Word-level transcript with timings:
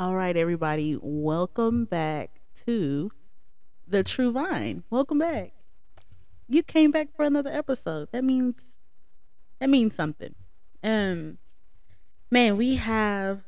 All 0.00 0.14
right, 0.14 0.34
everybody, 0.34 0.96
welcome 0.98 1.84
back 1.84 2.40
to 2.64 3.10
the 3.86 4.02
True 4.02 4.32
Vine. 4.32 4.82
Welcome 4.88 5.18
back. 5.18 5.52
You 6.48 6.62
came 6.62 6.90
back 6.90 7.14
for 7.14 7.26
another 7.26 7.50
episode. 7.50 8.08
That 8.10 8.24
means 8.24 8.64
that 9.58 9.68
means 9.68 9.94
something. 9.94 10.34
Um, 10.82 11.36
man, 12.30 12.56
we 12.56 12.76
have 12.76 13.42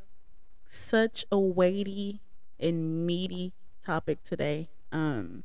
such 0.67 1.25
a 1.33 1.39
weighty 1.39 2.21
and 2.61 3.07
meaty 3.07 3.55
topic 3.83 4.23
today. 4.23 4.69
Um, 4.93 5.45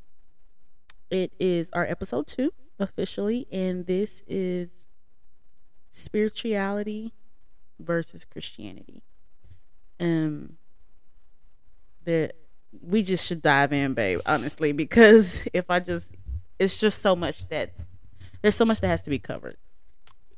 it 1.09 1.31
is 1.39 1.69
our 1.71 1.85
episode 1.85 2.27
two 2.27 2.51
officially, 2.79 3.47
and 3.49 3.85
this 3.85 4.23
is 4.27 4.67
spirituality 5.89 7.13
versus 7.79 8.25
Christianity. 8.25 9.03
Um, 10.01 10.57
that 12.07 12.33
we 12.81 13.03
just 13.03 13.27
should 13.27 13.41
dive 13.41 13.71
in, 13.71 13.93
babe. 13.93 14.21
Honestly, 14.25 14.71
because 14.71 15.47
if 15.53 15.69
I 15.69 15.79
just, 15.79 16.07
it's 16.57 16.79
just 16.79 17.01
so 17.01 17.15
much 17.15 17.47
that 17.49 17.73
there's 18.41 18.55
so 18.55 18.65
much 18.65 18.81
that 18.81 18.87
has 18.87 19.01
to 19.03 19.09
be 19.09 19.19
covered. 19.19 19.57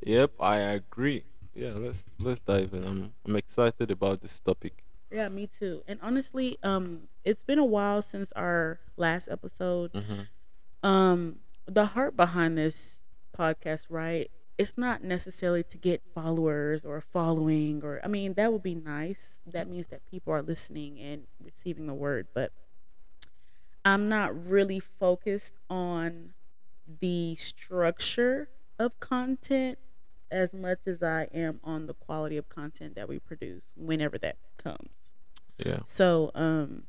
Yep, 0.06 0.32
I 0.40 0.58
agree. 0.58 1.24
Yeah, 1.54 1.74
let's 1.76 2.06
let's 2.20 2.40
dive 2.40 2.74
in. 2.74 2.84
I'm 2.84 3.14
I'm 3.26 3.36
excited 3.36 3.92
about 3.92 4.22
this 4.22 4.40
topic. 4.40 4.84
Yeah, 5.12 5.30
me 5.30 5.48
too. 5.48 5.84
And 5.88 6.00
honestly, 6.02 6.58
um, 6.64 7.08
it's 7.24 7.44
been 7.44 7.60
a 7.60 7.66
while 7.66 8.02
since 8.02 8.32
our 8.34 8.80
last 8.96 9.28
episode. 9.30 9.94
Mm-hmm. 9.94 10.88
Um, 10.88 11.38
the 11.66 11.86
heart 11.86 12.16
behind 12.16 12.58
this 12.58 13.02
podcast, 13.38 13.88
right? 13.90 14.32
It's 14.60 14.78
not 14.78 15.04
necessarily 15.04 15.64
to 15.64 15.78
get 15.78 16.04
followers 16.14 16.84
or 16.84 17.00
following, 17.00 17.82
or 17.84 18.02
I 18.04 18.08
mean, 18.08 18.34
that 18.34 18.52
would 18.52 18.62
be 18.62 18.76
nice. 18.76 19.40
That 19.48 19.70
means 19.70 19.88
that 19.88 20.06
people 20.06 20.34
are 20.34 20.42
listening 20.42 21.00
and 21.00 21.24
receiving 21.42 21.88
the 21.88 21.94
word, 21.94 22.28
but 22.34 22.52
I'm 23.86 24.10
not 24.10 24.48
really 24.48 24.80
focused 24.82 25.56
on 25.70 26.34
the 27.00 27.36
structure 27.38 28.50
of 28.78 29.00
content 29.00 29.80
as 30.30 30.54
much 30.54 30.80
as 30.86 31.02
I 31.02 31.30
am 31.34 31.60
on 31.64 31.88
the 31.88 31.94
quality 31.94 32.38
of 32.38 32.50
content 32.50 32.96
that 32.96 33.08
we 33.08 33.18
produce 33.18 33.74
whenever 33.76 34.18
that 34.18 34.36
comes. 34.58 34.90
Yeah. 35.58 35.80
So, 35.86 36.32
um, 36.36 36.84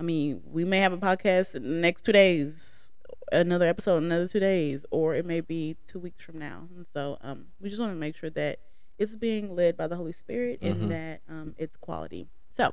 I 0.00 0.02
mean, 0.02 0.42
we 0.46 0.64
may 0.64 0.78
have 0.78 0.92
a 0.92 0.98
podcast 0.98 1.54
in 1.54 1.62
the 1.62 1.68
next 1.68 2.04
two 2.04 2.12
days, 2.12 2.81
another 3.30 3.66
episode 3.66 3.98
in 3.98 4.04
another 4.04 4.26
two 4.26 4.40
days, 4.40 4.84
or 4.90 5.14
it 5.14 5.24
may 5.24 5.40
be 5.40 5.76
two 5.86 5.98
weeks 5.98 6.24
from 6.24 6.38
now. 6.38 6.68
And 6.74 6.86
so, 6.92 7.18
um, 7.20 7.46
we 7.60 7.68
just 7.68 7.80
want 7.80 7.92
to 7.92 7.98
make 7.98 8.16
sure 8.16 8.30
that 8.30 8.58
it's 8.98 9.16
being 9.16 9.54
led 9.54 9.76
by 9.76 9.86
the 9.86 9.96
Holy 9.96 10.12
Spirit 10.12 10.60
and 10.62 10.90
that 10.90 11.20
um, 11.28 11.54
it's 11.58 11.76
quality. 11.76 12.28
So, 12.52 12.72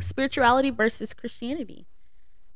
spirituality 0.00 0.70
versus 0.70 1.14
Christianity. 1.14 1.86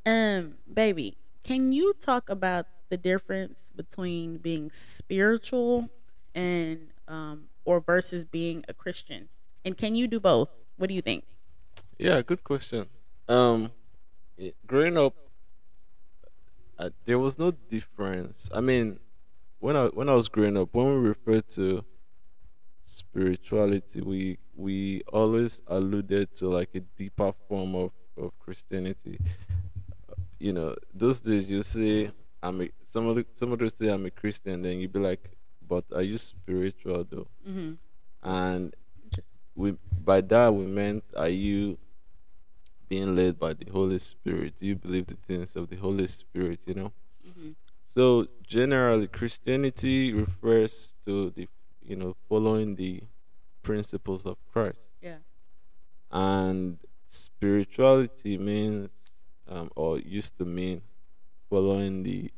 Um, 0.05 0.55
baby, 0.73 1.17
can 1.45 1.73
you 1.73 1.95
talk 2.01 2.29
about 2.31 2.67
the 2.89 2.97
difference 2.97 3.73
between 3.75 4.39
being 4.39 4.71
spiritual 4.71 5.91
and 6.35 6.89
um, 7.07 7.45
or 7.65 7.81
versus 7.81 8.25
being 8.25 8.65
a 8.69 8.75
Christian? 8.75 9.29
And 9.65 9.77
can 9.77 9.95
you 9.95 10.07
do 10.07 10.21
both? 10.21 10.51
What 10.77 10.89
do 10.89 10.95
you 10.95 11.03
think? 11.03 11.25
Yeah, 11.99 12.23
good 12.23 12.45
question. 12.45 12.87
Um, 13.29 13.73
growing 14.67 14.97
up, 14.97 15.15
uh, 16.79 16.91
there 17.05 17.19
was 17.19 17.39
no 17.39 17.51
difference. 17.51 18.49
I 18.55 18.61
mean, 18.61 18.99
when 19.59 19.77
I 19.77 19.87
when 19.87 20.09
I 20.09 20.15
was 20.15 20.29
growing 20.29 20.57
up, 20.57 20.69
when 20.73 20.87
we 21.03 21.09
refer 21.09 21.41
to 21.57 21.85
spirituality, 22.83 24.01
we 24.01 24.39
we 24.55 25.03
always 25.13 25.61
alluded 25.67 26.35
to 26.37 26.49
like 26.49 26.71
a 26.75 26.81
deeper 26.81 27.33
form 27.49 27.75
of 27.75 27.93
of 28.17 28.37
Christianity. 28.39 29.19
Uh, 30.09 30.15
You 30.39 30.53
know, 30.53 30.75
those 30.95 31.21
days 31.21 31.49
you 31.49 31.63
say 31.63 32.11
I'm 32.43 32.61
a 32.63 32.69
somebody 32.83 33.25
somebody 33.35 33.69
say 33.69 33.89
I'm 33.89 34.07
a 34.07 34.11
Christian, 34.11 34.63
then 34.63 34.79
you'd 34.79 34.93
be 34.93 35.01
like, 35.01 35.31
but 35.67 35.85
are 35.95 36.03
you 36.03 36.19
spiritual 36.19 37.05
though? 37.11 37.29
Mm-hmm. 37.49 37.73
and 38.23 38.75
we 39.55 39.77
by 40.05 40.21
that 40.21 40.55
we 40.55 40.65
meant 40.67 41.05
are 41.17 41.29
you 41.29 41.79
being 42.89 43.15
led 43.17 43.39
by 43.39 43.53
the 43.53 43.67
holy 43.73 43.99
spirit 43.99 44.55
do 44.59 44.67
you 44.67 44.75
believe 44.77 45.07
the 45.07 45.15
things 45.17 45.57
of 45.57 45.69
the 45.69 45.77
holy 45.77 46.07
spirit 46.07 46.61
you 46.67 46.75
know 46.75 46.93
Mm-hmm. 47.29 47.51
so 47.85 48.27
generally 48.47 49.07
christianity 49.07 50.15
refers 50.15 50.95
to 51.05 51.31
the 51.31 51.47
you 51.83 51.95
know 51.97 52.17
following 52.29 52.77
the 52.77 53.03
principles 53.63 54.25
of 54.25 54.37
christ 54.51 54.89
Yeah. 55.03 55.19
and 56.11 56.79
spirituality 57.09 58.39
means 58.39 58.89
um, 59.49 59.71
or 59.77 59.99
used 59.99 60.37
to 60.39 60.45
mean 60.45 60.83
following 61.51 62.03
the 62.03 62.31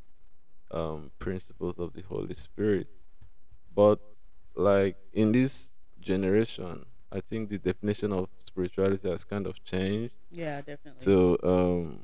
um, 0.70 1.10
principles 1.18 1.76
of 1.78 1.92
the 1.92 2.02
holy 2.02 2.34
spirit 2.34 2.86
but 3.74 3.98
like 4.54 4.96
in 5.12 5.32
this 5.32 5.70
generation 6.00 6.84
i 7.12 7.20
think 7.20 7.48
the 7.50 7.58
definition 7.58 8.12
of 8.12 8.28
spirituality 8.50 9.08
has 9.10 9.24
kind 9.24 9.46
of 9.46 9.62
changed 9.64 10.14
Yeah, 10.30 10.60
definitely. 10.60 11.04
to 11.04 11.38
um 11.42 11.98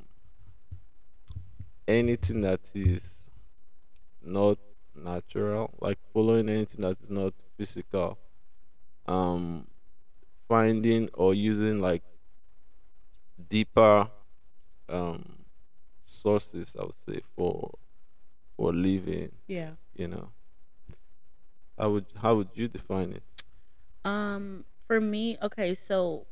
anything 1.89 2.41
that 2.43 2.71
is 2.75 3.25
not 4.23 4.59
natural 4.95 5.73
like 5.81 5.99
following 6.13 6.49
anything 6.49 6.81
that 6.83 7.01
is 7.03 7.11
not 7.11 7.33
physical 7.57 8.19
um 9.07 9.67
finding 10.49 11.09
or 11.15 11.35
using 11.35 11.81
like 11.81 12.03
deeper 13.49 14.09
um 14.89 15.45
sources 16.03 16.77
i 16.81 16.83
would 16.85 16.95
say 17.09 17.21
for 17.37 17.71
for 18.57 18.73
living 18.73 19.31
yeah. 19.47 19.71
you 19.95 20.09
know 20.09 20.31
how 21.79 21.91
would 21.91 22.07
how 22.23 22.35
would 22.37 22.49
you 22.55 22.69
define 22.69 23.13
it 23.13 23.23
Um, 24.07 24.65
for 24.87 25.01
me, 25.01 25.37
okay, 25.43 25.75
so 25.75 26.27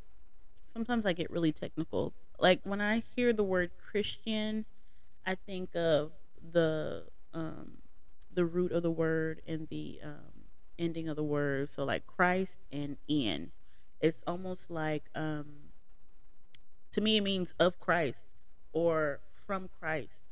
sometimes 0.74 1.06
I 1.06 1.12
get 1.12 1.30
really 1.30 1.52
technical. 1.52 2.12
Like 2.38 2.60
when 2.64 2.80
I 2.80 3.02
hear 3.16 3.32
the 3.32 3.44
word 3.44 3.70
Christian, 3.90 4.66
I 5.24 5.36
think 5.36 5.74
of 5.74 6.12
the 6.52 7.04
um 7.32 7.78
the 8.32 8.44
root 8.44 8.72
of 8.72 8.82
the 8.82 8.90
word 8.90 9.40
and 9.46 9.68
the 9.68 10.00
um 10.04 10.44
ending 10.78 11.08
of 11.08 11.16
the 11.16 11.22
word. 11.22 11.68
So 11.68 11.84
like 11.84 12.06
Christ 12.06 12.58
and 12.70 12.96
in. 13.08 13.52
It's 14.00 14.22
almost 14.26 14.70
like 14.70 15.04
um 15.14 15.46
to 16.92 17.00
me 17.00 17.16
it 17.16 17.22
means 17.22 17.54
of 17.58 17.80
Christ 17.80 18.26
or 18.72 19.20
from 19.46 19.68
Christ. 19.80 20.22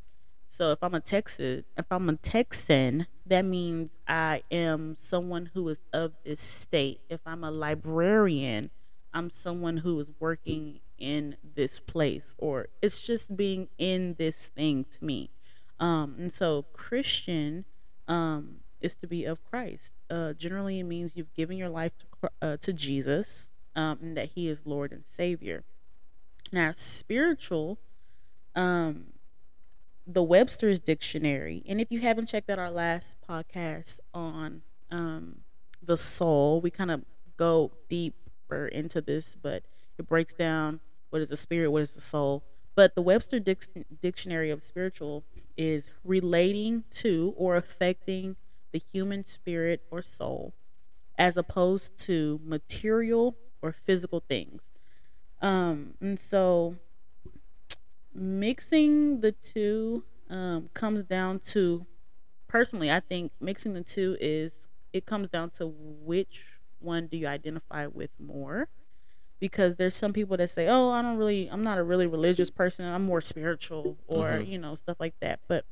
So 0.48 0.70
if 0.72 0.82
I'm 0.82 0.94
a 0.94 1.00
Texan, 1.00 1.64
if 1.78 1.86
I'm 1.90 2.10
a 2.10 2.16
Texan, 2.16 3.06
that 3.24 3.44
means 3.46 3.88
I 4.06 4.42
am 4.50 4.96
someone 4.98 5.50
who 5.54 5.66
is 5.70 5.80
of 5.94 6.12
this 6.24 6.42
state. 6.42 7.00
If 7.08 7.20
I'm 7.24 7.42
a 7.42 7.50
librarian, 7.50 8.70
I'm 9.14 9.30
someone 9.30 9.78
who 9.78 9.98
is 10.00 10.10
working 10.18 10.80
in 10.98 11.36
this 11.54 11.80
place 11.80 12.34
or 12.38 12.68
it's 12.80 13.00
just 13.00 13.36
being 13.36 13.68
in 13.78 14.14
this 14.18 14.46
thing 14.46 14.84
to 14.84 15.04
me. 15.04 15.30
Um 15.80 16.16
and 16.18 16.32
so 16.32 16.66
Christian 16.72 17.64
um 18.08 18.56
is 18.80 18.94
to 18.96 19.06
be 19.06 19.24
of 19.24 19.44
Christ. 19.44 19.92
Uh 20.10 20.32
generally 20.32 20.80
it 20.80 20.84
means 20.84 21.12
you've 21.16 21.34
given 21.34 21.56
your 21.56 21.68
life 21.68 21.92
to 21.98 22.30
uh, 22.40 22.56
to 22.58 22.72
Jesus 22.72 23.50
um 23.74 23.98
and 24.00 24.16
that 24.16 24.30
he 24.34 24.48
is 24.48 24.66
Lord 24.66 24.92
and 24.92 25.06
Savior. 25.06 25.64
Now 26.52 26.72
spiritual 26.74 27.78
um 28.54 29.12
the 30.06 30.22
Webster's 30.22 30.80
dictionary. 30.80 31.62
And 31.66 31.80
if 31.80 31.90
you 31.90 32.00
haven't 32.00 32.26
checked 32.26 32.50
out 32.50 32.58
our 32.58 32.70
last 32.70 33.16
podcast 33.28 34.00
on 34.12 34.62
um, 34.90 35.38
the 35.82 35.96
soul, 35.96 36.60
we 36.60 36.70
kind 36.70 36.90
of 36.90 37.02
go 37.36 37.72
deeper 38.52 38.66
into 38.68 39.00
this, 39.00 39.36
but 39.40 39.62
it 39.98 40.06
breaks 40.08 40.34
down 40.34 40.80
what 41.10 41.22
is 41.22 41.28
the 41.28 41.36
spirit, 41.36 41.70
what 41.70 41.82
is 41.82 41.92
the 41.94 42.00
soul. 42.00 42.42
But 42.74 42.94
the 42.94 43.02
Webster 43.02 43.38
Dic- 43.38 43.86
dictionary 44.00 44.50
of 44.50 44.62
spiritual 44.62 45.24
is 45.56 45.88
relating 46.04 46.84
to 46.90 47.34
or 47.36 47.56
affecting 47.56 48.36
the 48.72 48.80
human 48.92 49.24
spirit 49.24 49.82
or 49.90 50.00
soul 50.00 50.54
as 51.18 51.36
opposed 51.36 51.98
to 52.06 52.40
material 52.42 53.36
or 53.60 53.72
physical 53.72 54.20
things. 54.20 54.62
Um, 55.42 55.94
and 56.00 56.18
so 56.18 56.76
mixing 58.14 59.20
the 59.20 59.32
two 59.32 60.04
um, 60.30 60.70
comes 60.72 61.02
down 61.02 61.38
to 61.38 61.86
personally 62.46 62.90
i 62.92 63.00
think 63.00 63.32
mixing 63.40 63.72
the 63.72 63.82
two 63.82 64.18
is 64.20 64.68
it 64.92 65.06
comes 65.06 65.30
down 65.30 65.48
to 65.48 65.66
which 65.66 66.51
one 66.82 67.06
do 67.06 67.16
you 67.16 67.26
identify 67.26 67.86
with 67.86 68.10
more? 68.18 68.68
Because 69.40 69.76
there's 69.76 69.96
some 69.96 70.12
people 70.12 70.36
that 70.36 70.50
say 70.50 70.68
oh 70.68 70.90
i 70.90 71.02
don't 71.02 71.16
really 71.16 71.48
i'm 71.50 71.64
not 71.64 71.78
a 71.78 71.82
really 71.82 72.06
religious 72.06 72.50
person. 72.50 72.86
I'm 72.86 73.02
more 73.04 73.20
spiritual 73.20 73.96
or 74.06 74.26
Mhm. 74.26 74.48
you 74.48 74.58
know 74.58 74.74
stuff 74.76 74.98
like 75.00 75.14
that. 75.20 75.40
But 75.48 75.64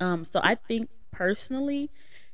um 0.00 0.24
so 0.24 0.40
i 0.44 0.54
think 0.54 0.90
personally 1.10 1.90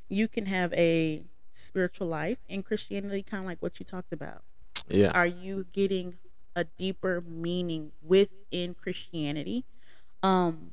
you 0.09 0.27
can 0.27 0.45
have 0.47 0.73
a 0.73 1.23
spiritual 1.53 2.07
life 2.07 2.39
in 2.49 2.61
christianity 2.61 3.23
kind 3.23 3.41
of 3.43 3.47
like 3.47 3.61
what 3.61 3.79
you 3.79 3.85
talked 3.85 4.11
about. 4.11 4.41
Yeah. 4.89 5.11
Are 5.11 5.25
you 5.25 5.65
getting 5.71 6.15
a 6.55 6.63
deeper 6.63 7.21
meaning 7.21 7.91
within 8.01 8.75
Christianity. 8.75 9.65
Um, 10.21 10.71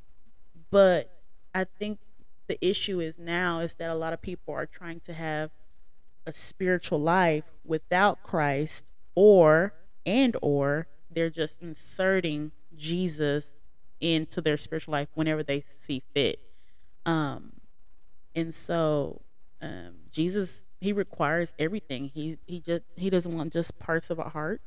but 0.70 1.10
I 1.54 1.64
think 1.64 1.98
the 2.48 2.58
issue 2.64 3.00
is 3.00 3.18
now 3.18 3.60
is 3.60 3.76
that 3.76 3.90
a 3.90 3.94
lot 3.94 4.12
of 4.12 4.20
people 4.20 4.54
are 4.54 4.66
trying 4.66 5.00
to 5.00 5.12
have 5.12 5.50
a 6.30 6.32
spiritual 6.32 7.00
life 7.00 7.44
without 7.64 8.22
Christ 8.22 8.84
or 9.14 9.74
and 10.06 10.36
or 10.40 10.86
they're 11.10 11.30
just 11.30 11.60
inserting 11.60 12.52
Jesus 12.76 13.56
into 14.00 14.40
their 14.40 14.56
spiritual 14.56 14.92
life 14.92 15.08
whenever 15.14 15.42
they 15.42 15.60
see 15.60 16.02
fit. 16.14 16.38
Um 17.04 17.52
and 18.34 18.54
so 18.54 19.20
um 19.60 19.94
Jesus 20.12 20.64
he 20.80 20.92
requires 20.92 21.52
everything. 21.58 22.10
He 22.14 22.38
he 22.46 22.60
just 22.60 22.82
he 22.96 23.10
doesn't 23.10 23.34
want 23.36 23.52
just 23.52 23.78
parts 23.78 24.08
of 24.10 24.18
a 24.18 24.28
heart. 24.30 24.60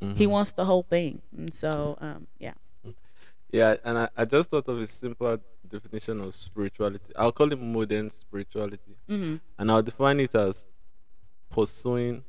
Mm-hmm. 0.00 0.16
He 0.16 0.26
wants 0.26 0.52
the 0.52 0.64
whole 0.64 0.82
thing. 0.82 1.20
And 1.36 1.52
so 1.54 1.98
um 2.00 2.26
yeah. 2.38 2.54
Yeah, 3.52 3.76
and 3.84 3.98
I, 3.98 4.08
I 4.16 4.24
just 4.24 4.48
thought 4.50 4.68
of 4.68 4.78
a 4.78 4.86
simpler 4.86 5.40
definition 5.68 6.20
of 6.20 6.34
spirituality. 6.34 7.12
I'll 7.16 7.32
call 7.32 7.52
it 7.52 7.60
modern 7.60 8.08
spirituality. 8.10 8.94
Mm-hmm. 9.08 9.36
And 9.58 9.70
I'll 9.70 9.82
define 9.82 10.20
it 10.20 10.34
as 10.36 10.64
pursuing 11.50 12.24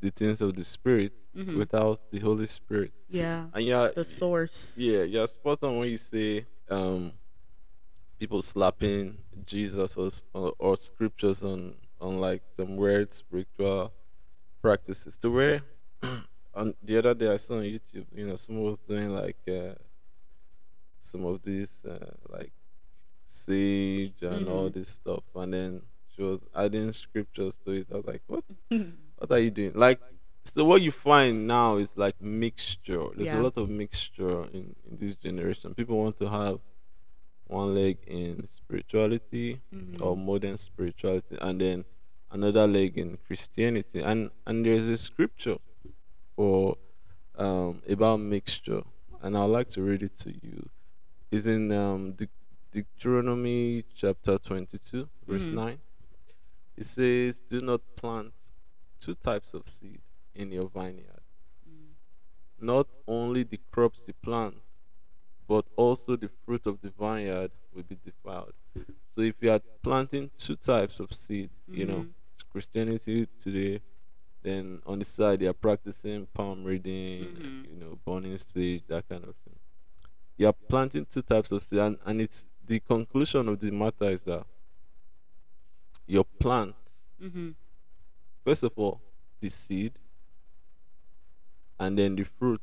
the 0.00 0.10
things 0.10 0.42
of 0.42 0.54
the 0.54 0.64
spirit 0.64 1.12
mm-hmm. 1.34 1.58
without 1.58 2.10
the 2.10 2.18
Holy 2.18 2.46
Spirit. 2.46 2.92
Yeah. 3.08 3.46
And 3.54 3.64
yeah, 3.64 3.88
the 3.94 4.04
source. 4.04 4.76
Yeah, 4.78 5.02
you're 5.02 5.26
spot 5.26 5.62
on 5.62 5.78
when 5.78 5.88
you 5.88 5.96
say 5.96 6.46
um, 6.68 7.12
people 8.18 8.42
slapping 8.42 9.18
Jesus 9.46 9.96
or, 9.96 10.10
or, 10.34 10.52
or 10.58 10.76
scriptures 10.76 11.42
on 11.42 11.74
on 12.00 12.20
like 12.20 12.42
some 12.56 12.76
weird 12.76 13.12
spiritual 13.12 13.92
practices. 14.60 15.16
To 15.18 15.30
where 15.30 15.62
on 16.54 16.74
the 16.82 16.98
other 16.98 17.14
day 17.14 17.32
I 17.32 17.36
saw 17.36 17.56
on 17.56 17.62
YouTube, 17.62 18.06
you 18.14 18.26
know, 18.26 18.36
someone 18.36 18.64
was 18.64 18.78
doing 18.80 19.10
like 19.10 19.38
uh, 19.48 19.74
some 21.00 21.24
of 21.24 21.42
these 21.42 21.84
uh, 21.84 22.12
like 22.28 22.52
sage 23.26 24.22
and 24.22 24.46
mm-hmm. 24.46 24.52
all 24.52 24.68
this 24.68 24.88
stuff, 24.88 25.24
and 25.34 25.54
then 25.54 25.82
she 26.14 26.22
was 26.22 26.40
adding 26.54 26.92
scriptures 26.92 27.58
to 27.64 27.72
it. 27.72 27.86
I 27.92 27.96
was 27.96 28.06
like, 28.06 28.22
what? 28.26 28.44
what 29.18 29.30
are 29.30 29.38
you 29.38 29.50
doing? 29.50 29.72
Like, 29.74 30.00
so 30.44 30.64
what 30.64 30.82
you 30.82 30.92
find 30.92 31.46
now 31.46 31.76
is 31.76 31.96
like 31.96 32.20
mixture. 32.20 33.06
There's 33.16 33.28
yeah. 33.28 33.40
a 33.40 33.42
lot 33.42 33.56
of 33.56 33.68
mixture 33.68 34.44
in, 34.52 34.76
in 34.88 34.98
this 34.98 35.14
generation. 35.16 35.74
People 35.74 35.98
want 35.98 36.18
to 36.18 36.28
have 36.28 36.60
one 37.46 37.74
leg 37.74 37.98
in 38.06 38.46
spirituality 38.46 39.60
mm-hmm. 39.74 40.02
or 40.02 40.16
modern 40.16 40.56
spirituality, 40.56 41.36
and 41.40 41.60
then 41.60 41.84
another 42.30 42.66
leg 42.66 42.98
in 42.98 43.18
Christianity. 43.26 44.00
And 44.00 44.30
and 44.46 44.64
there's 44.64 44.88
a 44.88 44.96
scripture 44.96 45.56
for 46.36 46.76
um, 47.36 47.82
about 47.88 48.20
mixture, 48.20 48.82
and 49.22 49.36
I'd 49.36 49.44
like 49.44 49.70
to 49.70 49.82
read 49.82 50.02
it 50.02 50.16
to 50.20 50.30
you. 50.30 50.68
It's 51.30 51.46
in 51.46 51.72
um, 51.72 52.12
De- 52.12 52.28
Deuteronomy 52.70 53.84
chapter 53.94 54.38
22, 54.38 55.08
verse 55.26 55.44
mm-hmm. 55.44 55.54
9. 55.54 55.78
It 56.76 56.86
says, 56.86 57.40
Do 57.40 57.60
not 57.60 57.80
plant 57.96 58.32
two 59.00 59.14
types 59.14 59.54
of 59.54 59.68
seed 59.68 60.00
in 60.34 60.50
your 60.50 60.68
vineyard. 60.68 61.22
Mm. 61.68 61.94
Not 62.60 62.88
only 63.06 63.44
the 63.44 63.60
crops 63.70 64.02
you 64.06 64.14
plant, 64.22 64.56
but 65.46 65.66
also 65.76 66.16
the 66.16 66.30
fruit 66.44 66.66
of 66.66 66.80
the 66.80 66.90
vineyard 66.98 67.50
will 67.74 67.82
be 67.82 67.98
defiled. 68.04 68.54
So 69.10 69.20
if 69.20 69.36
you 69.40 69.52
are 69.52 69.60
planting 69.82 70.30
two 70.36 70.56
types 70.56 70.98
of 70.98 71.12
seed, 71.12 71.50
mm-hmm. 71.70 71.80
you 71.80 71.86
know, 71.86 71.98
mm-hmm. 71.98 72.50
Christianity 72.50 73.28
today, 73.38 73.80
then 74.42 74.80
on 74.86 74.98
the 74.98 75.04
side 75.04 75.40
they 75.40 75.46
are 75.46 75.52
practicing 75.52 76.26
palm 76.34 76.64
reading, 76.64 77.24
mm-hmm. 77.24 77.62
you 77.70 77.76
know, 77.76 77.98
burning 78.04 78.36
sage, 78.38 78.82
that 78.88 79.08
kind 79.08 79.24
of 79.24 79.36
thing. 79.36 79.54
You 80.36 80.48
are 80.48 80.52
planting 80.52 81.06
two 81.06 81.22
types 81.22 81.52
of 81.52 81.62
seed, 81.62 81.78
and, 81.78 81.98
and 82.04 82.20
it's 82.20 82.44
the 82.66 82.80
conclusion 82.80 83.48
of 83.48 83.60
the 83.60 83.70
matter 83.70 84.10
is 84.10 84.22
that 84.24 84.44
your 86.06 86.24
plants, 86.24 87.04
mm-hmm. 87.22 87.50
first 88.44 88.62
of 88.62 88.72
all, 88.76 89.00
the 89.40 89.48
seed, 89.48 89.92
and 91.78 91.98
then 91.98 92.16
the 92.16 92.24
fruit 92.24 92.62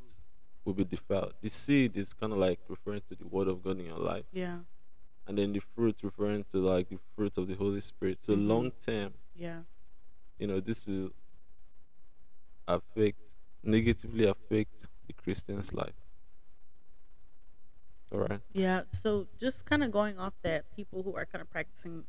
will 0.63 0.73
be 0.73 0.83
defiled. 0.83 1.33
The 1.41 1.49
seed 1.49 1.97
is 1.97 2.13
kind 2.13 2.33
of 2.33 2.39
like 2.39 2.59
referring 2.67 3.01
to 3.09 3.15
the 3.15 3.27
word 3.27 3.47
of 3.47 3.63
God 3.63 3.79
in 3.79 3.85
your 3.85 3.97
life. 3.97 4.25
Yeah. 4.31 4.59
And 5.27 5.37
then 5.37 5.53
the 5.53 5.61
fruit 5.75 5.97
referring 6.03 6.45
to 6.51 6.57
like 6.57 6.89
the 6.89 6.99
fruit 7.15 7.37
of 7.37 7.47
the 7.47 7.55
Holy 7.55 7.79
Spirit. 7.79 8.23
So 8.23 8.33
mm-hmm. 8.33 8.47
long 8.47 8.71
term, 8.85 9.13
yeah, 9.35 9.59
you 10.37 10.47
know, 10.47 10.59
this 10.59 10.85
will 10.85 11.11
affect 12.67 13.19
negatively 13.63 14.25
affect 14.25 14.87
the 15.07 15.13
Christian's 15.13 15.73
life. 15.73 15.93
All 18.11 18.19
right. 18.19 18.41
Yeah. 18.51 18.81
So 18.91 19.27
just 19.39 19.65
kind 19.65 19.83
of 19.83 19.91
going 19.91 20.19
off 20.19 20.33
that, 20.41 20.65
people 20.75 21.03
who 21.03 21.15
are 21.15 21.25
kind 21.25 21.41
of 21.41 21.49
practicing 21.49 22.03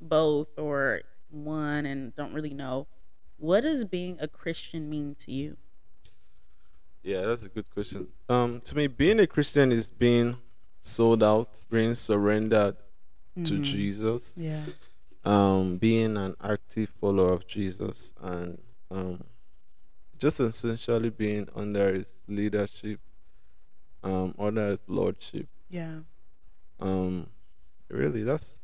both 0.00 0.58
or 0.58 1.02
one 1.30 1.86
and 1.86 2.14
don't 2.14 2.32
really 2.32 2.54
know, 2.54 2.86
what 3.36 3.62
does 3.62 3.84
being 3.84 4.18
a 4.20 4.28
Christian 4.28 4.88
mean 4.90 5.14
to 5.20 5.32
you? 5.32 5.56
Yeah, 7.02 7.22
that's 7.22 7.44
a 7.44 7.48
good 7.48 7.70
question. 7.70 8.08
Um, 8.28 8.60
to 8.62 8.76
me, 8.76 8.86
being 8.86 9.20
a 9.20 9.26
Christian 9.26 9.72
is 9.72 9.90
being 9.90 10.36
sold 10.80 11.22
out, 11.22 11.62
being 11.70 11.94
surrendered 11.94 12.76
mm-hmm. 13.36 13.44
to 13.44 13.58
Jesus. 13.60 14.34
Yeah. 14.36 14.64
Um, 15.24 15.76
being 15.76 16.16
an 16.16 16.34
active 16.42 16.90
follower 17.00 17.32
of 17.32 17.46
Jesus 17.46 18.14
and 18.20 18.58
um, 18.90 19.24
just 20.18 20.40
essentially 20.40 21.10
being 21.10 21.48
under 21.54 21.92
his 21.92 22.14
leadership, 22.26 23.00
um, 24.02 24.34
under 24.38 24.68
his 24.68 24.80
lordship. 24.86 25.48
Yeah. 25.68 25.98
Um, 26.80 27.28
really, 27.88 28.22
that's 28.22 28.58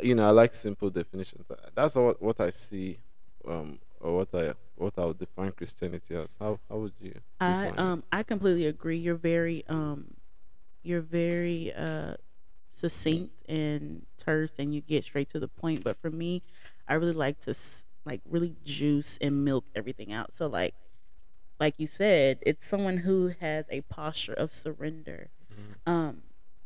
you 0.00 0.14
know, 0.14 0.26
I 0.26 0.30
like 0.30 0.54
simple 0.54 0.90
definitions. 0.90 1.46
That's 1.74 1.94
what 1.94 2.20
what 2.20 2.40
I 2.40 2.50
see, 2.50 2.98
um, 3.46 3.78
or 4.00 4.16
what 4.16 4.34
I 4.34 4.54
what 4.76 4.98
I 4.98 5.04
would 5.06 5.18
define 5.18 5.52
Christianity 5.52 6.14
as. 6.16 6.36
How 6.38 6.58
how 6.68 6.76
would 6.76 6.94
you? 7.00 7.14
I 7.40 7.68
um 7.76 8.00
it? 8.00 8.16
I 8.16 8.22
completely 8.22 8.66
agree. 8.66 8.98
You're 8.98 9.14
very 9.14 9.64
um, 9.68 10.14
you're 10.82 11.00
very 11.00 11.72
uh 11.72 12.14
succinct 12.74 13.42
and 13.48 14.06
terse, 14.16 14.52
and 14.58 14.74
you 14.74 14.80
get 14.80 15.04
straight 15.04 15.28
to 15.30 15.40
the 15.40 15.48
point. 15.48 15.84
But 15.84 15.96
for 16.00 16.10
me, 16.10 16.42
I 16.86 16.94
really 16.94 17.12
like 17.12 17.40
to 17.40 17.54
like 18.04 18.20
really 18.28 18.56
juice 18.64 19.18
and 19.20 19.44
milk 19.44 19.64
everything 19.74 20.12
out. 20.12 20.34
So 20.34 20.46
like 20.46 20.74
like 21.60 21.74
you 21.78 21.86
said, 21.86 22.38
it's 22.42 22.66
someone 22.66 22.98
who 22.98 23.34
has 23.40 23.66
a 23.70 23.80
posture 23.82 24.34
of 24.34 24.52
surrender. 24.52 25.30
Mm-hmm. 25.52 25.90
Um, 25.90 26.22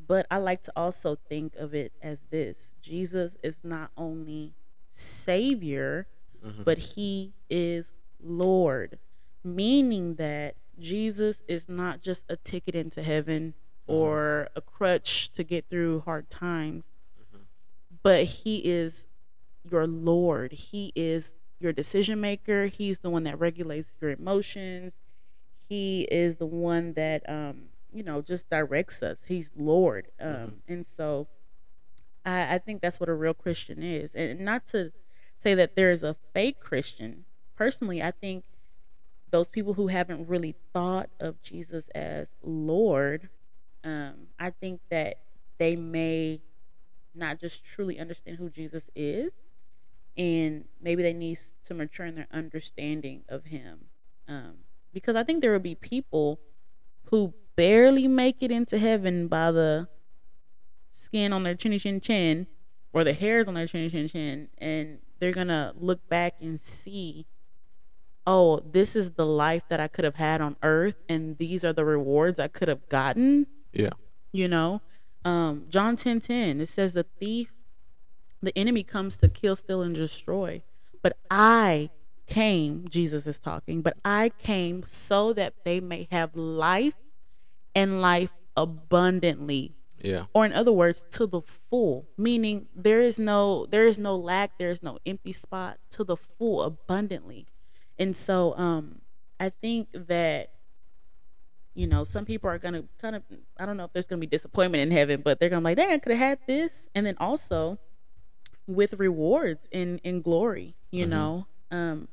but 0.06 0.26
I 0.30 0.38
like 0.38 0.62
to 0.62 0.72
also 0.76 1.16
think 1.28 1.56
of 1.56 1.74
it 1.74 1.92
as 2.02 2.22
this 2.30 2.74
Jesus 2.82 3.36
is 3.42 3.58
not 3.62 3.90
only 3.96 4.54
Savior, 4.90 6.06
mm-hmm. 6.44 6.62
but 6.62 6.78
He 6.78 7.32
is 7.48 7.94
Lord, 8.22 8.98
meaning 9.44 10.16
that 10.16 10.56
Jesus 10.78 11.42
is 11.48 11.68
not 11.68 12.02
just 12.02 12.24
a 12.28 12.36
ticket 12.36 12.74
into 12.74 13.02
heaven 13.02 13.54
mm-hmm. 13.88 14.00
or 14.00 14.48
a 14.56 14.60
crutch 14.60 15.32
to 15.32 15.44
get 15.44 15.66
through 15.68 16.00
hard 16.00 16.30
times, 16.30 16.86
mm-hmm. 17.20 17.42
but 18.02 18.24
He 18.24 18.58
is 18.58 19.06
your 19.68 19.86
Lord. 19.86 20.52
He 20.52 20.92
is 20.94 21.36
your 21.60 21.72
decision 21.72 22.20
maker. 22.20 22.66
He's 22.66 23.00
the 23.00 23.10
one 23.10 23.22
that 23.22 23.38
regulates 23.38 23.92
your 24.00 24.10
emotions. 24.10 24.94
He 25.68 26.02
is 26.10 26.36
the 26.36 26.46
one 26.46 26.94
that 26.94 27.22
um, 27.28 27.68
you 27.92 28.02
know 28.02 28.22
just 28.22 28.48
directs 28.50 29.02
us. 29.02 29.26
He's 29.26 29.50
Lord, 29.56 30.08
um, 30.20 30.28
mm-hmm. 30.28 30.72
and 30.72 30.86
so 30.86 31.28
I, 32.24 32.54
I 32.54 32.58
think 32.58 32.80
that's 32.80 33.00
what 33.00 33.08
a 33.08 33.14
real 33.14 33.34
Christian 33.34 33.82
is. 33.82 34.14
And 34.14 34.40
not 34.40 34.66
to 34.68 34.92
say 35.38 35.54
that 35.54 35.76
there 35.76 35.90
is 35.90 36.02
a 36.02 36.16
fake 36.32 36.60
Christian. 36.60 37.24
Personally, 37.56 38.02
I 38.02 38.10
think 38.10 38.44
those 39.30 39.48
people 39.48 39.74
who 39.74 39.88
haven't 39.88 40.28
really 40.28 40.54
thought 40.72 41.10
of 41.18 41.42
Jesus 41.42 41.88
as 41.90 42.30
Lord, 42.42 43.28
um, 43.82 44.28
I 44.38 44.50
think 44.50 44.80
that 44.90 45.16
they 45.58 45.76
may 45.76 46.40
not 47.14 47.38
just 47.38 47.64
truly 47.64 47.98
understand 47.98 48.38
who 48.38 48.48
Jesus 48.48 48.90
is, 48.94 49.32
and 50.16 50.64
maybe 50.80 51.02
they 51.02 51.12
need 51.12 51.38
to 51.64 51.74
mature 51.74 52.06
in 52.06 52.14
their 52.14 52.28
understanding 52.32 53.22
of 53.28 53.46
him 53.46 53.86
um, 54.28 54.54
because 54.92 55.16
i 55.16 55.22
think 55.22 55.40
there 55.40 55.52
will 55.52 55.58
be 55.58 55.74
people 55.74 56.38
who 57.04 57.32
barely 57.56 58.08
make 58.08 58.36
it 58.40 58.50
into 58.50 58.78
heaven 58.78 59.28
by 59.28 59.50
the 59.52 59.88
skin 60.90 61.32
on 61.32 61.42
their 61.42 61.54
chinny 61.54 61.78
chin 61.78 62.00
chin 62.00 62.46
or 62.92 63.04
the 63.04 63.12
hairs 63.12 63.48
on 63.48 63.54
their 63.54 63.66
chinny 63.66 63.88
chin 63.88 64.08
chin 64.08 64.48
and 64.58 64.98
they're 65.18 65.32
gonna 65.32 65.72
look 65.76 66.08
back 66.08 66.34
and 66.40 66.60
see 66.60 67.26
oh 68.26 68.60
this 68.72 68.94
is 68.94 69.12
the 69.12 69.26
life 69.26 69.62
that 69.68 69.80
i 69.80 69.88
could 69.88 70.04
have 70.04 70.16
had 70.16 70.40
on 70.40 70.56
earth 70.62 70.96
and 71.08 71.38
these 71.38 71.64
are 71.64 71.72
the 71.72 71.84
rewards 71.84 72.38
i 72.38 72.48
could 72.48 72.68
have 72.68 72.88
gotten. 72.88 73.46
Yeah. 73.72 73.90
You 74.32 74.48
know? 74.48 74.82
Um, 75.24 75.66
john 75.68 75.96
10 75.96 76.20
10 76.20 76.60
it 76.60 76.68
says 76.68 76.94
the 76.94 77.04
thief 77.04 77.52
the 78.42 78.56
enemy 78.58 78.82
comes 78.82 79.16
to 79.18 79.28
kill, 79.28 79.54
steal, 79.54 79.82
and 79.82 79.94
destroy. 79.94 80.62
But 81.00 81.16
I 81.30 81.90
came, 82.26 82.88
Jesus 82.88 83.26
is 83.26 83.38
talking, 83.38 83.82
but 83.82 83.96
I 84.04 84.30
came 84.30 84.84
so 84.86 85.32
that 85.34 85.54
they 85.64 85.80
may 85.80 86.08
have 86.10 86.34
life 86.34 86.94
and 87.74 88.00
life 88.00 88.32
abundantly. 88.56 89.74
Yeah. 90.02 90.24
Or 90.34 90.44
in 90.44 90.52
other 90.52 90.72
words, 90.72 91.06
to 91.12 91.26
the 91.26 91.42
full, 91.42 92.08
meaning 92.18 92.66
there 92.74 93.00
is 93.00 93.18
no 93.18 93.66
there 93.66 93.86
is 93.86 93.98
no 93.98 94.16
lack, 94.16 94.58
there 94.58 94.70
is 94.70 94.82
no 94.82 94.98
empty 95.06 95.32
spot 95.32 95.78
to 95.90 96.02
the 96.04 96.16
full 96.16 96.62
abundantly. 96.62 97.46
And 97.98 98.16
so 98.16 98.56
um 98.56 99.00
I 99.38 99.50
think 99.50 99.88
that 99.92 100.50
you 101.74 101.86
know, 101.86 102.04
some 102.04 102.24
people 102.26 102.50
are 102.50 102.58
gonna 102.58 102.84
kind 103.00 103.14
of 103.16 103.22
I 103.58 103.64
don't 103.64 103.76
know 103.76 103.84
if 103.84 103.92
there's 103.92 104.08
gonna 104.08 104.20
be 104.20 104.26
disappointment 104.26 104.82
in 104.82 104.90
heaven, 104.90 105.20
but 105.22 105.38
they're 105.38 105.48
gonna 105.48 105.60
be 105.60 105.70
like, 105.70 105.76
dang, 105.76 105.92
I 105.92 105.98
could 105.98 106.10
have 106.12 106.18
had 106.18 106.38
this. 106.46 106.88
And 106.94 107.06
then 107.06 107.16
also 107.18 107.78
with 108.66 108.94
rewards 108.94 109.68
in 109.70 109.98
in 109.98 110.20
glory, 110.20 110.74
you 110.90 111.06
Mhm. 111.06 111.10
know. 111.10 111.46
Um 111.70 112.08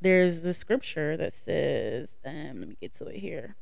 there's 0.00 0.42
the 0.42 0.52
scripture 0.52 1.16
that 1.16 1.32
says, 1.32 2.16
um, 2.24 2.60
let 2.60 2.68
me 2.68 2.76
get 2.80 2.94
to 2.96 3.06
it 3.06 3.16
here. 3.16 3.56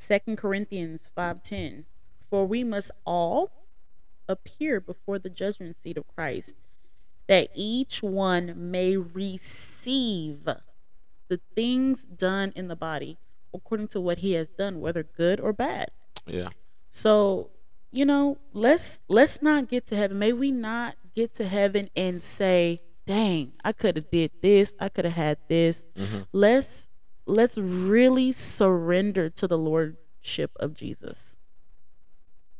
Second 0.00 0.38
Corinthians 0.38 1.10
five 1.14 1.42
ten. 1.42 1.84
For 2.30 2.46
we 2.46 2.64
must 2.64 2.90
all 3.04 3.50
appear 4.26 4.80
before 4.80 5.18
the 5.18 5.28
judgment 5.28 5.76
seat 5.76 5.98
of 5.98 6.08
Christ, 6.08 6.56
that 7.26 7.50
each 7.54 8.02
one 8.02 8.70
may 8.70 8.96
receive 8.96 10.48
the 11.28 11.40
things 11.54 12.04
done 12.04 12.52
in 12.56 12.68
the 12.68 12.76
body 12.76 13.18
according 13.52 13.88
to 13.88 14.00
what 14.00 14.18
he 14.18 14.32
has 14.32 14.48
done, 14.48 14.80
whether 14.80 15.02
good 15.02 15.38
or 15.38 15.52
bad. 15.52 15.90
Yeah. 16.26 16.48
So, 16.88 17.50
you 17.90 18.04
know, 18.06 18.38
let's 18.52 19.02
let's 19.08 19.42
not 19.42 19.68
get 19.68 19.86
to 19.86 19.96
heaven. 19.96 20.18
May 20.18 20.32
we 20.32 20.50
not 20.50 20.94
get 21.14 21.34
to 21.34 21.46
heaven 21.46 21.90
and 21.94 22.22
say, 22.22 22.80
"Dang, 23.06 23.52
I 23.62 23.72
could 23.72 23.96
have 23.96 24.10
did 24.10 24.30
this. 24.40 24.76
I 24.80 24.88
could 24.88 25.04
have 25.04 25.14
had 25.14 25.38
this." 25.48 25.84
Mhm. 25.96 26.26
Let's 26.32 26.88
let's 27.30 27.56
really 27.58 28.32
surrender 28.32 29.30
to 29.30 29.46
the 29.46 29.58
lordship 29.58 30.50
of 30.56 30.74
Jesus. 30.74 31.36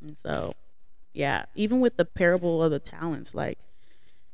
And 0.02 0.16
so, 0.16 0.54
yeah, 1.12 1.44
even 1.54 1.80
with 1.80 1.96
the 1.96 2.04
parable 2.04 2.62
of 2.62 2.70
the 2.70 2.78
talents, 2.78 3.34
like 3.34 3.58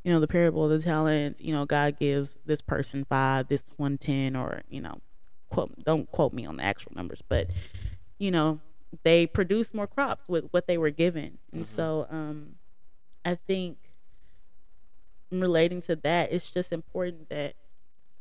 you 0.04 0.12
know, 0.12 0.20
the 0.20 0.28
parable 0.28 0.64
of 0.64 0.70
the 0.70 0.84
talents, 0.84 1.40
you 1.40 1.52
know, 1.52 1.64
God 1.64 1.98
gives 1.98 2.36
this 2.46 2.60
person 2.62 3.04
five, 3.04 3.48
this 3.48 3.64
one 3.76 3.98
ten, 3.98 4.36
or 4.36 4.62
you 4.70 4.80
know, 4.80 5.00
quote 5.50 5.84
don't 5.84 6.10
quote 6.12 6.32
me 6.32 6.46
on 6.46 6.56
the 6.58 6.62
actual 6.64 6.92
numbers, 6.94 7.22
but 7.28 7.50
you 8.18 8.30
know, 8.30 8.60
they 9.02 9.26
produce 9.26 9.74
more 9.74 9.86
crops 9.88 10.28
with 10.28 10.44
what 10.52 10.66
they 10.68 10.78
were 10.78 10.90
given. 10.90 11.38
And 11.52 11.64
Mhm. 11.64 11.66
so 11.66 12.06
um 12.10 12.56
I 13.24 13.34
think 13.34 13.78
relating 15.30 15.82
to 15.82 15.96
that, 15.96 16.32
it's 16.32 16.50
just 16.50 16.72
important 16.72 17.28
that 17.30 17.54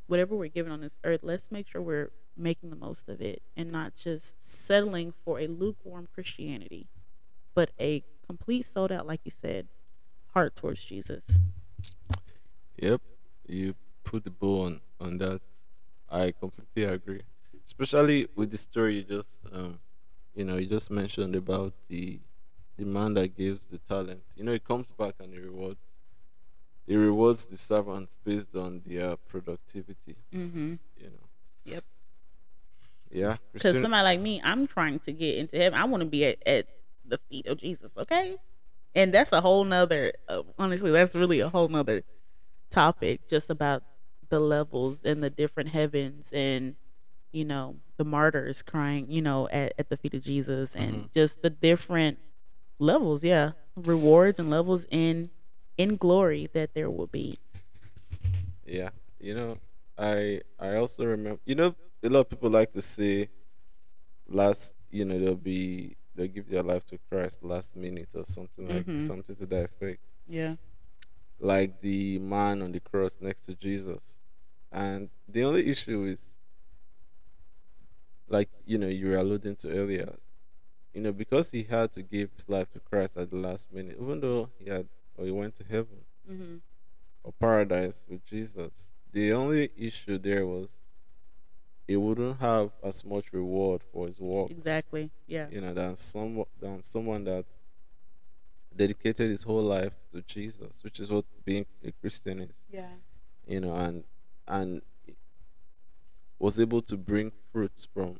whatever 0.07 0.35
we're 0.35 0.49
given 0.49 0.71
on 0.71 0.81
this 0.81 0.97
earth, 1.03 1.21
let's 1.23 1.51
make 1.51 1.67
sure 1.67 1.81
we're 1.81 2.11
making 2.37 2.69
the 2.69 2.75
most 2.75 3.09
of 3.09 3.21
it 3.21 3.41
and 3.55 3.71
not 3.71 3.95
just 3.95 4.35
settling 4.43 5.13
for 5.23 5.39
a 5.39 5.47
lukewarm 5.47 6.07
Christianity, 6.13 6.87
but 7.53 7.71
a 7.79 8.03
complete 8.27 8.65
sold 8.65 8.91
out, 8.91 9.07
like 9.07 9.21
you 9.23 9.31
said, 9.31 9.67
heart 10.33 10.55
towards 10.55 10.83
Jesus. 10.83 11.39
Yep. 12.77 13.01
You 13.47 13.75
put 14.03 14.23
the 14.23 14.31
bow 14.31 14.61
on 14.61 14.81
on 14.99 15.17
that. 15.19 15.41
I 16.09 16.31
completely 16.31 16.83
agree. 16.83 17.21
Especially 17.65 18.27
with 18.35 18.51
the 18.51 18.57
story 18.57 18.97
you 18.97 19.03
just 19.03 19.39
um 19.51 19.79
you 20.35 20.43
know, 20.43 20.57
you 20.57 20.67
just 20.67 20.91
mentioned 20.91 21.35
about 21.35 21.73
the 21.87 22.19
the 22.77 22.85
man 22.85 23.13
that 23.13 23.37
gives 23.37 23.65
the 23.67 23.77
talent. 23.77 24.21
You 24.35 24.43
know, 24.43 24.51
it 24.51 24.65
comes 24.65 24.91
back 24.91 25.15
and 25.19 25.33
it 25.33 25.41
rewards 25.41 25.79
it 26.87 26.95
rewards 26.95 27.45
the 27.45 27.57
servants 27.57 28.15
based 28.23 28.55
on 28.55 28.81
their 28.85 29.15
productivity, 29.17 30.15
Mm-hmm. 30.33 30.73
you 30.97 31.07
know. 31.09 31.27
Yep. 31.65 31.83
Yeah. 33.11 33.37
Because 33.53 33.79
somebody 33.81 34.03
like 34.03 34.19
me, 34.19 34.41
I'm 34.43 34.67
trying 34.67 34.99
to 35.01 35.11
get 35.11 35.37
into 35.37 35.57
heaven. 35.57 35.79
I 35.79 35.85
want 35.85 36.01
to 36.01 36.09
be 36.09 36.25
at, 36.25 36.37
at 36.45 36.67
the 37.05 37.19
feet 37.29 37.47
of 37.47 37.57
Jesus. 37.59 37.97
Okay, 37.97 38.35
and 38.93 39.13
that's 39.13 39.31
a 39.31 39.41
whole 39.41 39.63
nother. 39.63 40.13
Uh, 40.27 40.43
honestly, 40.59 40.91
that's 40.91 41.15
really 41.15 41.39
a 41.39 41.49
whole 41.49 41.67
nother 41.67 42.03
topic, 42.69 43.27
just 43.27 43.49
about 43.49 43.83
the 44.29 44.39
levels 44.39 44.99
and 45.05 45.23
the 45.23 45.29
different 45.29 45.69
heavens, 45.69 46.31
and 46.33 46.75
you 47.31 47.45
know 47.45 47.77
the 47.97 48.03
martyrs 48.05 48.61
crying, 48.61 49.05
you 49.09 49.21
know, 49.21 49.47
at, 49.49 49.73
at 49.79 49.89
the 49.89 49.97
feet 49.97 50.13
of 50.13 50.23
Jesus, 50.23 50.75
and 50.75 50.93
Mhm. 51.05 51.13
just 51.13 51.41
the 51.41 51.49
different 51.49 52.17
levels. 52.79 53.23
Yeah, 53.23 53.51
rewards 53.75 54.39
and 54.39 54.49
levels 54.49 54.85
in 54.91 55.29
in 55.77 55.95
glory 55.97 56.49
that 56.53 56.73
there 56.73 56.89
will 56.89 57.07
be. 57.07 57.37
Yeah, 58.65 58.89
you 59.19 59.33
know, 59.35 59.57
I 59.97 60.41
I 60.59 60.75
also 60.75 61.05
remember. 61.05 61.39
You 61.45 61.55
know, 61.55 61.75
a 62.03 62.09
lot 62.09 62.21
of 62.21 62.29
people 62.29 62.49
like 62.49 62.71
to 62.73 62.81
say, 62.81 63.29
last, 64.27 64.73
you 64.89 65.05
know, 65.05 65.19
they'll 65.19 65.35
be 65.35 65.95
they'll 66.15 66.27
give 66.27 66.49
their 66.49 66.63
life 66.63 66.85
to 66.87 66.97
Christ 67.09 67.43
last 67.43 67.75
minute 67.75 68.09
or 68.15 68.23
something 68.25 68.67
like 68.67 68.85
Mhm. 68.87 68.99
something 68.99 69.35
to 69.35 69.45
that 69.45 69.65
effect. 69.65 70.01
Yeah. 70.27 70.55
Like 71.39 71.81
the 71.81 72.17
man 72.19 72.61
on 72.61 72.71
the 72.71 72.79
cross 72.79 73.17
next 73.19 73.41
to 73.45 73.55
Jesus, 73.55 74.15
and 74.71 75.09
the 75.27 75.43
only 75.43 75.67
issue 75.69 76.03
is, 76.05 76.33
like 78.27 78.49
you 78.65 78.77
know, 78.77 78.87
you 78.87 79.07
were 79.09 79.17
alluding 79.17 79.55
to 79.57 79.69
earlier. 79.69 80.15
You 80.93 81.01
know, 81.01 81.11
because 81.11 81.51
he 81.51 81.63
had 81.63 81.91
to 81.93 82.01
give 82.01 82.31
his 82.31 82.47
life 82.47 82.71
to 82.71 82.79
Christ 82.79 83.17
at 83.17 83.29
the 83.29 83.35
last 83.35 83.71
minute, 83.73 83.97
even 84.01 84.21
though 84.21 84.49
he 84.57 84.69
had 84.69 84.87
or 85.17 85.25
he 85.25 85.31
went 85.31 85.55
to 85.57 85.63
heaven 85.63 85.99
Mm-hmm. 86.29 86.55
or 87.23 87.33
paradise 87.39 88.05
with 88.09 88.25
Jesus. 88.25 88.89
The 89.11 89.31
only 89.33 89.69
issue 89.77 90.17
there 90.17 90.45
was 90.45 90.79
he 91.87 91.95
wouldn't 91.95 92.39
have 92.39 92.71
as 92.83 93.05
much 93.05 93.31
reward 93.31 93.81
for 93.93 94.07
his 94.07 94.19
work. 94.19 94.49
Exactly. 94.49 95.11
Yeah. 95.27 95.47
You 95.51 95.61
know, 95.61 95.73
than 95.73 95.95
some 95.95 96.43
than 96.59 96.81
someone 96.81 97.25
that 97.25 97.45
dedicated 98.75 99.29
his 99.29 99.43
whole 99.43 99.61
life 99.61 99.93
to 100.11 100.21
Jesus, 100.23 100.83
which 100.83 100.99
is 100.99 101.09
what 101.11 101.25
being 101.45 101.65
a 101.83 101.91
Christian 101.91 102.39
is. 102.39 102.55
Yeah. 102.71 102.87
You 103.47 103.59
know, 103.61 103.75
and 103.75 104.03
and 104.47 104.81
was 106.39 106.59
able 106.59 106.81
to 106.81 106.97
bring 106.97 107.31
fruits 107.51 107.87
from 107.93 108.19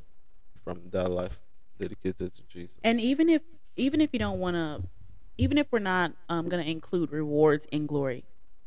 from 0.64 0.82
that 0.92 1.10
life 1.10 1.40
dedicated 1.80 2.34
to 2.36 2.42
Jesus. 2.44 2.78
And 2.84 3.00
even 3.02 3.30
if 3.30 3.42
even 3.76 4.00
if 4.00 4.12
you 4.14 4.20
don't 4.20 4.40
want 4.40 4.56
to, 4.56 4.88
even 5.38 5.58
if 5.58 5.68
we're 5.72 5.80
not 5.80 6.14
um, 6.30 6.50
going 6.50 6.64
to 6.64 6.70
include 6.70 7.12
rewards 7.12 7.66
in 7.72 7.86
glory, 7.86 8.24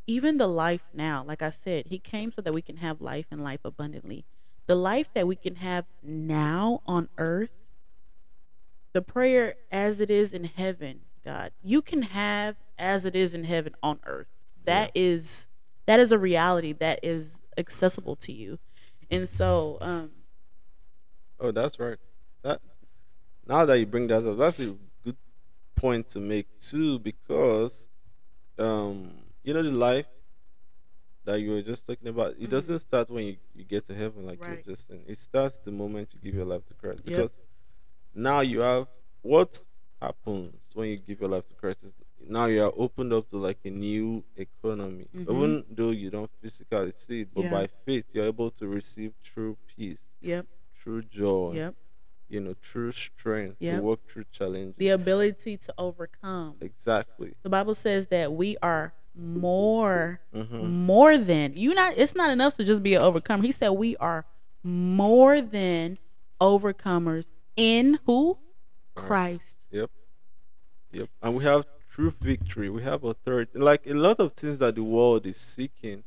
even 0.07 0.37
the 0.37 0.47
life 0.47 0.83
now, 0.93 1.23
like 1.25 1.41
I 1.41 1.49
said, 1.49 1.87
He 1.87 1.99
came 1.99 2.31
so 2.31 2.41
that 2.41 2.53
we 2.53 2.61
can 2.61 2.77
have 2.77 3.01
life 3.01 3.25
and 3.31 3.43
life 3.43 3.61
abundantly. 3.63 4.25
The 4.65 4.75
life 4.75 5.09
that 5.13 5.27
we 5.27 5.35
can 5.35 5.55
have 5.55 5.85
now 6.03 6.81
on 6.85 7.09
earth, 7.17 7.51
the 8.93 9.01
prayer 9.01 9.55
as 9.71 9.99
it 9.99 10.11
is 10.11 10.33
in 10.33 10.43
heaven, 10.43 11.01
God, 11.25 11.51
you 11.63 11.81
can 11.81 12.03
have 12.03 12.55
as 12.77 13.05
it 13.05 13.15
is 13.15 13.33
in 13.33 13.43
heaven 13.43 13.75
on 13.81 13.99
earth. 14.05 14.27
That 14.65 14.91
is 14.93 15.47
that 15.85 15.99
is 15.99 16.11
a 16.11 16.19
reality 16.19 16.73
that 16.73 16.99
is 17.01 17.41
accessible 17.57 18.15
to 18.17 18.31
you, 18.31 18.59
and 19.09 19.27
so 19.27 19.79
um, 19.81 20.11
Oh, 21.39 21.51
that's 21.51 21.79
right. 21.79 21.97
That 22.43 22.61
now 23.47 23.65
that 23.65 23.79
you 23.79 23.85
bring 23.85 24.07
that 24.07 24.25
up, 24.25 24.37
that's 24.37 24.59
a 24.59 24.75
point 25.79 26.09
to 26.09 26.19
make 26.19 26.47
too, 26.59 26.99
because 26.99 27.87
um, 28.57 29.11
you 29.43 29.53
know 29.53 29.63
the 29.63 29.71
life 29.71 30.05
that 31.25 31.39
you 31.39 31.51
were 31.51 31.61
just 31.61 31.85
talking 31.85 32.07
about. 32.07 32.31
It 32.31 32.41
Mhm. 32.47 32.49
doesn't 32.49 32.79
start 32.79 33.09
when 33.09 33.25
you, 33.25 33.37
you 33.55 33.63
get 33.63 33.85
to 33.85 33.93
heaven, 33.93 34.25
like 34.25 34.39
you 34.39 34.45
Right. 34.45 34.65
were 34.65 34.71
just 34.73 34.87
saying. 34.87 35.03
It 35.07 35.17
starts 35.17 35.57
the 35.59 35.71
moment 35.71 36.13
you 36.13 36.19
give 36.19 36.35
your 36.35 36.45
life 36.45 36.65
to 36.67 36.73
Christ, 36.73 36.99
Yep. 36.99 37.05
because 37.05 37.37
now 38.13 38.39
you 38.41 38.61
have 38.61 38.87
what 39.21 39.61
happens 40.01 40.69
when 40.73 40.89
you 40.89 40.97
give 40.97 41.19
your 41.21 41.29
life 41.29 41.45
to 41.47 41.53
Christ 41.53 41.83
is 41.83 41.93
now 42.21 42.45
you 42.45 42.61
are 42.63 42.73
opened 42.75 43.13
up 43.13 43.29
to 43.29 43.37
like 43.37 43.59
a 43.65 43.69
new 43.69 44.23
economy. 44.35 45.07
Mhm. 45.15 45.21
Even 45.21 45.65
though 45.69 45.91
you 45.91 46.09
don't 46.09 46.29
physically 46.41 46.91
see 46.91 47.21
it, 47.21 47.29
but 47.33 47.43
Yeah. 47.45 47.51
by 47.51 47.67
faith 47.85 48.05
you're 48.13 48.25
able 48.25 48.51
to 48.51 48.67
receive 48.67 49.13
true 49.23 49.57
peace, 49.67 50.05
yep, 50.21 50.45
true 50.81 51.01
joy 51.01 51.53
yep, 51.55 51.75
you 52.29 52.39
know, 52.39 52.53
true 52.61 52.91
strength 52.91 53.57
Yep. 53.59 53.77
to 53.77 53.81
work 53.81 53.99
through 54.07 54.25
challenges. 54.31 54.75
the 54.77 54.89
ability 54.89 55.57
to 55.57 55.73
overcome. 55.77 56.55
exactly. 56.61 57.33
The 57.43 57.49
Bible 57.49 57.73
says 57.75 58.07
that 58.07 58.31
we 58.33 58.57
are 58.61 58.93
more 59.15 60.21
hmm 60.33 60.67
more 60.85 61.17
than 61.17 61.53
you 61.57 61.73
not 61.73 61.97
it's 61.97 62.15
not 62.15 62.29
enough 62.29 62.55
to 62.55 62.63
just 62.63 62.81
be 62.83 62.93
an 62.93 63.01
overcomer. 63.01 63.43
He 63.43 63.51
said 63.51 63.69
we 63.71 63.97
are 63.97 64.25
more 64.63 65.41
than 65.41 65.97
overcomers 66.39 67.27
in 67.57 67.99
who? 68.05 68.37
Christ. 68.95 69.55
Yep. 69.71 69.89
Yep. 70.91 71.09
And 71.21 71.35
we 71.35 71.43
have 71.43 71.65
true 71.91 72.13
victory. 72.21 72.69
We 72.69 72.83
have 72.83 73.03
authority. 73.03 73.57
Like 73.59 73.85
a 73.87 73.93
lot 73.93 74.19
of 74.19 74.33
things 74.33 74.59
that 74.59 74.75
the 74.75 74.83
world 74.83 75.25
is 75.25 75.37
seeking, 75.37 76.03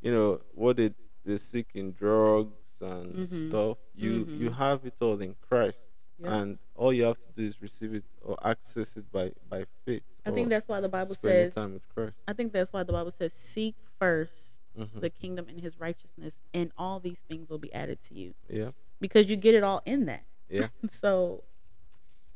you 0.00 0.12
know, 0.12 0.40
what 0.54 0.76
they 0.76 0.92
they 1.24 1.36
seek 1.36 1.66
in 1.74 1.92
drugs 1.92 2.65
and 2.82 3.14
Mhm. 3.16 3.48
stuff. 3.48 3.78
You 3.94 4.24
Mhm. 4.26 4.38
you 4.38 4.50
have 4.50 4.84
it 4.86 4.94
all 5.00 5.20
in 5.20 5.34
Christ. 5.48 5.88
And 6.22 6.58
all 6.74 6.92
you 6.94 7.04
have 7.04 7.20
to 7.20 7.28
do 7.32 7.42
is 7.44 7.60
receive 7.60 7.92
it 7.92 8.04
or 8.22 8.36
access 8.42 8.96
it 8.96 9.10
by 9.12 9.32
by 9.48 9.66
faith. 9.84 10.02
I 10.24 10.30
think 10.30 10.48
that's 10.48 10.66
why 10.66 10.80
the 10.80 10.88
Bible 10.88 11.14
says 11.14 11.54
time 11.54 11.74
with 11.74 11.86
Christ. 11.94 12.16
I 12.26 12.32
think 12.32 12.52
that's 12.52 12.72
why 12.72 12.82
the 12.84 12.92
Bible 12.92 13.10
says 13.10 13.32
seek 13.34 13.74
first 13.98 14.58
Mhm. 14.76 15.00
the 15.00 15.10
kingdom 15.10 15.46
and 15.48 15.60
his 15.60 15.78
righteousness, 15.78 16.40
and 16.54 16.72
all 16.78 17.00
these 17.00 17.20
things 17.28 17.48
will 17.50 17.58
be 17.58 17.72
added 17.72 18.02
to 18.04 18.14
you 18.14 18.34
Yeah. 18.48 18.70
because 19.00 19.28
you 19.28 19.36
get 19.36 19.54
it 19.54 19.62
all 19.62 19.82
in 19.84 20.06
that. 20.06 20.24
Yeah. 20.48 20.68
So, 20.90 21.44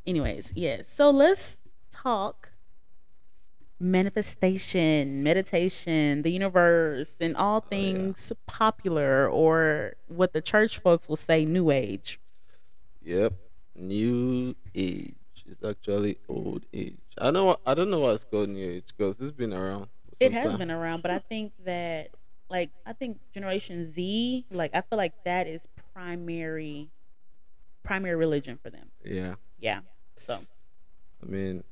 anyways, 0.07 0.53
yes. 0.55 0.89
So 0.89 1.11
let's 1.11 1.59
talk 1.91 2.50
manifestation, 3.81 5.23
meditation, 5.23 6.23
the 6.23 6.31
universe, 6.31 7.17
and 7.21 7.35
all 7.37 7.59
Oh, 7.61 7.65
yeah. 7.65 7.69
things 7.71 8.33
popular 8.47 9.29
or 9.29 9.95
what 10.09 10.33
the 10.33 10.41
church 10.43 10.79
folks 10.79 11.09
will 11.09 11.17
say 11.17 11.45
new 11.45 11.71
age. 11.71 12.21
Yep. 13.03 13.33
New 13.77 14.55
age. 14.75 15.15
It's 15.47 15.65
actually 15.65 16.19
old 16.29 16.67
age. 16.73 16.99
I 17.19 17.31
know. 17.31 17.57
I 17.67 17.75
don't 17.75 17.91
know 17.91 18.01
why 18.01 18.13
it's 18.13 18.25
called 18.25 18.51
new 18.51 18.71
age 18.71 18.85
because 18.97 19.19
it's 19.19 19.31
been 19.33 19.53
around. 19.55 19.89
It 20.21 20.33
has 20.33 20.47
time. 20.51 20.59
been 20.59 20.71
around, 20.71 21.01
but 21.03 21.11
I 21.11 21.19
think 21.19 21.53
that 21.65 22.11
like 22.51 22.71
I 22.85 22.93
think 22.93 23.19
Generation 23.33 23.85
Z, 23.85 24.45
like 24.51 24.75
I 24.75 24.83
feel 24.83 24.99
like 24.99 25.25
that 25.25 25.47
is 25.47 25.67
primary 25.95 26.91
primary 27.83 28.15
religion 28.17 28.59
for 28.63 28.69
them. 28.71 28.91
Yeah. 29.05 29.37
Yeah. 29.59 29.81
So, 30.17 30.39
I 31.23 31.27
mean, 31.27 31.65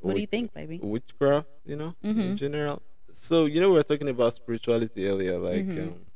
what 0.00 0.14
do 0.14 0.20
you 0.20 0.26
think, 0.26 0.52
baby? 0.54 0.78
Witchcraft, 0.82 1.48
you 1.64 1.76
know, 1.76 1.94
in 2.02 2.16
Mhm. 2.16 2.36
general. 2.36 2.82
So 3.12 3.46
you 3.46 3.60
know, 3.60 3.68
we 3.70 3.74
were 3.76 3.82
talking 3.82 4.08
about 4.08 4.32
spirituality 4.34 5.06
earlier, 5.08 5.38
like 5.38 5.64
Mhm. 5.66 5.88
um, 5.88 6.06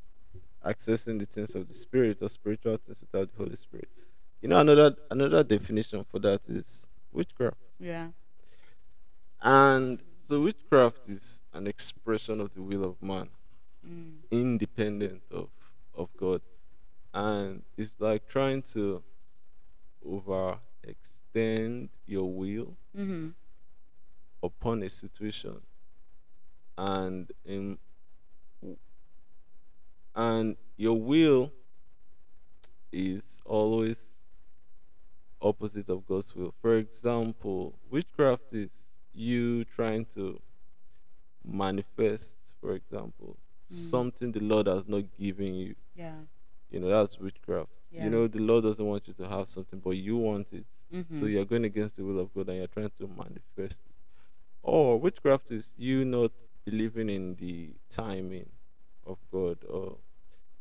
accessing 0.64 1.18
the 1.18 1.26
things 1.26 1.54
of 1.54 1.66
the 1.68 1.74
spirit 1.74 2.18
or 2.20 2.28
spiritual 2.28 2.76
things 2.76 3.00
without 3.00 3.30
the 3.32 3.36
Holy 3.38 3.56
Spirit. 3.56 3.88
You 4.42 4.48
know, 4.48 4.58
another 4.60 4.96
another 5.10 5.42
definition 5.44 6.04
for 6.04 6.18
that 6.20 6.48
is 6.48 6.86
witchcraft. 7.12 7.56
Yeah. 7.78 8.10
And 9.42 10.02
so 10.28 10.40
witchcraft 10.42 11.08
is 11.08 11.40
an 11.52 11.66
expression 11.66 12.40
of 12.40 12.52
the 12.54 12.62
will 12.62 12.84
of 12.84 13.02
man, 13.02 13.30
Mm. 13.86 14.18
independent 14.30 15.22
of 15.30 15.48
of 15.94 16.08
God, 16.16 16.42
and 17.14 17.62
it's 17.76 17.96
like 17.98 18.28
trying 18.28 18.62
to 18.74 19.02
overextend 20.06 21.88
your 22.06 22.30
will 22.32 22.76
Mhm. 22.96 23.34
Upon 24.42 24.82
a 24.82 24.88
situation, 24.90 25.60
and 26.78 27.30
in 27.44 27.78
and 30.14 30.56
your 30.76 31.00
will 31.00 31.52
is 32.92 33.40
always 33.44 34.14
opposite 35.40 35.88
of 35.88 36.06
God's 36.06 36.34
will. 36.34 36.52
For 36.60 36.76
example, 36.76 37.78
witchcraft 37.90 38.52
is 38.52 38.86
you 39.14 39.64
trying 39.64 40.04
to 40.14 40.40
manifest, 41.44 42.36
for 42.60 42.74
example, 42.74 43.36
Mm. 43.68 43.72
something 43.74 44.32
the 44.32 44.40
Lord 44.40 44.66
has 44.66 44.86
not 44.88 45.04
given 45.16 45.54
you. 45.54 45.74
Yeah. 45.94 46.20
You 46.70 46.80
know, 46.80 46.88
that's 46.88 47.18
witchcraft. 47.18 47.70
Yeah. 47.90 48.04
You 48.04 48.10
know, 48.10 48.26
the 48.26 48.40
Lord 48.40 48.64
doesn't 48.64 48.84
want 48.84 49.06
you 49.08 49.14
to 49.14 49.28
have 49.28 49.48
something, 49.48 49.78
but 49.78 49.90
you 49.90 50.16
want 50.16 50.48
it. 50.52 50.66
So 51.08 51.24
Mhm. 51.24 51.30
you're 51.32 51.44
going 51.44 51.64
against 51.64 51.96
the 51.96 52.04
will 52.04 52.18
of 52.18 52.34
God 52.34 52.48
and 52.48 52.58
you're 52.58 52.66
trying 52.66 52.90
to 52.90 53.06
manifest 53.06 53.80
it. 53.86 53.94
Or 54.62 54.98
witchcraft 55.00 55.50
is 55.50 55.74
you 55.78 56.04
not 56.04 56.32
believing 56.64 57.08
in 57.08 57.34
the 57.36 57.70
timing 57.90 58.48
of 59.06 59.18
God 59.32 59.58
or 59.68 59.96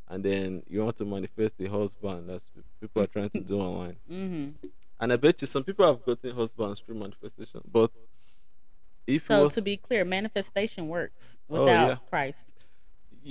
and 0.08 0.24
then 0.24 0.62
you 0.68 0.82
want 0.82 0.96
to 0.96 1.04
manifest 1.04 1.56
the 1.56 1.68
husband 1.68 2.28
that's 2.28 2.50
what 2.54 2.64
people 2.80 3.02
are 3.02 3.06
trying 3.06 3.30
to 3.30 3.40
do 3.40 3.60
online. 3.68 3.96
Mhm. 4.10 4.54
And 4.98 5.12
I 5.12 5.16
bet 5.16 5.40
you 5.40 5.46
some 5.46 5.62
people 5.64 5.86
have 5.86 6.04
gotten 6.04 6.34
husbands 6.34 6.80
through 6.80 6.96
manifestation. 6.96 7.60
But 7.70 7.90
if 9.06 9.26
So 9.26 9.44
was 9.44 9.54
to 9.54 9.62
be 9.62 9.76
clear, 9.76 10.04
manifestation 10.04 10.88
works 10.88 11.38
Oh, 11.48 11.64
without 11.64 11.88
yeah. 11.88 11.96
Christ. 12.08 12.52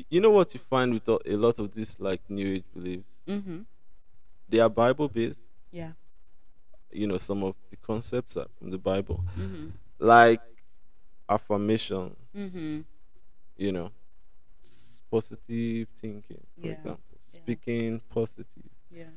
you 0.10 0.22
know 0.22 0.30
what 0.32 0.54
you 0.54 0.60
find 0.70 0.94
with 0.94 1.08
a 1.10 1.36
lot 1.36 1.58
of 1.60 1.74
these 1.74 2.00
like 2.00 2.22
new 2.30 2.48
age 2.56 2.64
beliefs? 2.74 3.20
Mhm. 3.28 3.66
They 4.48 4.60
are 4.60 4.70
Bible 4.70 5.10
based. 5.10 5.44
Yeah. 5.72 5.94
You 6.92 7.08
know, 7.08 7.18
some 7.18 7.44
of 7.44 7.55
the 7.72 7.75
concepts 7.77 8.38
are 8.38 8.48
from 8.58 8.70
the 8.70 8.77
Bible. 8.77 9.24
Mhm. 9.38 9.72
like 10.00 10.42
affirmation 11.29 12.15
Mhm. 12.35 12.85
you 13.57 13.72
know 13.72 13.92
positive 15.11 15.87
thinking 15.98 16.42
for 16.59 16.68
Yeah, 16.68 16.74
example 16.74 17.03
yeah. 17.33 17.39
speaking 17.39 18.01
positive 18.09 18.70
Yeah. 18.92 19.09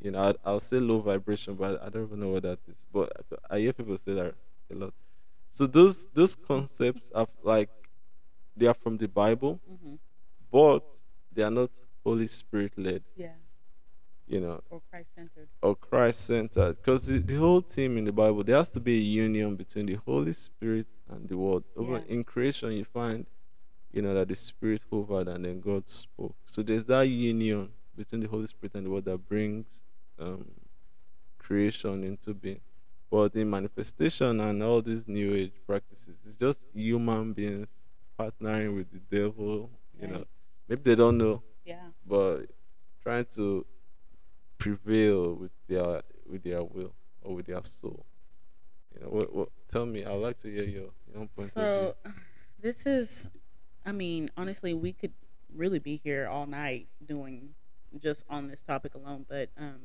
you 0.00 0.10
know 0.10 0.20
I'd, 0.28 0.36
i'll 0.44 0.60
say 0.60 0.78
low 0.80 1.00
vibration 1.00 1.54
but 1.54 1.80
i 1.82 1.88
don't 1.88 2.04
even 2.06 2.20
know 2.20 2.30
what 2.30 2.42
that 2.42 2.58
is 2.68 2.86
but 2.92 3.12
i 3.50 3.56
I 3.56 3.60
hear 3.60 3.72
people 3.72 3.96
say 3.96 4.14
that 4.14 4.34
a 4.70 4.74
lot 4.74 4.94
so 5.52 5.66
those 5.66 6.06
those 6.14 6.34
concepts 6.34 7.10
are 7.14 7.26
like 7.42 7.70
they 8.56 8.66
are 8.66 8.74
from 8.74 8.96
the 8.98 9.08
bible 9.08 9.60
Mhm. 9.70 9.98
but 10.50 10.84
they 11.32 11.42
are 11.42 11.50
not 11.50 11.70
holy 12.04 12.26
spirit 12.26 12.76
led 12.76 13.02
Yeah. 13.16 13.34
You 14.30 14.40
know 14.40 14.60
Or 14.70 14.80
Christ 14.90 15.08
centered. 15.16 15.48
or 15.60 15.74
Christ 15.74 16.20
centered. 16.24 16.76
Because 16.76 17.06
the, 17.06 17.18
the 17.18 17.34
whole 17.34 17.60
theme 17.60 17.98
in 17.98 18.04
the 18.04 18.12
Bible, 18.12 18.42
there 18.44 18.56
has 18.56 18.70
to 18.70 18.80
be 18.80 18.94
a 18.98 19.02
union 19.24 19.56
between 19.56 19.86
the 19.86 19.98
Holy 20.06 20.32
Spirit 20.32 20.86
and 21.08 21.28
the 21.28 21.36
Word. 21.36 21.64
Over 21.76 21.98
Yeah. 21.98 22.14
in 22.14 22.24
creation, 22.24 22.72
you 22.72 22.84
find, 22.84 23.26
you 23.92 24.02
know, 24.02 24.14
that 24.14 24.28
the 24.28 24.36
Spirit 24.36 24.82
hovered 24.90 25.26
and 25.28 25.44
then 25.44 25.60
God 25.60 25.88
spoke. 25.88 26.36
So 26.46 26.62
there's 26.62 26.84
that 26.86 27.02
union 27.08 27.70
between 27.96 28.20
the 28.22 28.28
Holy 28.28 28.46
Spirit 28.46 28.74
and 28.76 28.86
the 28.86 28.90
Word 28.90 29.04
that 29.06 29.18
brings 29.28 29.82
um, 30.18 30.46
creation 31.38 32.04
into 32.04 32.34
being. 32.34 32.60
But 33.10 33.34
in 33.34 33.50
manifestation 33.50 34.40
and 34.40 34.62
all 34.62 34.80
these 34.82 35.08
new 35.08 35.34
age 35.34 35.52
practices, 35.66 36.20
it's 36.24 36.36
just 36.36 36.66
human 36.72 37.32
beings 37.32 37.70
partnering 38.18 38.76
with 38.76 38.88
the 38.92 39.00
devil. 39.18 39.70
You 40.00 40.06
know, 40.08 40.24
maybe 40.68 40.82
they 40.84 40.94
don't 40.94 41.18
know, 41.18 41.42
Yeah. 41.64 41.88
but 42.06 42.46
trying 43.02 43.24
to 43.34 43.66
prevail 44.60 45.34
with 45.34 45.50
their 45.66 46.02
with 46.28 46.44
their 46.44 46.62
will 46.62 46.94
or 47.22 47.34
with 47.34 47.46
their 47.46 47.64
soul. 47.64 48.06
You 48.94 49.02
know, 49.02 49.08
what, 49.08 49.34
what, 49.34 49.48
tell 49.68 49.86
me. 49.86 50.04
I'd 50.04 50.12
like 50.12 50.38
to 50.40 50.48
hear 50.52 50.64
your 50.64 50.90
your 51.12 51.26
point 51.34 51.48
of 51.48 51.52
So 51.54 51.94
this 52.60 52.86
is 52.86 53.28
I 53.84 53.92
mean, 53.92 54.28
honestly, 54.36 54.74
we 54.74 54.92
could 54.92 55.12
really 55.56 55.80
be 55.80 56.00
here 56.04 56.28
all 56.28 56.46
night 56.46 56.86
doing 57.04 57.50
just 58.00 58.24
on 58.30 58.46
this 58.46 58.62
topic 58.62 58.94
alone, 58.94 59.24
but 59.28 59.48
um 59.58 59.80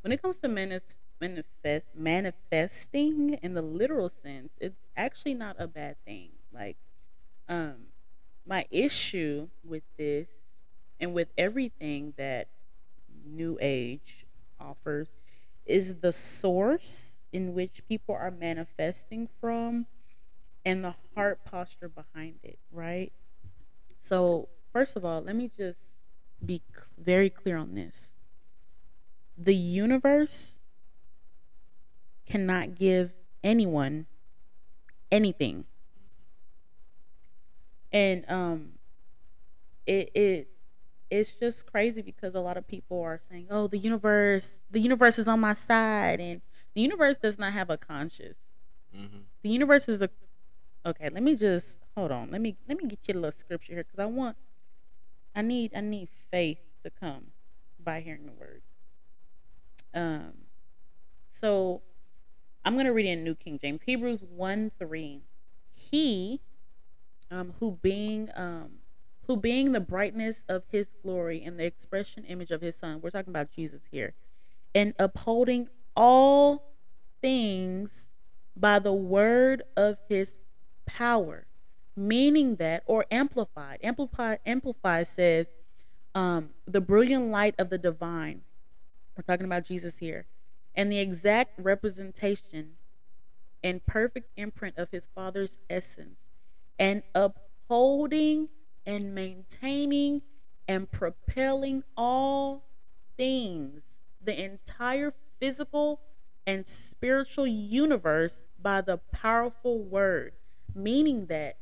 when 0.00 0.12
it 0.12 0.22
comes 0.22 0.38
to 0.38 0.48
manis- 0.48 0.96
manifest 1.20 1.88
manifesting 1.94 3.34
in 3.42 3.54
the 3.54 3.62
literal 3.62 4.08
sense, 4.08 4.52
it's 4.60 4.80
actually 4.96 5.34
not 5.34 5.56
a 5.58 5.66
bad 5.66 5.96
thing. 6.06 6.30
Like 6.52 6.76
um 7.48 7.88
my 8.46 8.64
issue 8.70 9.48
with 9.64 9.82
this 9.98 10.28
and 11.00 11.12
with 11.12 11.28
everything 11.36 12.14
that 12.16 12.46
new 13.26 13.58
age 13.60 14.26
offers 14.60 15.12
is 15.66 15.96
the 15.96 16.12
source 16.12 17.18
in 17.32 17.54
which 17.54 17.82
people 17.88 18.14
are 18.14 18.30
manifesting 18.30 19.28
from 19.40 19.86
and 20.64 20.84
the 20.84 20.94
heart 21.14 21.44
posture 21.44 21.88
behind 21.88 22.36
it, 22.42 22.58
right? 22.72 23.12
So, 24.00 24.48
first 24.72 24.96
of 24.96 25.04
all, 25.04 25.22
let 25.22 25.36
me 25.36 25.50
just 25.56 25.98
be 26.44 26.62
very 26.98 27.30
clear 27.30 27.56
on 27.56 27.74
this. 27.74 28.14
The 29.38 29.54
universe 29.54 30.58
cannot 32.26 32.74
give 32.74 33.12
anyone 33.42 34.06
anything. 35.10 35.64
And 37.92 38.24
um 38.28 38.72
it 39.86 40.10
it 40.14 40.48
it's 41.10 41.32
just 41.32 41.70
crazy 41.70 42.02
because 42.02 42.34
a 42.34 42.40
lot 42.40 42.56
of 42.56 42.66
people 42.66 43.00
are 43.02 43.20
saying, 43.28 43.48
"Oh, 43.50 43.66
the 43.68 43.78
universe, 43.78 44.60
the 44.70 44.80
universe 44.80 45.18
is 45.18 45.28
on 45.28 45.40
my 45.40 45.52
side." 45.54 46.20
And 46.20 46.40
the 46.74 46.80
universe 46.82 47.18
does 47.18 47.38
not 47.38 47.52
have 47.52 47.70
a 47.70 47.78
conscience. 47.78 48.38
Mhm. 48.94 49.24
the 49.42 49.50
universe 49.50 49.88
is 49.88 50.02
a 50.02 50.10
okay 50.86 51.08
let 51.10 51.22
me 51.22 51.34
just 51.36 51.78
hold 51.96 52.10
on 52.12 52.30
let 52.30 52.40
me 52.40 52.56
let 52.68 52.78
me 52.78 52.88
get 52.88 52.98
you 53.08 53.14
a 53.14 53.16
little 53.16 53.30
scripture 53.32 53.74
here 53.74 53.84
because 53.84 53.98
i 53.98 54.06
want 54.06 54.36
i 55.34 55.42
need 55.42 55.72
i 55.74 55.80
need 55.80 56.08
faith 56.30 56.60
to 56.82 56.90
come 56.90 57.32
by 57.78 58.00
hearing 58.00 58.26
the 58.26 58.32
word 58.32 58.62
um 59.94 60.32
so 61.32 61.82
i'm 62.64 62.74
going 62.74 62.86
to 62.86 62.92
read 62.92 63.06
in 63.06 63.24
new 63.24 63.34
king 63.34 63.58
james 63.58 63.82
hebrews 63.82 64.22
1 64.22 64.70
3 64.78 65.22
he 65.74 66.40
um 67.30 67.54
who 67.60 67.72
being 67.82 68.30
um 68.34 68.78
who 69.26 69.36
being 69.36 69.72
the 69.72 69.80
brightness 69.80 70.44
of 70.48 70.62
his 70.70 70.94
glory 71.02 71.42
and 71.44 71.58
the 71.58 71.66
expression 71.66 72.24
image 72.24 72.50
of 72.50 72.60
his 72.60 72.76
son 72.76 73.00
we're 73.00 73.10
talking 73.10 73.32
about 73.32 73.50
jesus 73.50 73.82
here 73.90 74.14
and 74.74 74.94
upholding 74.98 75.68
all 75.96 76.72
things 77.20 78.10
by 78.56 78.78
the 78.78 78.92
word 78.92 79.62
of 79.76 79.98
his 80.08 80.38
power 80.86 81.46
meaning 81.96 82.56
that 82.56 82.82
or 82.86 83.06
amplified. 83.10 83.78
Amplified 83.82 84.38
amplified 84.44 85.06
says 85.06 85.50
um 86.14 86.50
the 86.66 86.80
brilliant 86.80 87.30
light 87.30 87.54
of 87.58 87.70
the 87.70 87.78
divine. 87.78 88.42
We're 89.16 89.22
talking 89.22 89.46
about 89.46 89.64
jesus 89.64 89.98
here. 89.98 90.26
And 90.74 90.92
the 90.92 90.98
exact 90.98 91.58
representation 91.58 92.72
and 93.64 93.84
perfect 93.86 94.30
imprint 94.36 94.76
of 94.76 94.90
his 94.90 95.08
father's 95.14 95.58
essence. 95.70 96.26
And 96.78 97.02
upholding 97.14 98.50
and 98.86 99.14
maintaining 99.14 100.22
and 100.68 100.90
propelling 100.90 101.82
all 101.96 102.64
things, 103.16 103.98
the 104.22 104.44
entire 104.44 105.12
physical 105.38 106.00
and 106.46 106.66
spiritual 106.66 107.46
universe 107.46 108.42
by 108.60 108.80
the 108.80 108.98
powerful 108.98 109.82
word, 109.82 110.32
meaning 110.74 111.26
that 111.26 111.56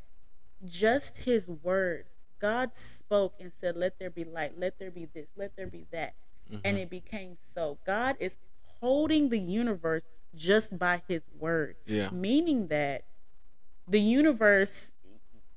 just 0.64 1.18
his 1.18 1.48
word, 1.48 2.04
God 2.40 2.74
spoke 2.74 3.34
and 3.40 3.52
said, 3.52 3.76
Let 3.76 3.98
there 3.98 4.10
be 4.10 4.24
light, 4.24 4.58
let 4.58 4.78
there 4.78 4.90
be 4.90 5.06
this, 5.06 5.28
let 5.36 5.56
there 5.56 5.66
be 5.66 5.86
that. 5.92 6.14
Mm-hmm. 6.50 6.60
And 6.64 6.78
it 6.78 6.90
became 6.90 7.36
so. 7.40 7.78
God 7.86 8.16
is 8.20 8.36
holding 8.80 9.30
the 9.30 9.38
universe 9.38 10.04
just 10.34 10.78
by 10.78 11.02
his 11.08 11.24
word. 11.38 11.76
Yeah. 11.86 12.10
Meaning 12.10 12.68
that 12.68 13.04
the 13.88 14.00
universe 14.00 14.92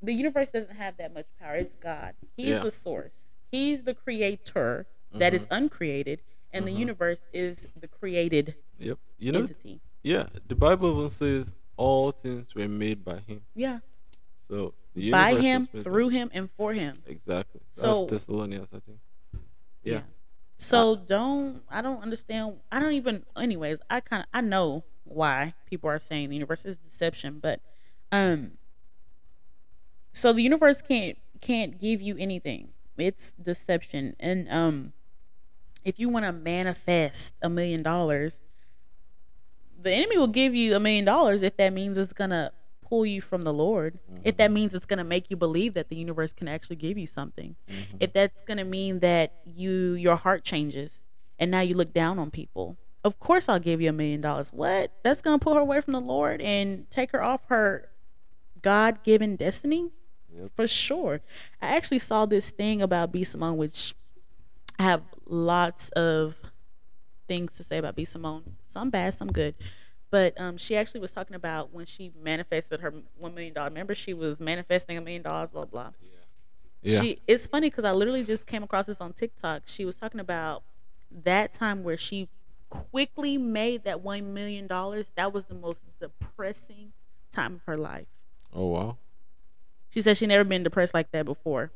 the 0.01 0.13
universe 0.13 0.51
doesn't 0.51 0.75
have 0.75 0.97
that 0.97 1.13
much 1.13 1.25
power. 1.39 1.55
It's 1.55 1.75
God. 1.75 2.13
He's 2.35 2.47
yeah. 2.47 2.59
the 2.59 2.71
source. 2.71 3.31
He's 3.51 3.83
the 3.83 3.93
creator 3.93 4.87
mm-hmm. 5.09 5.19
that 5.19 5.33
is 5.33 5.45
mm-hmm. 5.45 5.63
uncreated, 5.63 6.21
and 6.51 6.65
mm-hmm. 6.65 6.73
the 6.73 6.79
universe 6.79 7.27
is 7.33 7.67
the 7.79 7.87
created 7.87 8.55
yep. 8.77 8.97
you 9.17 9.31
know, 9.31 9.39
entity. 9.39 9.81
Yeah, 10.03 10.27
the 10.47 10.55
Bible 10.55 10.97
even 10.97 11.09
says 11.09 11.53
all 11.75 12.11
things 12.11 12.53
were 12.55 12.67
made 12.67 13.03
by 13.03 13.19
Him. 13.19 13.41
Yeah. 13.55 13.79
So 14.47 14.73
by 15.11 15.35
Him, 15.35 15.67
through 15.67 16.09
Him, 16.09 16.29
and 16.33 16.49
for 16.57 16.73
Him. 16.73 16.97
Exactly. 17.05 17.61
So, 17.71 18.01
That's 18.01 18.25
Thessalonians, 18.25 18.67
I 18.73 18.79
think. 18.79 18.99
Yeah. 19.83 19.93
yeah. 19.93 20.01
So 20.57 20.95
don't 20.95 21.61
I 21.69 21.81
don't 21.81 22.01
understand 22.01 22.55
I 22.71 22.79
don't 22.79 22.93
even 22.93 23.23
anyways, 23.37 23.79
I 23.89 24.01
kinda 24.01 24.25
I 24.33 24.41
know 24.41 24.83
why 25.03 25.53
people 25.67 25.89
are 25.89 25.99
saying 25.99 26.29
the 26.29 26.35
universe 26.35 26.65
is 26.65 26.79
deception, 26.79 27.39
but 27.39 27.61
um 28.11 28.53
so 30.17 30.33
the 30.33 30.41
universe 30.41 30.81
can't 30.81 31.17
can't 31.41 31.79
give 31.79 32.01
you 32.01 32.15
anything. 32.17 32.69
It's 32.97 33.33
deception. 33.33 34.15
And 34.19 34.51
um 34.51 34.93
if 35.85 35.99
you 35.99 36.09
want 36.09 36.25
to 36.25 36.33
manifest 36.33 37.33
a 37.41 37.49
million 37.49 37.81
dollars, 37.81 38.41
the 39.79 39.91
enemy 39.91 40.17
will 40.17 40.27
give 40.27 40.53
you 40.53 40.75
a 40.75 40.79
million 40.79 41.05
dollars 41.05 41.43
if 41.43 41.55
that 41.57 41.71
means 41.71 41.97
it's 41.97 42.13
gonna 42.13 42.51
pull 42.81 43.05
you 43.05 43.21
from 43.21 43.43
the 43.43 43.53
Lord. 43.53 43.99
Mm-hmm. 44.11 44.21
If 44.23 44.37
that 44.37 44.51
means 44.51 44.73
it's 44.73 44.85
going 44.85 44.97
to 44.97 45.03
make 45.03 45.29
you 45.29 45.35
believe 45.35 45.73
that 45.73 45.89
the 45.89 45.97
universe 45.97 46.31
can 46.31 46.47
actually 46.47 46.77
give 46.77 46.97
you 46.97 47.05
something. 47.05 47.57
Mm-hmm. 47.69 47.97
If 47.99 48.13
that's 48.13 48.41
going 48.41 48.59
to 48.59 48.63
mean 48.63 48.99
that 48.99 49.33
you 49.45 49.93
your 49.93 50.15
heart 50.15 50.45
changes 50.45 51.03
and 51.37 51.51
now 51.51 51.59
you 51.59 51.75
look 51.75 51.93
down 51.93 52.17
on 52.17 52.31
people. 52.31 52.77
Of 53.03 53.19
course 53.19 53.49
I'll 53.49 53.59
give 53.59 53.81
you 53.81 53.89
a 53.89 53.93
million 53.93 54.21
dollars. 54.21 54.53
What? 54.53 54.91
That's 55.03 55.21
going 55.21 55.37
to 55.37 55.43
pull 55.43 55.55
her 55.55 55.59
away 55.59 55.81
from 55.81 55.93
the 55.93 56.01
Lord 56.01 56.41
and 56.41 56.89
take 56.89 57.11
her 57.11 57.21
off 57.21 57.41
her 57.47 57.89
God-given 58.61 59.35
destiny? 59.35 59.91
Yep. 60.39 60.51
For 60.55 60.67
sure. 60.67 61.21
I 61.61 61.75
actually 61.75 61.99
saw 61.99 62.25
this 62.25 62.51
thing 62.51 62.81
about 62.81 63.11
B 63.11 63.23
Simone 63.23 63.57
which 63.57 63.95
I 64.79 64.83
have 64.83 65.01
lots 65.25 65.89
of 65.89 66.35
things 67.27 67.55
to 67.55 67.63
say 67.63 67.77
about 67.77 67.95
B 67.95 68.05
Simone. 68.05 68.55
Some 68.67 68.89
bad, 68.89 69.13
some 69.13 69.31
good. 69.31 69.55
But 70.09 70.39
um, 70.39 70.57
she 70.57 70.75
actually 70.75 71.01
was 71.01 71.11
talking 71.11 71.35
about 71.35 71.73
when 71.73 71.85
she 71.85 72.11
manifested 72.21 72.79
her 72.79 72.93
one 73.17 73.33
million 73.33 73.53
dollar. 73.53 73.69
Remember, 73.69 73.93
she 73.93 74.13
was 74.13 74.39
manifesting 74.39 74.97
a 74.97 75.01
million 75.01 75.21
dollars, 75.21 75.49
blah 75.49 75.65
blah. 75.65 75.91
Yeah. 76.01 76.93
yeah. 76.93 77.01
She. 77.01 77.21
It's 77.27 77.47
funny 77.47 77.69
because 77.69 77.83
I 77.83 77.91
literally 77.91 78.23
just 78.23 78.47
came 78.47 78.63
across 78.63 78.85
this 78.85 79.01
on 79.01 79.13
TikTok. 79.13 79.63
She 79.65 79.83
was 79.83 79.97
talking 79.97 80.19
about 80.19 80.63
that 81.23 81.51
time 81.51 81.83
where 81.83 81.97
she 81.97 82.29
quickly 82.69 83.37
made 83.37 83.83
that 83.83 84.01
one 84.01 84.33
million 84.33 84.67
dollars. 84.67 85.11
That 85.15 85.33
was 85.33 85.45
the 85.45 85.55
most 85.55 85.81
depressing 85.99 86.93
time 87.31 87.55
of 87.55 87.61
her 87.65 87.77
life. 87.77 88.07
Oh 88.53 88.67
wow. 88.67 88.97
She 89.89 90.01
said 90.01 90.17
she 90.17 90.27
never 90.27 90.43
been 90.43 90.63
depressed 90.63 90.93
like 90.93 91.11
that 91.11 91.25
before. 91.25 91.71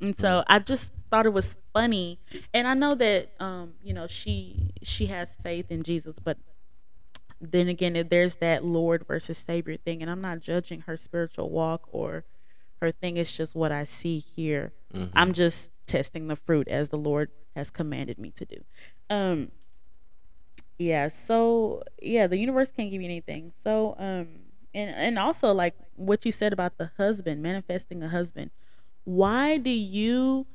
And 0.00 0.14
so. 0.16 0.44
I 0.46 0.58
just 0.58 0.92
thought 1.10 1.26
it 1.26 1.32
was 1.32 1.56
funny. 1.72 2.18
And 2.52 2.66
I 2.66 2.74
know 2.74 2.94
that 2.94 3.30
um, 3.40 3.74
you 3.82 3.94
know, 3.94 4.06
she 4.06 4.72
she 4.82 5.06
has 5.06 5.34
faith 5.36 5.70
in 5.70 5.82
Jesus, 5.82 6.18
but 6.18 6.38
then 7.40 7.68
again, 7.68 8.06
there's 8.10 8.36
that 8.36 8.64
Lord 8.64 9.06
versus 9.06 9.38
Savior 9.38 9.76
thing, 9.76 10.02
and 10.02 10.10
I'm 10.10 10.20
not 10.20 10.40
judging 10.40 10.80
her 10.82 10.96
spiritual 10.96 11.50
walk 11.50 11.88
or 11.92 12.24
her 12.80 12.90
thing. 12.90 13.16
It's 13.16 13.32
just 13.32 13.54
what 13.54 13.72
I 13.72 13.84
see 13.84 14.18
here. 14.18 14.72
Mm-hmm. 14.92 15.16
I'm 15.16 15.32
just 15.32 15.70
testing 15.86 16.28
the 16.28 16.36
fruit 16.36 16.68
as 16.68 16.90
the 16.90 16.98
Lord 16.98 17.30
has 17.54 17.70
commanded 17.70 18.18
me 18.18 18.30
to 18.32 18.44
do. 18.44 18.64
Um, 19.10 19.50
yeah. 20.78 21.08
So 21.08 21.82
yeah, 22.00 22.26
the 22.26 22.36
universe 22.36 22.70
can't 22.70 22.90
give 22.90 23.00
you 23.00 23.06
anything. 23.06 23.52
So 23.54 23.94
um, 23.98 24.28
and 24.74 24.90
and 24.94 25.18
also 25.18 25.52
like 25.52 25.74
what 25.94 26.24
you 26.26 26.32
said 26.32 26.52
about 26.52 26.78
the 26.78 26.90
husband 26.96 27.42
manifesting 27.42 28.02
a 28.02 28.08
husband. 28.08 28.50
Why 29.04 29.58
do 29.58 29.70
you? 29.70 30.46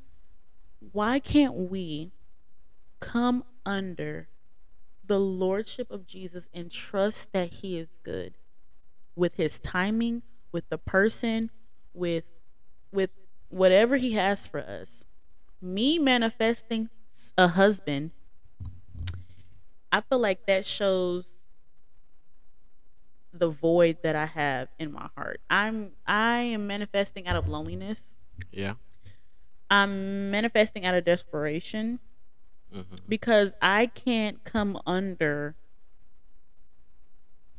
Why 0.91 1.19
can't 1.19 1.53
we 1.55 2.11
come 2.99 3.43
under 3.65 4.27
the 5.05 5.19
lordship 5.19 5.89
of 5.89 6.05
Jesus 6.05 6.49
and 6.53 6.71
trust 6.71 7.33
that 7.33 7.55
he 7.55 7.77
is 7.77 7.99
good 8.03 8.37
with 9.15 9.35
his 9.35 9.59
timing, 9.59 10.21
with 10.51 10.69
the 10.69 10.77
person, 10.77 11.49
with 11.93 12.29
with 12.91 13.11
whatever 13.49 13.97
he 13.97 14.13
has 14.13 14.47
for 14.47 14.59
us. 14.59 15.05
Me 15.61 15.99
manifesting 15.99 16.89
a 17.37 17.49
husband, 17.49 18.11
I 19.91 20.01
feel 20.01 20.19
like 20.19 20.45
that 20.45 20.65
shows 20.65 21.38
the 23.33 23.49
void 23.49 23.97
that 24.03 24.15
I 24.15 24.25
have 24.25 24.69
in 24.79 24.91
my 24.91 25.09
heart. 25.15 25.41
I'm 25.49 25.91
I 26.05 26.37
am 26.39 26.67
manifesting 26.67 27.27
out 27.27 27.35
of 27.35 27.47
loneliness. 27.47 28.15
Yeah. 28.51 28.73
I'm 29.69 30.31
manifesting 30.31 30.85
out 30.85 30.95
of 30.95 31.05
desperation 31.05 31.99
mm-hmm. 32.75 32.95
because 33.07 33.53
I 33.61 33.85
can't 33.87 34.43
come 34.43 34.79
under 34.85 35.55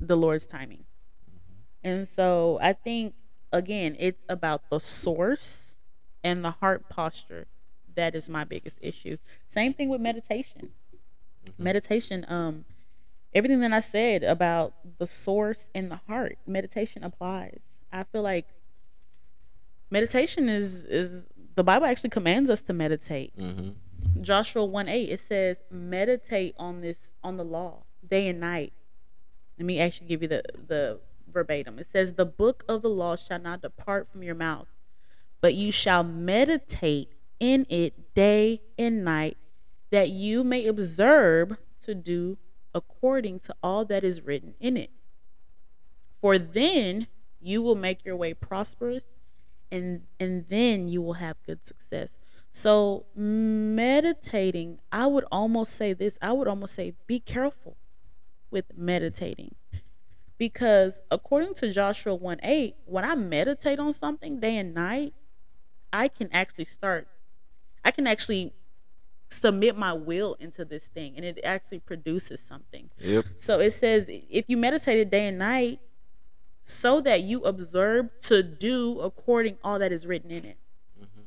the 0.00 0.16
Lord's 0.16 0.46
timing. 0.46 0.84
Mm-hmm. 1.30 1.88
And 1.88 2.08
so 2.08 2.58
I 2.60 2.72
think, 2.72 3.14
again, 3.52 3.96
it's 3.98 4.24
about 4.28 4.70
the 4.70 4.80
source 4.80 5.76
and 6.24 6.44
the 6.44 6.52
heart 6.52 6.88
posture. 6.88 7.46
That 7.94 8.14
is 8.14 8.28
my 8.28 8.44
biggest 8.44 8.78
issue. 8.80 9.18
Same 9.48 9.74
thing 9.74 9.88
with 9.88 10.00
meditation. 10.00 10.70
Mm-hmm. 11.44 11.62
Meditation, 11.62 12.26
um, 12.28 12.64
everything 13.34 13.60
that 13.60 13.72
I 13.72 13.80
said 13.80 14.22
about 14.24 14.74
the 14.98 15.06
source 15.06 15.68
and 15.74 15.90
the 15.90 16.00
heart, 16.08 16.38
meditation 16.46 17.04
applies. 17.04 17.60
I 17.92 18.04
feel 18.04 18.22
like 18.22 18.46
meditation 19.90 20.48
is 20.48 20.84
is 20.84 21.26
the 21.54 21.64
Bible 21.64 21.86
actually 21.86 22.10
commands 22.10 22.48
us 22.48 22.62
to 22.62 22.72
meditate. 22.72 23.36
Mm-hmm. 23.36 24.22
Joshua 24.22 24.64
1 24.64 24.88
8, 24.88 25.08
it 25.10 25.20
says, 25.20 25.62
meditate 25.70 26.54
on 26.58 26.80
this, 26.80 27.12
on 27.22 27.36
the 27.36 27.44
law, 27.44 27.84
day 28.06 28.28
and 28.28 28.40
night. 28.40 28.72
Let 29.58 29.66
me 29.66 29.80
actually 29.80 30.06
give 30.06 30.22
you 30.22 30.28
the, 30.28 30.42
the 30.66 31.00
verbatim. 31.30 31.78
It 31.78 31.86
says, 31.86 32.14
The 32.14 32.26
book 32.26 32.64
of 32.68 32.82
the 32.82 32.88
law 32.88 33.16
shall 33.16 33.38
not 33.38 33.62
depart 33.62 34.08
from 34.10 34.22
your 34.22 34.34
mouth, 34.34 34.68
but 35.40 35.54
you 35.54 35.70
shall 35.72 36.02
meditate 36.02 37.12
in 37.38 37.66
it 37.68 38.14
day 38.14 38.62
and 38.78 39.04
night, 39.04 39.36
that 39.90 40.10
you 40.10 40.44
may 40.44 40.66
observe 40.66 41.58
to 41.84 41.94
do 41.94 42.38
according 42.74 43.40
to 43.40 43.54
all 43.62 43.84
that 43.86 44.04
is 44.04 44.22
written 44.22 44.54
in 44.60 44.76
it. 44.76 44.90
For 46.20 46.38
then 46.38 47.06
you 47.40 47.62
will 47.62 47.74
make 47.74 48.04
your 48.04 48.16
way 48.16 48.34
prosperous, 48.34 49.04
and, 49.72 50.02
and 50.18 50.46
then 50.48 50.88
you 50.88 51.00
will 51.02 51.14
have 51.14 51.36
good 51.46 51.66
success. 51.66 52.18
So, 52.52 53.06
meditating, 53.14 54.80
I 54.90 55.06
would 55.06 55.24
almost 55.30 55.72
say 55.72 55.92
this 55.92 56.18
I 56.20 56.32
would 56.32 56.48
almost 56.48 56.74
say 56.74 56.94
be 57.06 57.20
careful 57.20 57.76
with 58.50 58.76
meditating. 58.76 59.54
Because 60.36 61.02
according 61.10 61.54
to 61.54 61.70
Joshua 61.70 62.14
1 62.14 62.40
8, 62.42 62.74
when 62.86 63.04
I 63.04 63.14
meditate 63.14 63.78
on 63.78 63.92
something 63.92 64.40
day 64.40 64.56
and 64.56 64.74
night, 64.74 65.14
I 65.92 66.08
can 66.08 66.28
actually 66.32 66.64
start, 66.64 67.08
I 67.84 67.90
can 67.90 68.06
actually 68.06 68.52
submit 69.30 69.76
my 69.76 69.92
will 69.92 70.36
into 70.40 70.64
this 70.64 70.88
thing 70.88 71.14
and 71.16 71.24
it 71.24 71.38
actually 71.44 71.78
produces 71.78 72.40
something. 72.40 72.90
Yep. 72.98 73.24
So 73.36 73.60
it 73.60 73.70
says 73.70 74.06
if 74.08 74.44
you 74.48 74.56
meditate 74.56 75.10
day 75.10 75.28
and 75.28 75.38
night, 75.38 75.80
so 76.62 77.00
that 77.00 77.22
you 77.22 77.42
observe 77.42 78.10
to 78.22 78.42
do 78.42 79.00
according 79.00 79.56
all 79.64 79.78
that 79.78 79.92
is 79.92 80.06
written 80.06 80.30
in 80.30 80.44
it. 80.44 80.58
Mm-hmm. 81.00 81.22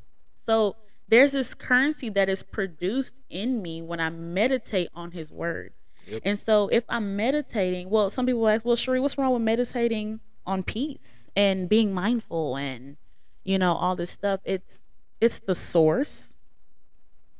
So 0.46 0.76
there's 1.08 1.32
this 1.32 1.54
currency 1.54 2.08
that 2.10 2.28
is 2.28 2.42
produced 2.42 3.14
in 3.28 3.60
me 3.60 3.82
when 3.82 4.00
I 4.00 4.10
meditate 4.10 4.88
on 4.94 5.10
his 5.10 5.32
word. 5.32 5.72
Yep. 6.06 6.22
And 6.24 6.38
so 6.38 6.68
if 6.68 6.84
I'm 6.88 7.16
meditating, 7.16 7.90
well, 7.90 8.10
some 8.10 8.26
people 8.26 8.46
ask, 8.48 8.64
well, 8.64 8.76
Sheree, 8.76 9.00
what's 9.00 9.18
wrong 9.18 9.32
with 9.32 9.42
meditating 9.42 10.20
on 10.46 10.62
peace 10.62 11.30
and 11.34 11.68
being 11.68 11.92
mindful 11.92 12.56
and, 12.56 12.96
you 13.42 13.58
know, 13.58 13.74
all 13.74 13.96
this 13.96 14.10
stuff? 14.10 14.40
It's 14.44 14.82
it's 15.20 15.38
the 15.38 15.54
source 15.54 16.33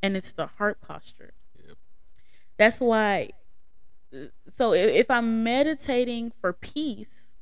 and 0.05 0.15
it's 0.15 0.33
the 0.33 0.47
heart 0.47 0.81
posture. 0.81 1.33
Yep. 1.67 1.77
That's 2.57 2.79
why 2.79 3.31
so 4.49 4.73
if, 4.73 4.89
if 4.89 5.11
I'm 5.11 5.43
meditating 5.43 6.31
for 6.39 6.53
peace, 6.53 7.35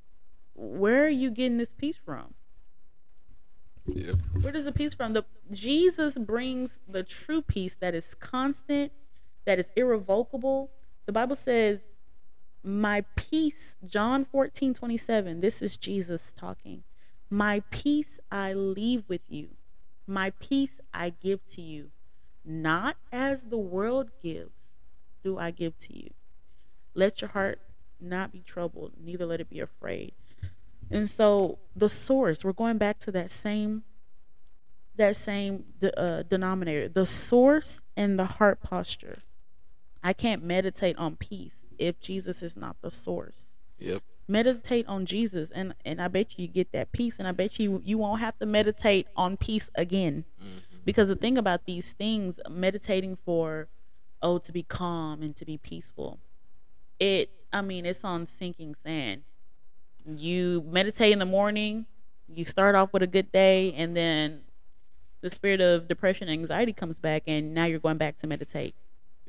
where 0.55 1.05
are 1.05 1.09
you 1.09 1.29
getting 1.31 1.57
this 1.57 1.73
peace 1.73 1.97
from? 1.97 2.33
Yep. 3.87 4.15
Where 4.41 4.53
does 4.53 4.65
the 4.65 4.71
peace 4.71 4.93
from? 4.93 5.13
The 5.13 5.23
Jesus 5.51 6.17
brings 6.17 6.79
the 6.87 7.03
true 7.03 7.41
peace 7.41 7.75
that 7.77 7.93
is 7.93 8.15
constant, 8.15 8.91
that 9.45 9.59
is 9.59 9.71
irrevocable. 9.75 10.71
The 11.05 11.11
Bible 11.11 11.35
says, 11.35 11.81
My 12.63 13.03
peace, 13.15 13.75
John 13.85 14.23
14, 14.23 14.73
27. 14.73 15.41
This 15.41 15.61
is 15.61 15.75
Jesus 15.75 16.33
talking. 16.33 16.83
My 17.29 17.61
peace 17.71 18.19
I 18.31 18.53
leave 18.53 19.03
with 19.09 19.29
you. 19.29 19.49
My 20.07 20.29
peace 20.39 20.79
I 20.93 21.09
give 21.09 21.45
to 21.53 21.61
you. 21.61 21.91
Not 22.45 22.97
as 23.11 23.43
the 23.43 23.57
world 23.57 24.11
gives, 24.21 24.51
do 25.23 25.37
I 25.37 25.51
give 25.51 25.77
to 25.79 25.97
you. 25.97 26.09
Let 26.93 27.21
your 27.21 27.29
heart 27.29 27.59
not 27.99 28.31
be 28.31 28.41
troubled, 28.41 28.93
neither 29.01 29.25
let 29.25 29.39
it 29.39 29.49
be 29.49 29.59
afraid. 29.59 30.13
And 30.91 31.09
so 31.09 31.59
the 31.75 31.89
source, 31.89 32.43
we're 32.43 32.51
going 32.51 32.77
back 32.77 32.99
to 32.99 33.11
that 33.11 33.31
same 33.31 33.83
that 34.95 35.15
same 35.15 35.63
de- 35.79 35.99
uh, 35.99 36.21
denominator, 36.21 36.87
the 36.87 37.07
source 37.07 37.81
and 37.97 38.19
the 38.19 38.25
heart 38.25 38.61
posture. 38.61 39.19
I 40.03 40.13
can't 40.13 40.43
meditate 40.43 40.95
on 40.97 41.15
peace 41.15 41.65
if 41.79 41.99
Jesus 41.99 42.43
is 42.43 42.55
not 42.55 42.75
the 42.81 42.91
source. 42.91 43.47
Yep. 43.79 44.03
Meditate 44.27 44.87
on 44.87 45.05
Jesus, 45.05 45.49
and 45.51 45.73
and 45.83 46.01
I 46.01 46.07
bet 46.07 46.37
you, 46.37 46.43
you 46.43 46.47
get 46.47 46.71
that 46.73 46.91
peace, 46.91 47.19
and 47.19 47.27
I 47.27 47.31
bet 47.31 47.59
you 47.59 47.81
you 47.83 47.97
won't 47.97 48.19
have 48.19 48.37
to 48.39 48.45
meditate 48.45 49.07
on 49.17 49.35
peace 49.35 49.69
again, 49.75 50.25
because 50.85 51.09
the 51.09 51.15
thing 51.15 51.37
about 51.37 51.65
these 51.65 51.93
things, 51.93 52.39
meditating 52.49 53.17
for, 53.25 53.67
oh, 54.21 54.37
to 54.39 54.51
be 54.51 54.63
calm 54.63 55.21
and 55.21 55.35
to 55.35 55.45
be 55.45 55.57
peaceful, 55.57 56.19
it, 56.99 57.29
I 57.51 57.61
mean, 57.61 57.85
it's 57.85 58.03
on 58.03 58.25
sinking 58.25 58.75
sand. 58.75 59.23
You 60.05 60.63
meditate 60.69 61.13
in 61.13 61.19
the 61.19 61.25
morning, 61.25 61.85
you 62.27 62.45
start 62.45 62.75
off 62.75 62.91
with 62.93 63.03
a 63.03 63.07
good 63.07 63.31
day, 63.31 63.73
and 63.73 63.95
then 63.95 64.41
the 65.21 65.29
spirit 65.29 65.61
of 65.61 65.87
depression 65.87 66.27
and 66.27 66.39
anxiety 66.39 66.73
comes 66.73 66.99
back, 66.99 67.23
and 67.27 67.53
now 67.53 67.65
you're 67.65 67.79
going 67.79 67.97
back 67.97 68.17
to 68.17 68.27
meditate. 68.27 68.75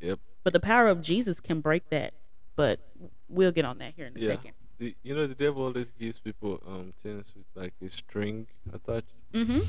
Yep. 0.00 0.18
But 0.42 0.52
the 0.52 0.60
power 0.60 0.88
of 0.88 1.00
Jesus 1.00 1.40
can 1.40 1.60
break 1.60 1.88
that. 1.90 2.14
But 2.56 2.80
we'll 3.28 3.52
get 3.52 3.64
on 3.64 3.78
that 3.78 3.94
here 3.96 4.06
in 4.06 4.16
a 4.16 4.20
Yeah. 4.20 4.28
second. 4.28 4.52
The, 4.78 4.94
you 5.04 5.14
know 5.14 5.26
the 5.26 5.34
devil 5.36 5.64
always 5.64 5.90
gives 5.92 6.18
people 6.18 6.60
um 6.66 6.92
things 7.02 7.32
with 7.36 7.46
like 7.54 7.74
a 7.84 7.88
string 7.88 8.46
attached. 8.72 9.22
Mm-hmm. 9.32 9.60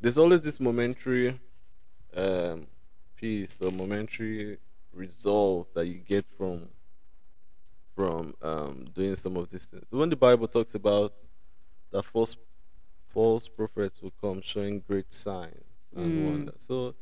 There's 0.00 0.18
always 0.18 0.42
this 0.42 0.60
momentary 0.60 1.40
um 2.14 2.66
peace 3.16 3.56
or 3.60 3.70
momentary 3.70 4.58
result 4.92 5.72
that 5.74 5.86
you 5.86 5.94
get 5.94 6.26
from 6.36 6.68
from 7.94 8.34
um 8.42 8.86
doing 8.94 9.16
some 9.16 9.36
of 9.36 9.48
these 9.50 9.64
things. 9.66 9.84
When 9.90 10.10
the 10.10 10.16
Bible 10.16 10.48
talks 10.48 10.74
about 10.74 11.14
that 11.92 12.04
false 12.04 12.36
false 13.08 13.48
prophets 13.48 14.00
will 14.00 14.12
come 14.20 14.40
showing 14.42 14.80
great 14.80 15.12
signs 15.12 15.86
and 15.96 16.06
Mm. 16.18 16.24
wonders. 16.30 16.62
So 16.62 16.94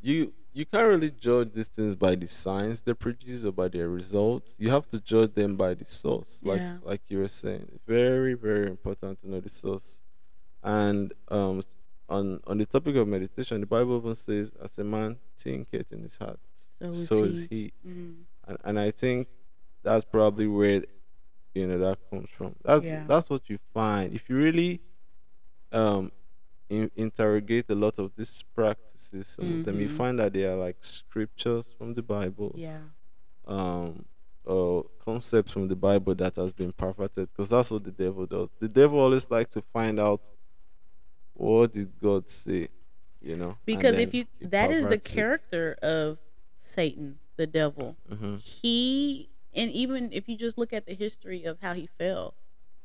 you 0.00 0.32
you 0.52 0.66
can't 0.66 0.88
really 0.88 1.10
judge 1.12 1.52
these 1.52 1.68
things 1.68 1.94
by 1.94 2.14
the 2.16 2.26
signs 2.26 2.80
they 2.80 2.92
produce 2.94 3.44
or 3.44 3.52
by 3.52 3.68
their 3.68 3.88
results. 3.88 4.56
You 4.58 4.70
have 4.70 4.88
to 4.90 5.00
judge 5.00 5.34
them 5.34 5.56
by 5.56 5.74
the 5.74 5.84
source, 5.84 6.42
like 6.44 6.60
Yeah. 6.60 6.78
like 6.82 7.02
you 7.08 7.18
were 7.18 7.28
saying. 7.28 7.78
Very 7.86 8.34
very 8.34 8.66
important 8.68 9.20
to 9.20 9.30
know 9.30 9.40
the 9.40 9.48
source. 9.48 10.00
And 10.62 11.12
um, 11.28 11.62
on 12.08 12.40
on 12.46 12.58
the 12.58 12.66
topic 12.66 12.96
of 12.96 13.06
meditation, 13.08 13.60
the 13.60 13.66
Bible 13.66 13.96
even 13.98 14.14
says, 14.14 14.52
"As 14.62 14.78
a 14.78 14.84
man 14.84 15.18
thinketh 15.38 15.92
in 15.92 16.02
his 16.02 16.16
heart, 16.16 16.40
So 16.92 17.24
is 17.24 17.42
he. 17.42 17.44
is 17.44 17.48
he." 17.50 17.72
Mm. 17.86 18.14
And 18.48 18.58
and 18.64 18.80
I 18.80 18.90
think 18.90 19.28
that's 19.82 20.04
probably 20.04 20.46
where 20.48 20.82
you 21.54 21.66
know 21.66 21.78
that 21.78 21.98
comes 22.10 22.28
from. 22.36 22.56
That's 22.64 22.88
Yeah. 22.88 23.04
that's 23.06 23.30
what 23.30 23.48
you 23.48 23.58
find 23.72 24.12
if 24.14 24.28
you 24.28 24.36
really 24.36 24.80
um 25.72 26.10
in, 26.70 26.90
interrogate 26.96 27.66
a 27.68 27.74
lot 27.74 27.98
of 27.98 28.12
these 28.16 28.42
practices. 28.54 29.26
Some 29.26 29.58
of 29.58 29.64
them 29.66 29.80
you 29.80 29.88
Mhm. 29.88 29.96
find 29.96 30.18
that 30.20 30.32
they 30.32 30.44
are 30.44 30.56
like 30.56 30.76
scriptures 30.82 31.74
from 31.76 31.92
the 31.94 32.02
Bible, 32.02 32.52
Yeah. 32.56 32.80
um, 33.46 34.06
or 34.44 34.86
concepts 35.04 35.52
from 35.52 35.68
the 35.68 35.76
Bible 35.76 36.14
that 36.14 36.36
has 36.36 36.52
been 36.52 36.72
perverted, 36.72 37.28
Because 37.32 37.50
that's 37.50 37.70
what 37.70 37.84
the 37.84 37.90
devil 37.90 38.24
does. 38.26 38.48
The 38.58 38.68
devil 38.68 38.98
always 39.00 39.30
likes 39.30 39.52
to 39.54 39.62
find 39.72 40.00
out 40.00 40.22
what 41.34 41.72
did 41.72 41.90
God 42.00 42.28
say, 42.30 42.68
you 43.20 43.36
know. 43.36 43.58
Because 43.66 43.96
if 43.98 44.14
you 44.14 44.24
that 44.40 44.70
is 44.70 44.84
the 44.84 44.90
perverts 44.90 45.06
it. 45.06 45.14
character 45.14 45.76
of 45.82 46.18
Satan, 46.56 47.18
the 47.36 47.46
devil. 47.46 47.96
Mhm. 48.08 48.40
He 48.40 49.28
and 49.52 49.70
even 49.72 50.12
if 50.12 50.28
you 50.28 50.36
just 50.36 50.56
look 50.56 50.72
at 50.72 50.86
the 50.86 50.94
history 50.94 51.42
of 51.44 51.58
how 51.60 51.74
he 51.74 51.86
fell, 51.98 52.34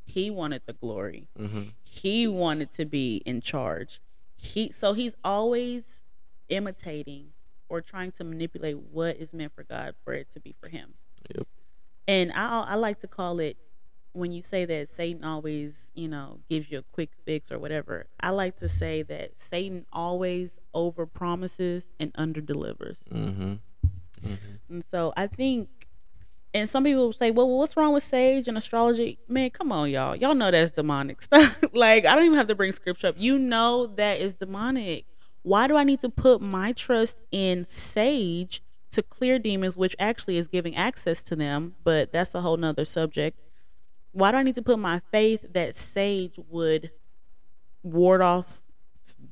he 0.06 0.30
wanted 0.30 0.62
the 0.66 0.74
glory. 0.74 1.28
Mhm. 1.38 1.74
He 1.84 2.28
wanted 2.28 2.72
to 2.74 2.86
be 2.86 3.18
in 3.26 3.42
charge. 3.42 4.00
He 4.38 4.72
so 4.72 4.94
he's 4.94 5.16
always 5.24 6.04
imitating 6.50 7.34
or 7.70 7.82
trying 7.82 8.12
to 8.14 8.24
manipulate 8.24 8.78
what 8.78 9.18
is 9.18 9.34
meant 9.34 9.54
for 9.54 9.64
God 9.64 9.96
for 10.04 10.14
it 10.14 10.30
to 10.32 10.40
be 10.40 10.54
for 10.62 10.70
him. 10.70 10.94
Yep. 11.36 11.48
And 12.08 12.32
I 12.34 12.62
I 12.62 12.76
like 12.76 13.00
to 13.00 13.08
call 13.08 13.40
it 13.40 13.58
when 14.14 14.32
you 14.32 14.42
say 14.42 14.64
that 14.64 14.90
Satan 14.90 15.24
always, 15.26 15.92
you 15.96 16.08
know, 16.08 16.40
gives 16.50 16.72
you 16.72 16.78
a 16.80 16.84
quick 16.84 17.10
fix 17.26 17.52
or 17.52 17.60
whatever. 17.60 18.06
I 18.22 18.30
like 18.30 18.56
to 18.58 18.70
say 18.70 19.02
that 19.04 19.38
Satan 19.38 19.86
always 19.92 20.60
over 20.74 21.06
promises 21.06 21.88
and 22.00 22.12
under 22.16 22.40
delivers. 22.40 23.00
Mhm. 23.12 23.60
Mhm. 24.24 24.38
And 24.70 24.86
so 24.86 25.12
I 25.18 25.28
think, 25.28 25.85
and 26.56 26.70
some 26.70 26.86
people 26.86 27.04
will 27.08 27.12
say, 27.14 27.32
well, 27.32 27.50
what's 27.50 27.76
wrong 27.76 27.94
with 27.94 28.02
sage 28.04 28.48
and 28.48 28.58
astrology? 28.58 29.20
Man, 29.28 29.50
come 29.50 29.74
on, 29.74 29.90
y'all. 29.90 30.16
Y'all 30.16 30.34
know 30.34 30.50
that's 30.52 30.72
demonic 30.72 31.22
stuff. 31.22 31.60
like, 31.74 32.06
I 32.06 32.16
don't 32.16 32.24
even 32.24 32.38
have 32.38 32.48
to 32.48 32.56
bring 32.56 32.72
scripture 32.72 33.08
up. 33.08 33.16
You 33.18 33.38
know 33.38 33.88
that 33.88 34.22
is 34.22 34.36
demonic. 34.36 35.06
Why 35.42 35.68
do 35.68 35.76
I 35.76 35.84
need 35.84 36.00
to 36.00 36.10
put 36.10 36.42
my 36.42 36.72
trust 36.72 37.18
in 37.30 37.66
sage 37.66 38.64
to 38.92 39.04
clear 39.04 39.38
demons, 39.38 39.76
which 39.76 39.98
actually 40.00 40.38
is 40.38 40.48
giving 40.48 40.78
access 40.78 41.24
to 41.24 41.36
them? 41.36 41.76
But 41.84 42.14
that's 42.14 42.34
a 42.34 42.40
whole 42.40 42.56
nother 42.56 42.86
subject. 42.86 43.44
Why 44.14 44.32
do 44.32 44.38
I 44.38 44.44
need 44.44 44.56
to 44.56 44.62
put 44.62 44.80
my 44.80 45.02
faith 45.12 45.46
that 45.52 45.76
sage 45.76 46.40
would 46.48 46.92
ward 47.84 48.22
off 48.22 48.62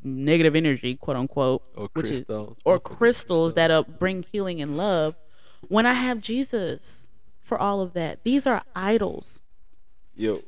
negative 0.03 0.57
energy, 0.57 0.95
quote 0.95 1.15
unquote, 1.15 1.63
Or 1.73 1.87
which 1.93 2.07
is 2.11 2.23
crystals. 2.23 2.57
or 2.65 2.73
Don't 2.73 2.83
crystals 2.83 3.53
that 3.53 3.71
uh, 3.71 3.83
bring 3.83 4.25
healing 4.29 4.61
and 4.61 4.75
love 4.75 5.15
when 5.69 5.85
I 5.85 5.93
have 5.93 6.19
Jesus 6.19 7.07
for 7.43 7.57
all 7.59 7.81
of 7.81 7.93
that. 7.93 8.23
These 8.23 8.47
are 8.47 8.63
idols. 8.75 9.41
Yo, 10.15 10.41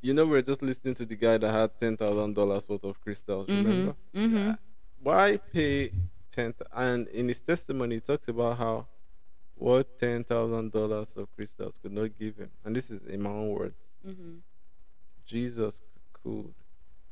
you 0.00 0.14
know 0.14 0.24
we 0.24 0.38
are 0.38 0.42
just 0.42 0.62
listening 0.62 0.94
to 0.94 1.04
the 1.04 1.16
guy 1.16 1.36
that 1.38 1.50
had 1.52 1.78
ten 1.80 1.96
thousand 1.96 2.34
dollars 2.34 2.68
worth 2.68 2.84
of 2.84 3.00
crystals. 3.00 3.48
Remember? 3.48 3.94
Mm-hmm. 4.14 4.52
Why 5.02 5.36
pay 5.52 5.90
ten? 6.30 6.52
th- 6.52 6.68
And 6.74 7.08
in 7.08 7.28
his 7.28 7.40
testimony, 7.40 7.96
he 7.96 8.00
talks 8.00 8.28
about 8.28 8.58
how 8.58 8.86
what 9.54 9.98
ten 9.98 10.24
thousand 10.24 10.72
dollars 10.72 11.14
of 11.16 11.34
crystals 11.34 11.74
could 11.82 11.92
not 11.92 12.10
give 12.18 12.36
him, 12.36 12.50
and 12.64 12.74
this 12.76 12.90
is 12.90 13.02
in 13.06 13.22
my 13.22 13.30
own 13.30 13.48
words. 13.50 13.76
Mm-hmm. 14.06 14.36
Jesus 15.26 15.80
could. 16.12 16.52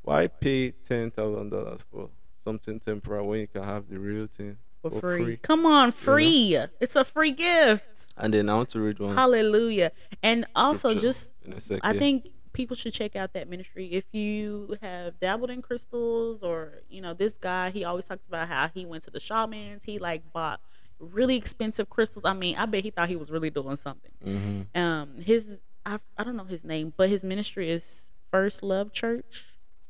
Why 0.02 0.26
pay 0.26 0.70
ten 0.70 1.10
thousand 1.10 1.50
dollars 1.50 1.84
for 1.90 2.10
something 2.42 2.78
temporary 2.78 3.26
when 3.26 3.40
you 3.40 3.46
can 3.46 3.62
have 3.64 3.88
the 3.88 3.98
real 3.98 4.26
thing 4.26 4.58
For, 4.90 5.00
free. 5.00 5.24
free? 5.24 5.36
Come 5.38 5.66
on, 5.66 5.92
free. 5.92 6.56
It's 6.80 6.96
a 6.96 7.04
free 7.04 7.30
gift. 7.32 8.06
And 8.16 8.32
then 8.32 8.48
I 8.48 8.54
want 8.54 8.68
to 8.70 8.80
read 8.80 8.98
one. 8.98 9.14
Hallelujah. 9.16 9.92
And 10.22 10.46
also, 10.54 10.94
just 10.94 11.34
in 11.44 11.52
a 11.54 11.60
second. 11.60 11.80
I 11.84 11.98
think 11.98 12.28
people 12.52 12.76
should 12.76 12.92
check 12.92 13.16
out 13.16 13.32
that 13.32 13.48
ministry 13.48 13.86
if 13.92 14.04
you 14.12 14.76
have 14.80 15.18
dabbled 15.18 15.50
in 15.50 15.60
crystals 15.60 16.40
or 16.42 16.82
you 16.88 17.00
know 17.00 17.12
this 17.12 17.36
guy 17.36 17.68
he 17.70 17.84
always 17.84 18.06
talks 18.06 18.28
about 18.28 18.46
how 18.46 18.68
he 18.72 18.86
went 18.86 19.02
to 19.02 19.10
the 19.10 19.18
shamans 19.18 19.82
he 19.82 19.98
like 19.98 20.22
bought 20.32 20.60
really 21.00 21.34
expensive 21.34 21.90
crystals 21.90 22.24
i 22.24 22.32
mean 22.32 22.54
i 22.56 22.64
bet 22.64 22.84
he 22.84 22.90
thought 22.90 23.08
he 23.08 23.16
was 23.16 23.28
really 23.28 23.50
doing 23.50 23.74
something 23.74 24.12
Mm-hmm. 24.24 24.78
um 24.80 25.20
his 25.20 25.58
I, 25.84 25.98
I 26.16 26.22
don't 26.22 26.36
know 26.36 26.44
his 26.44 26.64
name 26.64 26.92
but 26.96 27.08
his 27.08 27.24
ministry 27.24 27.70
is 27.70 28.12
first 28.30 28.62
love 28.62 28.92
church 28.92 29.44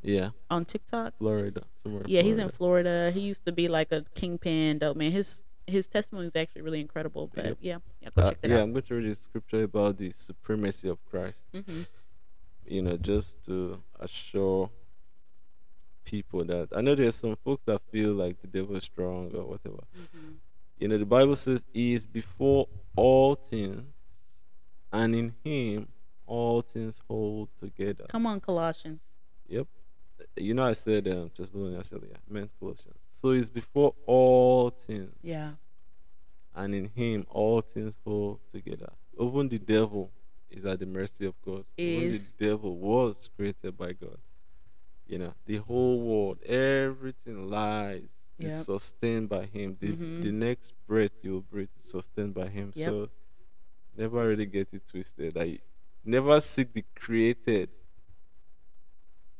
Yeah, 0.05 0.31
on 0.51 0.64
tiktok 0.67 1.14
Florida, 1.19 1.62
somewhere. 1.83 2.03
yeah 2.07 2.21
he's 2.23 2.37
in 2.38 2.49
Florida. 2.51 2.90
florida 2.90 3.11
he 3.12 3.21
used 3.21 3.45
to 3.47 3.53
be 3.53 3.67
like 3.69 3.90
a 3.90 4.05
kingpin 4.14 4.79
dope 4.79 4.97
man 4.99 5.11
his 5.12 5.43
his 5.67 5.88
testimony 5.88 6.27
is 6.27 6.37
actually 6.37 6.61
really 6.61 6.81
incredible 6.81 7.31
but 7.35 7.45
Yep. 7.47 7.59
yeah 7.61 7.79
yeah 8.03 8.09
go 8.14 8.23
Uh, 8.23 8.29
check 8.31 8.40
that 8.43 8.51
yeah, 8.51 8.57
out 8.59 8.62
I'm 8.64 8.73
going 8.73 8.83
to 8.83 8.95
read 8.97 9.11
the 9.11 9.14
scripture 9.14 9.62
about 9.62 9.97
the 9.97 10.11
supremacy 10.12 10.88
of 10.88 10.99
Christ. 11.11 11.43
hmm 11.55 11.83
you 12.67 12.81
know, 12.83 12.97
just 12.97 13.45
to 13.45 13.83
assure 14.01 14.71
people 16.05 16.45
that 16.45 16.69
I 16.77 16.81
know 16.81 16.95
there's 16.95 17.14
some 17.14 17.37
folks 17.45 17.62
that 17.67 17.81
feel 17.90 18.12
like 18.12 18.40
the 18.40 18.47
devil 18.47 18.77
is 18.77 18.85
strong 18.85 19.35
or 19.35 19.45
whatever. 19.45 19.85
hmm 19.95 20.33
You 20.79 20.88
know, 20.88 20.99
the 20.99 21.07
Bible 21.07 21.37
says 21.37 21.64
he 21.73 21.95
is 21.95 22.07
before 22.07 22.67
all 22.97 23.35
things, 23.37 23.83
and 24.93 25.14
in 25.14 25.35
him 25.45 25.88
all 26.27 26.62
things 26.62 27.01
hold 27.09 27.49
together. 27.59 28.05
come 28.09 28.27
on 28.27 28.40
colossians 28.40 29.01
Yep. 29.49 29.67
You 30.37 30.55
know, 30.55 30.64
I 30.64 30.72
said 30.72 31.07
um, 31.09 31.31
Thessalonians 31.37 31.92
earlier, 31.92 32.16
meant 32.29 32.50
Colossians. 32.59 32.96
So 33.11 33.31
it's 33.31 33.48
before 33.50 33.94
all 34.07 34.70
things. 34.70 35.12
yeah 35.22 35.53
And 36.55 36.74
in 36.74 36.87
him 36.94 37.27
all 37.31 37.61
things 37.61 37.94
hold 38.05 38.40
together. 38.53 38.92
Even 39.20 39.48
the 39.48 39.59
devil 39.59 40.11
is 40.50 40.64
at 40.64 40.79
the 40.81 40.87
mercy 40.87 41.27
of 41.27 41.35
God. 41.44 41.64
Even 41.77 42.11
the 42.12 42.46
devil 42.48 42.77
was 42.77 43.29
created 43.37 43.77
by 43.77 43.92
God. 43.92 44.18
You 45.07 45.18
know, 45.18 45.35
the 45.46 45.57
whole 45.59 46.00
world, 46.00 46.38
everything 46.44 47.48
lies 47.48 48.09
is 48.38 48.64
sustained 48.64 49.29
by 49.29 49.44
Him. 49.46 49.77
The 49.81 49.92
Mhm. 49.92 50.22
the 50.22 50.33
next 50.33 50.72
breath 50.87 51.12
you 51.22 51.44
breathe 51.50 51.68
is 51.79 51.85
sustained 51.90 52.35
by 52.35 52.48
Him. 52.48 52.72
Yep. 52.74 52.88
So 52.88 53.11
never 53.96 54.27
really 54.27 54.46
get 54.46 54.68
it 54.72 54.83
twisted. 54.88 55.37
I 55.38 55.59
never 56.05 56.40
seek 56.40 56.72
the 56.72 56.85
created 56.94 57.70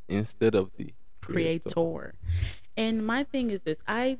instead 0.09 0.55
of 0.55 0.71
the 0.77 0.95
creator. 1.21 1.71
creator. 1.71 2.15
And 2.77 3.07
my 3.07 3.25
thing 3.25 3.51
is 3.51 3.63
this: 3.63 3.83
I 3.87 4.19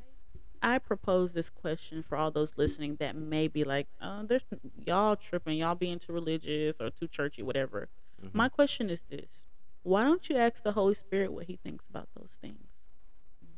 I 0.61 0.79
propose 0.79 1.33
this 1.33 1.49
question 1.49 2.01
for 2.01 2.17
all 2.17 2.31
those 2.31 2.53
listening 2.57 2.95
that 2.95 3.15
may 3.15 3.47
be 3.47 3.63
like, 3.63 3.87
uh, 4.01 4.23
"There's 4.23 4.43
y'all 4.85 5.15
tripping, 5.15 5.57
y'all 5.57 5.75
being 5.75 5.99
too 5.99 6.13
religious 6.13 6.79
or 6.79 6.89
too 6.89 7.07
churchy, 7.07 7.43
whatever." 7.43 7.89
Mhm. 8.23 8.33
My 8.33 8.49
question 8.49 8.89
is 8.89 9.01
this: 9.03 9.45
Why 9.83 10.03
don't 10.03 10.27
you 10.29 10.37
ask 10.37 10.63
the 10.63 10.71
Holy 10.71 10.93
Spirit 10.95 11.31
what 11.31 11.45
He 11.45 11.57
thinks 11.57 11.87
about 11.87 12.09
those 12.15 12.37
things? 12.41 12.69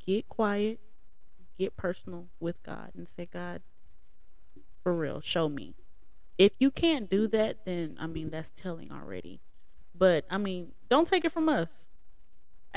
Get 0.06 0.28
quiet, 0.28 0.80
get 1.58 1.78
personal 1.78 2.28
with 2.40 2.62
God, 2.64 2.92
and 2.96 3.08
say, 3.08 3.26
"God, 3.26 3.62
for 4.82 4.94
real, 4.94 5.22
show 5.22 5.48
me." 5.48 5.76
If 6.38 6.54
you 6.60 6.70
can't 6.70 7.10
do 7.10 7.28
that, 7.28 7.66
then 7.66 7.98
I 8.00 8.08
mean 8.08 8.30
that's 8.30 8.52
telling 8.52 8.92
already. 8.92 9.40
But 9.96 10.26
I 10.30 10.38
mean, 10.38 10.74
don't 10.90 11.08
take 11.08 11.26
it 11.26 11.32
from 11.32 11.50
us 11.50 11.90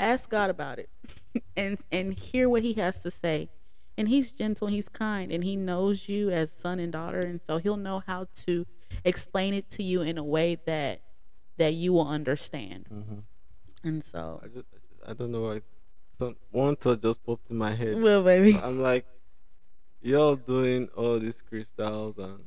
ask 0.01 0.29
God 0.29 0.49
about 0.49 0.79
it 0.79 0.89
and 1.55 1.77
and 1.91 2.13
hear 2.17 2.49
what 2.49 2.63
he 2.63 2.73
has 2.73 3.01
to 3.03 3.11
say. 3.11 3.49
And 3.97 4.07
he's 4.07 4.31
gentle, 4.31 4.67
he's 4.67 4.87
kind, 4.89 5.31
and 5.31 5.43
he 5.43 5.55
knows 5.55 6.07
you 6.09 6.31
as 6.31 6.51
son 6.51 6.79
and 6.79 6.91
daughter, 6.93 7.19
and 7.19 7.39
so 7.45 7.57
he'll 7.57 7.77
know 7.77 8.01
how 8.07 8.27
to 8.45 8.65
explain 9.03 9.53
it 9.53 9.69
to 9.71 9.83
you 9.83 10.01
in 10.01 10.17
a 10.17 10.23
way 10.23 10.57
that 10.65 11.01
that 11.57 11.73
you 11.75 11.93
will 11.93 12.07
understand. 12.07 12.87
Mhm. 12.91 13.23
And 13.83 14.03
so, 14.03 14.39
I 14.43 14.47
just, 14.47 14.65
I 14.73 14.77
just- 14.77 15.09
I 15.09 15.13
don't 15.13 15.31
know. 15.31 15.43
Like, 15.43 15.63
some 16.17 16.35
one 16.51 16.75
thought 16.77 17.01
just 17.01 17.23
popped 17.23 17.51
in 17.51 17.57
my 17.57 17.71
head. 17.71 18.01
well, 18.01 18.23
baby, 18.23 18.55
I'm 18.63 18.79
like, 18.79 19.05
y'all 20.01 20.35
doing 20.37 20.87
all 20.95 21.19
these 21.19 21.41
crystals 21.41 22.17
and 22.17 22.39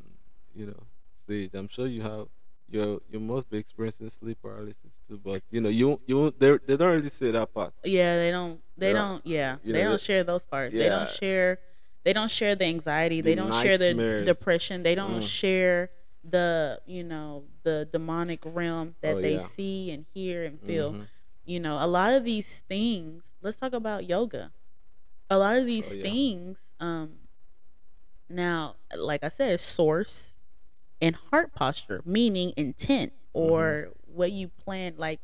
you 0.54 0.66
know 0.66 0.82
sage. 1.26 1.50
I'm 1.54 1.68
sure 1.68 1.86
you 1.86 2.02
have. 2.02 2.28
You 2.68 3.00
you 3.10 3.20
must 3.20 3.48
be 3.50 3.58
experiencing 3.58 4.08
sleep 4.10 4.38
paralysis 4.42 4.98
too, 5.06 5.20
but 5.22 5.42
you 5.50 5.60
know 5.60 5.68
you 5.68 6.00
you 6.06 6.32
they 6.38 6.58
they 6.66 6.76
don't 6.76 6.94
really 6.96 7.10
say 7.10 7.30
that 7.30 7.52
part. 7.52 7.72
yeah, 7.84 8.16
they 8.16 8.30
don't, 8.30 8.60
they 8.76 8.88
Yeah. 8.88 8.92
don't, 8.94 9.26
yeah, 9.26 9.56
they 9.62 9.72
know, 9.72 9.90
don't 9.90 10.00
share 10.00 10.24
those 10.24 10.44
parts. 10.46 10.74
They 10.74 10.88
don't 10.88 11.08
share, 11.08 11.58
they 12.04 12.12
don't 12.14 12.30
share 12.30 12.54
the 12.56 12.64
anxiety. 12.64 13.20
They 13.20 13.34
don't 13.34 13.52
share 13.52 13.76
the 13.78 13.92
depression. 14.24 14.82
They 14.82 14.94
don't 14.94 15.20
Mm. 15.20 15.28
share 15.28 15.90
the 16.24 16.80
you 16.86 17.04
know 17.04 17.44
the 17.64 17.86
demonic 17.92 18.40
realm 18.44 18.94
that 19.02 19.16
Oh, 19.16 19.20
they 19.20 19.34
yeah. 19.34 19.46
see 19.46 19.90
and 19.90 20.06
hear 20.14 20.44
and 20.44 20.58
feel. 20.60 20.92
Mhm. 20.94 21.06
you 21.44 21.60
know 21.60 21.76
a 21.78 21.86
lot 21.86 22.14
of 22.14 22.24
these 22.24 22.60
things 22.60 23.34
let's 23.42 23.58
talk 23.58 23.74
about 23.74 24.08
yoga 24.08 24.50
a 25.28 25.36
lot 25.36 25.58
of 25.58 25.66
these 25.66 25.92
Oh, 25.92 25.96
yeah. 25.96 26.02
things 26.02 26.72
um 26.80 27.18
now 28.28 28.76
like 28.96 29.22
i 29.22 29.28
said 29.28 29.60
source 29.60 30.33
and 31.04 31.16
heart 31.30 31.52
posture 31.54 32.00
meaning 32.04 32.52
intent 32.56 33.12
or 33.32 33.90
what 34.06 34.30
you 34.32 34.48
plan 34.64 34.94
like 34.96 35.20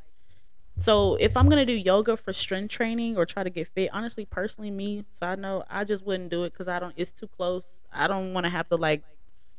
so 0.78 1.14
if 1.16 1.36
i'm 1.36 1.48
gonna 1.48 1.64
do 1.66 1.72
yoga 1.72 2.16
for 2.16 2.32
strength 2.32 2.70
training 2.70 3.16
or 3.16 3.24
try 3.24 3.42
to 3.42 3.50
get 3.50 3.66
fit 3.68 3.88
honestly 3.92 4.24
personally 4.24 4.70
me 4.70 5.04
side 5.12 5.38
note 5.38 5.64
i 5.70 5.84
just 5.84 6.04
wouldn't 6.04 6.30
do 6.30 6.44
it 6.44 6.52
because 6.52 6.68
i 6.68 6.78
don't 6.78 6.94
it's 6.96 7.10
too 7.12 7.26
close. 7.28 7.64
I 7.92 8.06
don't 8.06 8.32
want 8.34 8.44
to 8.46 8.50
have 8.50 8.68
to 8.68 8.76
like 8.76 9.02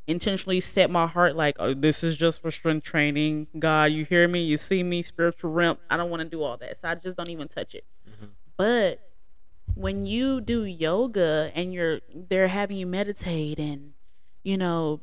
intentionally 0.07 0.61
set 0.61 0.89
my 0.89 1.05
heart 1.05 1.35
like 1.35 1.55
oh, 1.59 1.73
this 1.73 2.03
is 2.03 2.15
just 2.17 2.41
for 2.41 2.49
strength 2.49 2.83
training. 2.85 3.47
God 3.59 3.91
you 3.91 4.05
hear 4.05 4.27
me? 4.27 4.41
You 4.43 4.57
see 4.57 4.83
me? 4.83 5.01
Spiritual 5.01 5.51
realm. 5.51 5.77
I 5.89 5.97
don't 5.97 6.09
want 6.09 6.21
to 6.21 6.29
do 6.29 6.41
all 6.43 6.57
that 6.57 6.77
so 6.77 6.87
i 6.89 6.95
just 6.95 7.17
don't 7.17 7.29
even 7.29 7.47
touch 7.47 7.75
it. 7.75 7.83
Mhm. 8.09 8.29
but 8.57 8.99
when 9.75 10.05
you 10.05 10.41
do 10.41 10.63
yoga 10.65 11.51
and 11.55 11.73
you're 11.73 11.99
they're 12.13 12.47
having 12.49 12.77
you 12.77 12.87
meditate 12.87 13.59
and 13.59 13.93
you 14.43 14.57
know 14.57 15.01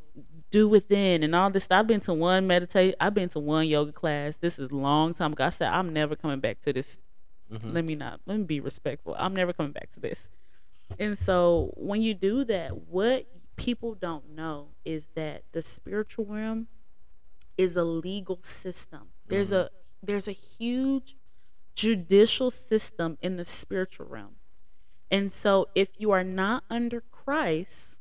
do 0.50 0.68
within 0.68 1.22
and 1.22 1.34
all 1.34 1.50
this 1.50 1.64
stuff. 1.64 1.80
i've 1.80 1.86
been 1.86 2.00
to 2.00 2.12
one 2.14 2.46
meditate 2.46 2.94
i've 3.00 3.14
been 3.14 3.28
to 3.28 3.38
one 3.38 3.66
yoga 3.68 3.92
class. 3.92 4.36
This 4.38 4.58
is 4.58 4.70
a 4.70 4.74
long 4.76 5.12
time 5.14 5.32
ago. 5.32 5.44
I 5.44 5.50
said 5.50 5.68
i'm 5.72 5.92
never 5.92 6.16
coming 6.16 6.40
back 6.40 6.60
to 6.60 6.72
this. 6.72 6.98
Mhm. 7.52 7.72
let 7.72 7.84
me 7.84 7.94
not 7.94 8.20
let 8.26 8.38
me 8.38 8.44
be 8.44 8.60
respectful. 8.60 9.14
I'm 9.18 9.34
never 9.34 9.52
coming 9.52 9.72
back 9.72 9.90
to 9.92 10.00
this. 10.00 10.30
And 10.98 11.16
so 11.18 11.72
when 11.76 12.02
you 12.02 12.14
do 12.14 12.44
that 12.44 12.76
what 12.88 13.26
people 13.56 13.94
don't 13.94 14.30
know 14.30 14.68
is 14.84 15.08
that 15.14 15.42
the 15.52 15.62
spiritual 15.62 16.24
realm 16.24 16.68
is 17.56 17.76
a 17.76 17.84
legal 17.84 18.38
system. 18.40 19.08
There's 19.26 19.50
a 19.52 19.70
there's 20.02 20.28
a 20.28 20.32
huge 20.32 21.16
judicial 21.74 22.50
system 22.50 23.18
in 23.20 23.36
the 23.36 23.44
spiritual 23.44 24.06
realm. 24.06 24.36
And 25.10 25.30
so 25.32 25.68
if 25.74 25.88
you 25.98 26.10
are 26.10 26.24
not 26.24 26.64
under 26.70 27.02
christ 27.10 28.00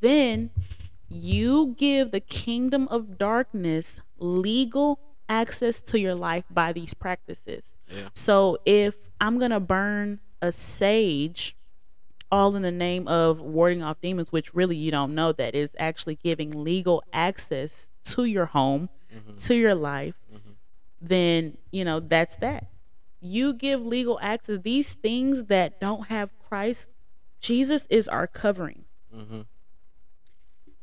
then 0.00 0.50
you 1.12 1.74
give 1.78 2.10
the 2.10 2.20
kingdom 2.20 2.88
of 2.88 3.18
darkness 3.18 4.00
legal 4.18 4.98
access 5.28 5.80
to 5.82 5.98
your 5.98 6.14
life 6.14 6.44
by 6.50 6.72
these 6.72 6.94
practices 6.94 7.74
Yeah. 7.88 8.08
so 8.14 8.58
if 8.64 8.96
I'm 9.20 9.38
gonna 9.38 9.60
burn 9.60 10.20
a 10.40 10.50
sage, 10.52 11.56
all 12.30 12.56
in 12.56 12.62
the 12.62 12.72
name 12.72 13.06
of 13.06 13.40
warding 13.40 13.82
off 13.82 14.00
demons, 14.00 14.32
which 14.32 14.54
really 14.54 14.76
you 14.76 14.90
don't 14.90 15.14
know 15.14 15.32
that 15.32 15.54
is 15.54 15.76
actually 15.78 16.16
giving 16.16 16.50
legal 16.64 17.02
access 17.12 17.90
to 18.04 18.24
your 18.24 18.46
home, 18.46 18.88
Mhm. 19.14 19.44
to 19.46 19.54
your 19.54 19.74
life, 19.74 20.14
Mhm. 20.34 20.56
then 21.00 21.58
you 21.70 21.84
know 21.84 22.00
that's 22.00 22.36
that. 22.36 22.66
You 23.20 23.52
give 23.54 23.84
legal 23.84 24.18
access. 24.22 24.58
These 24.62 24.94
things 24.94 25.44
that 25.44 25.78
don't 25.80 26.08
have 26.08 26.30
Christ, 26.40 26.90
Jesus 27.40 27.86
is 27.90 28.08
our 28.08 28.26
covering. 28.26 28.84
Mhm. 29.14 29.46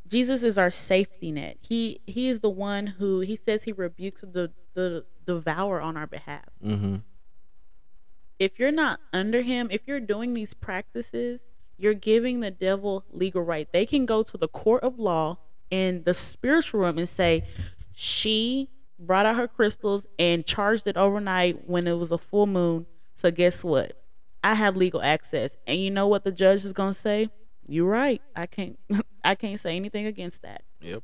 Jesus 0.09 0.43
is 0.43 0.57
our 0.57 0.69
safety 0.71 1.31
net. 1.31 1.57
He 1.61 1.99
he 2.07 2.29
is 2.29 2.39
the 2.39 2.49
one 2.49 2.87
who 2.87 3.19
he 3.21 3.35
says 3.35 3.63
he 3.63 3.71
rebukes 3.71 4.21
the 4.21 4.51
the 4.73 5.05
devourer 5.25 5.79
on 5.81 5.95
our 5.97 6.07
behalf. 6.07 6.45
Mhm. 6.63 7.03
if 8.39 8.57
you're 8.57 8.71
not 8.71 8.99
under 9.11 9.41
him, 9.41 9.67
if 9.69 9.81
you're 9.87 9.99
doing 9.99 10.33
these 10.33 10.53
practices, 10.53 11.41
you're 11.77 11.93
giving 11.93 12.39
the 12.39 12.51
devil 12.51 13.03
legal 13.11 13.41
right. 13.41 13.71
They 13.71 13.85
can 13.85 14.05
go 14.05 14.23
to 14.23 14.37
the 14.37 14.47
court 14.47 14.83
of 14.83 14.97
law 14.97 15.37
in 15.69 16.03
the 16.03 16.13
spiritual 16.13 16.81
realm 16.81 16.97
and 16.97 17.07
say, 17.09 17.43
she 17.93 18.69
brought 18.97 19.25
out 19.25 19.35
her 19.35 19.47
crystals 19.47 20.07
and 20.17 20.45
charged 20.45 20.87
it 20.87 20.97
overnight 20.97 21.67
when 21.69 21.85
it 21.87 21.93
was 21.97 22.11
a 22.11 22.17
full 22.17 22.47
moon. 22.47 22.85
So 23.15 23.29
guess 23.29 23.63
what? 23.63 24.01
I 24.43 24.53
have 24.55 24.77
legal 24.77 25.01
access. 25.01 25.57
And 25.67 25.79
you 25.79 25.91
know 25.91 26.07
what 26.07 26.23
the 26.23 26.31
judge 26.31 26.63
is 26.65 26.73
gonna 26.73 26.93
say? 26.93 27.29
You're 27.69 27.87
right. 27.89 28.21
I 28.35 28.45
can't 28.45 28.77
I 29.23 29.35
can't 29.35 29.59
say 29.59 29.75
anything 29.75 30.05
against 30.05 30.41
that. 30.41 30.63
Yep. 30.81 31.03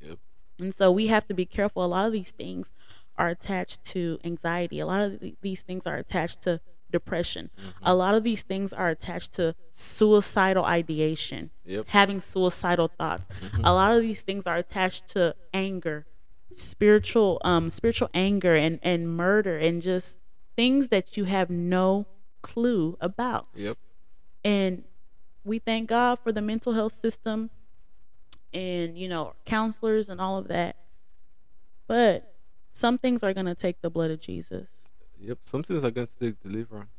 Yep. 0.00 0.18
And 0.60 0.74
so 0.74 0.90
we 0.92 1.06
have 1.08 1.26
to 1.28 1.34
be 1.34 1.46
careful. 1.46 1.84
A 1.84 1.86
lot 1.86 2.06
of 2.06 2.12
these 2.12 2.32
things 2.32 2.70
are 3.16 3.28
attached 3.28 3.82
to 3.84 4.18
anxiety. 4.24 4.78
A 4.80 4.86
lot 4.86 5.00
of 5.00 5.20
th- 5.20 5.34
these 5.40 5.62
things 5.62 5.86
are 5.86 5.96
attached 5.96 6.42
to 6.42 6.60
depression. 6.90 7.50
A 7.82 7.94
lot 7.94 8.14
of 8.14 8.22
these 8.24 8.42
things 8.42 8.72
are 8.72 8.88
attached 8.88 9.32
to 9.34 9.54
suicidal 9.72 10.64
ideation, 10.64 11.50
Yep. 11.64 11.86
having 11.88 12.20
suicidal 12.20 12.88
thoughts. 12.88 13.26
A 13.64 13.72
lot 13.72 13.92
of 13.96 14.02
these 14.02 14.22
things 14.22 14.46
are 14.46 14.56
attached 14.56 15.08
to 15.08 15.34
anger, 15.52 16.06
spiritual 16.52 17.40
um 17.44 17.70
spiritual 17.70 18.08
anger 18.14 18.54
and 18.54 18.78
and 18.82 19.08
murder 19.16 19.58
and 19.58 19.82
just 19.82 20.18
things 20.56 20.88
that 20.88 21.16
you 21.16 21.24
have 21.24 21.50
no 21.50 22.06
clue 22.42 22.96
about. 23.00 23.48
Yep. 23.54 23.76
And 24.44 24.84
we 25.46 25.58
thank 25.58 25.88
God 25.88 26.18
for 26.18 26.32
the 26.32 26.42
mental 26.42 26.72
health 26.72 26.92
system 26.92 27.50
and, 28.52 28.98
you 28.98 29.08
know, 29.08 29.34
counselors 29.44 30.08
and 30.08 30.20
all 30.20 30.38
of 30.38 30.48
that. 30.48 30.76
But 31.86 32.34
some 32.72 32.98
things 32.98 33.22
are 33.22 33.32
going 33.32 33.46
to 33.46 33.54
take 33.54 33.80
the 33.80 33.90
blood 33.90 34.10
of 34.10 34.20
Jesus, 34.20 34.66
Yep. 35.20 35.38
Some 35.44 35.62
things 35.62 35.84
are 35.84 35.90
going 35.90 36.06
to 36.06 36.18
take 36.18 36.40
deliverance. 36.40 36.90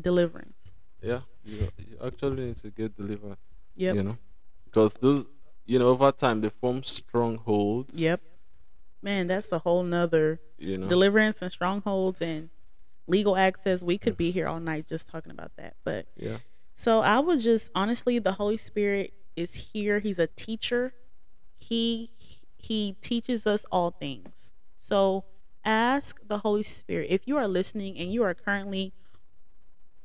deliverance. 0.00 0.72
Yeah. 1.02 1.20
You, 1.44 1.68
you 1.78 1.98
actually 2.04 2.46
need 2.46 2.56
to 2.58 2.70
get 2.70 2.96
delivered. 2.96 3.36
Yep. 3.76 3.94
You 3.94 4.02
know, 4.02 4.18
because 4.64 4.94
those, 4.94 5.24
you 5.66 5.78
know, 5.78 5.88
over 5.88 6.10
time 6.12 6.40
they 6.40 6.48
form 6.48 6.82
strongholds. 6.82 7.98
Yep. 8.00 8.22
Man, 9.02 9.26
that's 9.26 9.52
a 9.52 9.58
whole 9.58 9.82
nother 9.82 10.40
You 10.58 10.78
know. 10.78 10.88
deliverance 10.88 11.42
and 11.42 11.52
strongholds 11.52 12.22
and 12.22 12.48
legal 13.06 13.36
access. 13.36 13.82
We 13.82 13.98
could 13.98 14.16
be 14.16 14.30
mm. 14.30 14.34
here 14.34 14.48
all 14.48 14.58
night 14.58 14.88
just 14.88 15.06
talking 15.06 15.30
about 15.30 15.52
that. 15.56 15.76
But 15.84 16.06
yeah. 16.16 16.38
So 16.78 17.00
I 17.00 17.18
would 17.18 17.40
just 17.40 17.70
honestly, 17.74 18.18
the 18.18 18.32
Holy 18.32 18.58
Spirit 18.58 19.14
is 19.34 19.72
here. 19.72 19.98
He's 19.98 20.18
a 20.18 20.26
teacher. 20.26 20.92
He 21.58 22.10
he 22.58 22.96
teaches 23.00 23.46
us 23.46 23.64
all 23.72 23.90
things. 23.90 24.52
So 24.78 25.24
ask 25.64 26.20
the 26.28 26.38
Holy 26.38 26.62
Spirit 26.62 27.08
if 27.10 27.26
you 27.26 27.36
are 27.38 27.48
listening 27.48 27.98
and 27.98 28.12
you 28.12 28.22
are 28.22 28.34
currently 28.34 28.92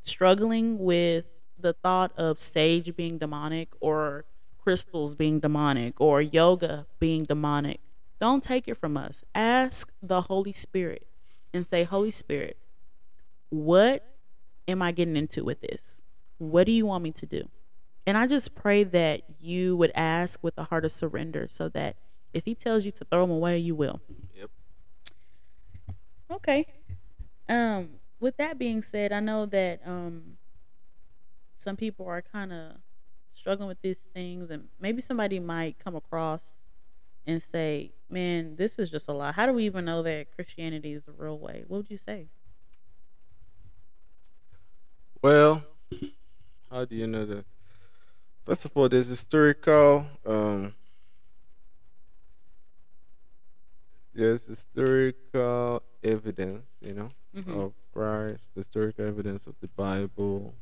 struggling 0.02 0.80
with 0.80 1.26
the 1.60 1.74
thought 1.74 2.14
of 2.18 2.40
sage 2.40 2.96
being 2.96 3.18
demonic 3.18 3.70
or 3.82 4.26
crystals 4.58 5.14
being 5.14 5.40
demonic 5.42 6.00
or 6.00 6.22
yoga 6.22 6.88
being 7.00 7.26
demonic. 7.26 7.82
Don't 8.20 8.42
take 8.42 8.68
it 8.70 8.78
from 8.78 8.96
us. 8.96 9.26
Ask 9.36 9.92
the 10.02 10.22
Holy 10.22 10.54
Spirit 10.54 11.06
and 11.54 11.68
say, 11.68 11.84
Holy 11.84 12.12
Spirit, 12.12 12.58
what 13.50 14.08
am 14.70 14.82
I 14.82 14.94
getting 14.94 15.18
into 15.18 15.44
with 15.44 15.60
this? 15.62 16.02
What 16.42 16.66
do 16.66 16.72
you 16.72 16.88
want 16.88 17.04
me 17.04 17.12
to 17.12 17.26
do? 17.28 17.48
And 18.08 18.18
I 18.18 18.26
just 18.26 18.56
pray 18.56 18.84
that 18.84 19.22
you 19.40 19.78
would 19.78 19.92
ask 19.94 20.40
with 20.42 20.58
a 20.58 20.64
heart 20.64 20.86
of 20.86 20.92
surrender 20.92 21.46
so 21.48 21.70
that 21.70 21.98
if 22.34 22.46
he 22.46 22.56
tells 22.56 22.84
you 22.84 22.92
to 22.94 23.06
throw 23.06 23.22
them 23.22 23.30
away, 23.30 23.60
you 23.60 23.76
will. 23.76 24.02
Yep. 24.36 24.50
Okay. 26.32 26.66
Um, 27.48 27.90
with 28.20 28.38
that 28.38 28.58
being 28.58 28.82
said, 28.82 29.12
I 29.12 29.20
know 29.20 29.46
that 29.46 29.82
um 29.86 30.38
some 31.58 31.76
people 31.76 32.08
are 32.08 32.24
kind 32.24 32.52
of 32.52 32.78
struggling 33.36 33.68
with 33.68 33.82
these 33.84 34.00
things 34.16 34.50
and 34.50 34.68
maybe 34.80 35.00
somebody 35.00 35.40
might 35.40 35.78
come 35.78 35.96
across 35.96 36.58
and 37.28 37.44
say, 37.44 37.92
"Man, 38.10 38.56
this 38.56 38.80
is 38.80 38.90
just 38.90 39.08
a 39.08 39.14
lie. 39.14 39.32
How 39.32 39.46
do 39.46 39.54
we 39.54 39.66
even 39.66 39.86
know 39.86 40.02
that 40.02 40.32
Christianity 40.36 40.94
is 40.94 41.04
the 41.04 41.12
real 41.12 41.38
way?" 41.38 41.66
What 41.68 41.78
would 41.78 41.92
you 41.92 41.98
say? 41.98 42.30
Well, 45.22 45.64
how 46.72 46.86
do 46.86 46.96
you 46.96 47.08
know 47.08 47.26
that? 47.26 47.46
First 48.46 48.66
of 48.66 48.72
all, 48.76 48.90
there's 48.90 49.08
historical 49.08 50.06
um 50.26 50.74
there's 54.14 54.46
historical 54.46 55.84
evidence, 56.04 56.78
you 56.82 56.94
know, 56.94 57.12
Mhm. 57.36 57.56
of 57.56 57.74
Christ, 57.94 58.52
historical 58.56 59.06
evidence 59.06 59.48
of 59.48 59.56
the 59.62 59.68
Bible. 59.70 60.56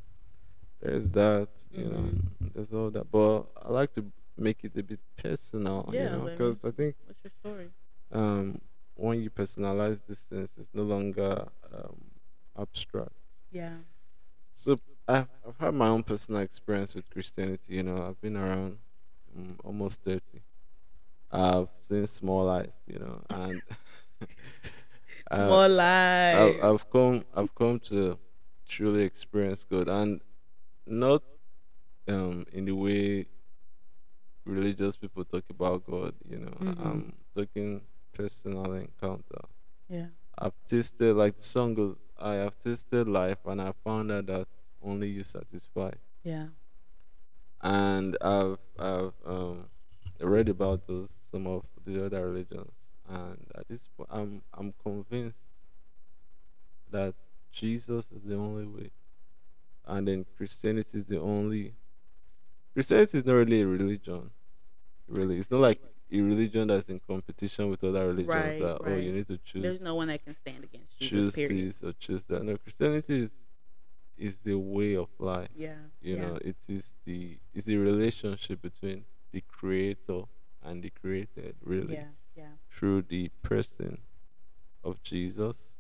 There's 0.82 1.10
that, 1.12 1.50
you 1.72 1.86
know, 1.86 2.12
Mhm. 2.12 2.54
there's 2.54 2.74
all 2.74 2.92
that. 2.92 3.12
But 3.12 3.44
I 3.62 3.70
like 3.72 3.94
to 3.96 4.12
make 4.38 4.64
it 4.64 4.78
a 4.78 4.84
bit 4.84 5.00
personal, 5.18 5.90
you 5.94 6.10
know, 6.10 6.26
because 6.26 6.66
I 6.66 6.72
think 6.72 6.96
What's 7.06 7.24
your 7.24 7.32
story? 7.32 7.72
um 8.12 8.62
when 8.96 9.22
you 9.22 9.30
personalize 9.30 10.06
these 10.06 10.22
things, 10.24 10.54
it's 10.58 10.74
no 10.74 10.84
longer 10.84 11.48
um, 11.74 12.12
abstract. 12.58 13.14
Yeah. 13.52 13.78
So 14.54 14.78
I've, 15.10 15.28
I've 15.48 15.58
had 15.60 15.74
my 15.74 15.88
own 15.90 16.04
personal 16.04 16.42
experience 16.42 16.96
with 16.96 17.10
Christianity. 17.10 17.76
You 17.78 17.84
know, 17.84 17.98
I've 18.08 18.22
been 18.22 18.38
around 18.38 18.78
um, 19.36 19.58
almost 19.64 20.02
thirty. 20.04 20.42
I've 21.32 21.70
seen 21.74 22.08
small 22.08 22.46
life. 22.46 22.76
You 22.88 23.00
know, 23.00 23.22
and 23.30 23.62
uh, 25.32 25.48
Small 25.48 25.70
life. 25.70 26.36
I've, 26.36 26.64
I've 26.64 26.90
come 26.90 27.26
I've 27.36 27.54
come 27.56 27.80
to 27.92 28.18
truly 28.68 29.04
experience 29.04 29.64
God, 29.64 29.88
and 29.90 30.22
not 30.86 31.24
um 32.08 32.46
in 32.54 32.66
the 32.66 32.76
way 32.76 33.26
religious 34.46 34.96
people 34.98 35.24
talk 35.26 35.44
about 35.50 35.86
God. 35.86 36.14
You 36.30 36.40
know, 36.40 36.52
Mhm. 36.60 36.86
I'm 36.86 37.14
talking 37.36 37.82
personal 38.14 38.74
encounter. 38.74 39.42
yeah. 39.88 40.08
I've 40.38 40.54
tasted 40.68 41.16
like 41.16 41.38
the 41.38 41.44
song 41.44 41.74
goes. 41.74 41.98
I 42.18 42.34
have 42.36 42.58
tasted 42.60 43.08
life, 43.08 43.40
and 43.46 43.62
I 43.62 43.72
found 43.84 44.12
out 44.12 44.26
that 44.28 44.48
only 44.84 45.10
you 45.10 45.24
satisfy. 45.24 45.92
Yeah. 46.24 46.48
And 47.62 48.18
I've 48.22 48.58
I've 48.78 49.14
um 49.26 49.66
read 50.20 50.50
about 50.50 50.88
those 50.88 51.10
some 51.32 51.48
of 51.48 51.66
the 51.86 52.06
other 52.06 52.28
religions, 52.28 52.88
and 53.08 53.46
at 53.56 53.68
this 53.68 53.88
point, 53.88 54.10
I'm 54.12 54.42
I'm 54.54 54.74
convinced 54.82 55.40
that 56.92 57.16
Jesus 57.52 58.12
is 58.12 58.24
the 58.24 58.36
only 58.36 58.66
way, 58.66 58.92
and 59.86 60.08
then 60.08 60.26
Christianity 60.38 61.00
is 61.00 61.06
the 61.06 61.20
only. 61.20 61.74
Christianity 62.74 63.18
is 63.18 63.26
not 63.26 63.34
really 63.34 63.62
a 63.62 63.68
religion. 63.68 64.30
Really, 65.08 65.38
it's 65.38 65.52
not 65.52 65.62
like 65.62 65.82
a 66.12 66.22
religion 66.22 66.68
that's 66.68 66.90
in 66.90 67.00
competition 67.06 67.70
with 67.70 67.84
other 67.84 68.08
religions. 68.08 68.28
Right, 68.28 68.60
that 68.60 68.80
oh, 68.86 68.96
you 68.96 69.12
need 69.12 69.28
to 69.28 69.38
choose 69.38 69.62
There's 69.62 69.82
no 69.82 69.96
one 69.96 70.08
that 70.08 70.24
can 70.24 70.36
stand 70.36 70.64
against 70.64 70.98
Jesus. 71.00 71.36
choose 71.36 71.48
Period. 71.48 71.68
this 71.68 71.84
or 71.84 71.94
choose 71.94 72.24
that. 72.26 72.44
No, 72.44 72.58
Christianity 72.58 73.24
is 73.24 73.32
is 74.20 74.40
the 74.40 74.56
way 74.56 74.96
of 74.96 75.08
life. 75.18 75.50
Yeah. 75.56 75.74
You 76.02 76.16
yeah. 76.16 76.22
know, 76.22 76.38
it 76.44 76.58
is 76.68 76.94
the 77.06 77.38
it's 77.54 77.66
the 77.66 77.78
relationship 77.78 78.62
between 78.62 79.06
the 79.32 79.42
creator 79.42 80.24
and 80.64 80.84
the 80.84 80.90
created, 80.90 81.56
really, 81.64 81.96
Yeah. 81.96 82.04
Yeah. 82.36 82.52
through 82.70 83.04
the 83.04 83.30
person 83.42 84.00
of 84.84 85.02
Jesus 85.04 85.78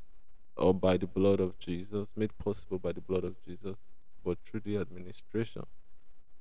or 0.56 0.74
by 0.74 0.98
the 0.98 1.08
blood 1.08 1.40
of 1.40 1.58
Jesus, 1.60 2.14
made 2.16 2.38
possible 2.38 2.80
by 2.80 2.92
the 2.92 3.02
blood 3.02 3.24
of 3.24 3.42
Jesus, 3.46 3.78
but 4.24 4.38
through 4.46 4.62
the 4.62 4.78
administration 4.78 5.66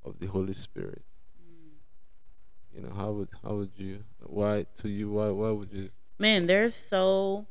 of 0.04 0.18
the 0.18 0.26
Holy 0.26 0.52
Spirit. 0.52 1.02
Mm. 1.40 2.74
You 2.74 2.80
know, 2.82 2.94
how 2.94 3.12
would 3.12 3.28
how 3.42 3.54
would 3.56 3.72
you 3.76 4.04
why 4.20 4.66
to 4.76 4.88
you 4.88 5.10
why 5.10 5.30
why 5.30 5.50
would 5.50 5.72
you 5.72 5.90
Man, 6.20 6.46
there's 6.46 6.74
so 6.74 7.46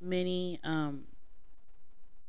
many 0.00 0.58
um 0.64 1.04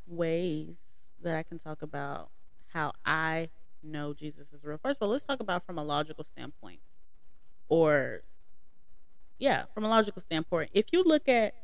ways 0.07 0.75
that 1.21 1.35
I 1.35 1.43
can 1.43 1.59
talk 1.59 1.81
about 1.81 2.29
how 2.67 2.93
I 3.05 3.49
know 3.83 4.13
Jesus 4.13 4.47
is 4.53 4.63
real. 4.63 4.77
First 4.77 5.01
of 5.01 5.05
all, 5.05 5.11
let's 5.11 5.25
talk 5.25 5.39
about 5.39 5.65
from 5.65 5.77
a 5.77 5.83
logical 5.83 6.23
standpoint. 6.23 6.79
Or 7.67 8.21
yeah, 9.39 9.65
from 9.73 9.83
a 9.83 9.89
logical 9.89 10.21
standpoint. 10.21 10.69
If 10.73 10.87
you 10.91 11.03
look 11.03 11.27
at 11.27 11.55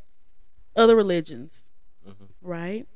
other 0.75 0.95
religions, 0.95 1.69
Mhm. 2.05 2.29
right? 2.41 2.87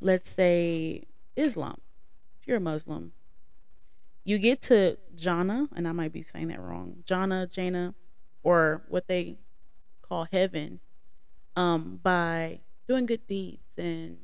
Let's 0.00 0.30
say 0.30 1.04
Islam. 1.36 1.80
If 2.40 2.46
you're 2.46 2.58
a 2.58 2.60
Muslim, 2.60 3.12
you 4.24 4.38
get 4.38 4.60
to 4.62 4.98
Jannah, 5.14 5.68
and 5.74 5.88
I 5.88 5.92
might 5.92 6.12
be 6.12 6.22
saying 6.22 6.48
that 6.48 6.60
wrong. 6.60 7.02
Jannah, 7.06 7.46
Jana, 7.46 7.94
or 8.42 8.84
what 8.88 9.08
they 9.08 9.38
call 10.02 10.24
heaven, 10.24 10.80
um, 11.56 11.96
by 12.02 12.60
doing 12.86 13.06
good 13.06 13.26
deeds 13.26 13.78
and 13.78 14.18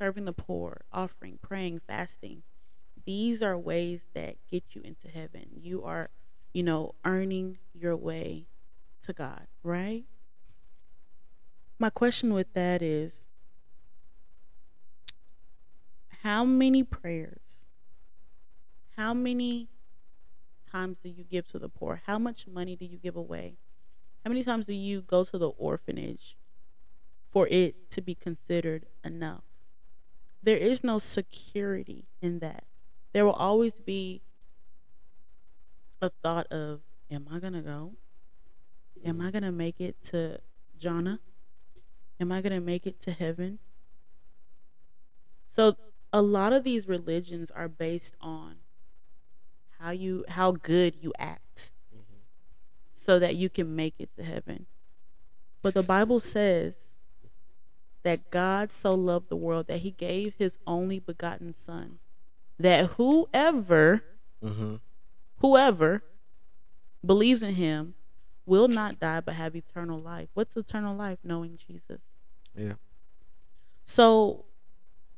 serving 0.00 0.24
the 0.24 0.32
poor, 0.32 0.80
offering, 0.92 1.38
praying, 1.42 1.78
fasting. 1.86 2.42
These 3.04 3.42
are 3.42 3.58
ways 3.58 4.06
that 4.14 4.36
get 4.50 4.64
you 4.72 4.80
into 4.82 5.08
heaven. 5.08 5.46
You 5.54 5.84
are, 5.84 6.08
you 6.54 6.62
know, 6.62 6.94
earning 7.04 7.58
your 7.74 7.94
way 7.96 8.46
to 9.02 9.12
God, 9.12 9.46
right? 9.62 10.04
My 11.78 11.90
question 11.90 12.32
with 12.32 12.52
that 12.54 12.80
is 12.80 13.28
how 16.22 16.44
many 16.44 16.82
prayers, 16.82 17.66
how 18.96 19.12
many 19.12 19.68
times 20.70 20.98
do 20.98 21.10
you 21.10 21.24
give 21.24 21.46
to 21.48 21.58
the 21.58 21.68
poor? 21.68 22.02
How 22.06 22.18
much 22.18 22.46
money 22.46 22.74
do 22.74 22.86
you 22.86 22.96
give 22.96 23.16
away? 23.16 23.58
How 24.24 24.30
many 24.30 24.42
times 24.44 24.64
do 24.66 24.74
you 24.74 25.02
go 25.02 25.24
to 25.24 25.38
the 25.38 25.48
orphanage 25.48 26.36
for 27.30 27.46
it 27.48 27.90
to 27.90 28.00
be 28.00 28.14
considered 28.14 28.86
enough? 29.04 29.49
There 30.42 30.56
is 30.56 30.82
no 30.82 30.98
security 30.98 32.06
in 32.20 32.38
that. 32.38 32.64
There 33.12 33.24
will 33.24 33.32
always 33.32 33.80
be 33.80 34.22
a 36.00 36.10
thought 36.22 36.46
of, 36.46 36.80
am 37.10 37.26
I 37.30 37.38
going 37.38 37.52
to 37.52 37.60
go? 37.60 37.92
Am 39.04 39.20
I 39.20 39.30
going 39.30 39.42
to 39.42 39.52
make 39.52 39.80
it 39.80 40.02
to 40.04 40.40
Jannah? 40.78 41.20
Am 42.18 42.32
I 42.32 42.40
going 42.40 42.52
to 42.52 42.60
make 42.60 42.86
it 42.86 43.00
to 43.02 43.12
heaven? 43.12 43.58
So 45.50 45.76
a 46.12 46.22
lot 46.22 46.52
of 46.52 46.64
these 46.64 46.88
religions 46.88 47.50
are 47.50 47.68
based 47.68 48.16
on 48.20 48.56
how 49.78 49.90
you 49.90 50.24
how 50.28 50.52
good 50.52 50.96
you 51.00 51.12
act 51.18 51.72
mm-hmm. 51.94 52.20
so 52.94 53.18
that 53.18 53.34
you 53.34 53.48
can 53.48 53.74
make 53.74 53.94
it 53.98 54.10
to 54.16 54.22
heaven. 54.22 54.66
But 55.62 55.74
the 55.74 55.82
Bible 55.82 56.20
says 56.20 56.74
that 58.02 58.30
God 58.30 58.72
so 58.72 58.92
loved 58.92 59.28
the 59.28 59.36
world 59.36 59.66
that 59.66 59.78
he 59.80 59.90
gave 59.90 60.34
his 60.38 60.58
only 60.66 60.98
begotten 60.98 61.54
son 61.54 61.98
that 62.58 62.86
whoever 62.96 64.02
Mm-hmm. 64.42 64.76
whoever 65.40 66.02
believes 67.04 67.42
in 67.42 67.56
him 67.56 67.92
will 68.46 68.68
not 68.68 68.98
die 68.98 69.20
but 69.20 69.34
have 69.34 69.54
eternal 69.54 70.00
life. 70.00 70.28
What's 70.32 70.56
eternal 70.56 70.96
life? 70.96 71.18
Knowing 71.22 71.58
Jesus. 71.58 72.00
Yeah. 72.56 72.74
So 73.84 74.46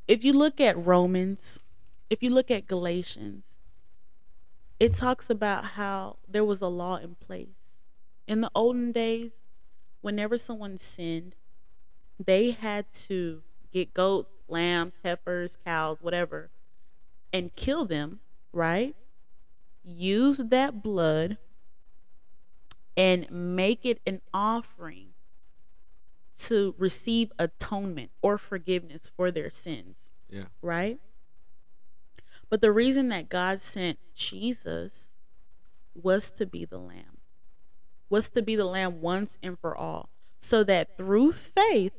if 0.09 0.24
you 0.24 0.33
look 0.33 0.61
at 0.61 0.76
Romans, 0.76 1.61
if 2.11 2.20
you 2.20 2.30
look 2.30 2.51
at 2.51 2.66
Galatians, 2.66 3.57
it 4.80 4.95
talks 4.95 5.30
about 5.30 5.64
how 5.64 6.16
there 6.28 6.45
was 6.45 6.61
a 6.61 6.66
law 6.66 6.97
in 6.97 7.14
place. 7.14 7.78
In 8.26 8.41
the 8.41 8.51
olden 8.57 8.91
days, 8.91 9.33
whenever 10.01 10.37
someone 10.37 10.76
sinned, 10.76 11.37
they 12.27 12.51
had 12.51 12.91
to 12.93 13.43
get 13.73 13.95
goats, 13.95 14.31
lambs, 14.49 14.99
heifers, 15.03 15.57
cows, 15.64 15.99
whatever, 16.01 16.51
and 17.33 17.55
kill 17.57 17.85
them, 17.85 18.20
right? 18.53 18.95
Use 19.85 20.39
that 20.39 20.83
blood 20.83 21.39
and 22.97 23.27
make 23.31 23.87
it 23.87 24.01
an 24.07 24.20
offering 24.35 25.09
to 26.39 26.75
receive 26.77 27.33
atonement 27.39 28.11
or 28.20 28.37
forgiveness 28.37 29.11
for 29.16 29.31
their 29.31 29.49
sins, 29.51 30.11
Yeah. 30.29 30.47
right? 30.61 30.99
But 32.49 32.61
the 32.61 32.73
reason 32.73 33.09
that 33.09 33.29
God 33.29 33.61
sent 33.61 33.99
Jesus 34.14 35.14
was 35.95 36.31
to 36.33 36.45
be 36.47 36.64
the 36.64 36.79
lamb, 36.79 37.18
was 38.11 38.29
to 38.31 38.43
be 38.43 38.57
the 38.57 38.64
lamb 38.66 39.01
once 39.01 39.39
and 39.43 39.59
for 39.59 39.77
all, 39.77 40.11
so 40.39 40.62
that 40.64 40.97
through 40.97 41.33
faith, 41.33 41.93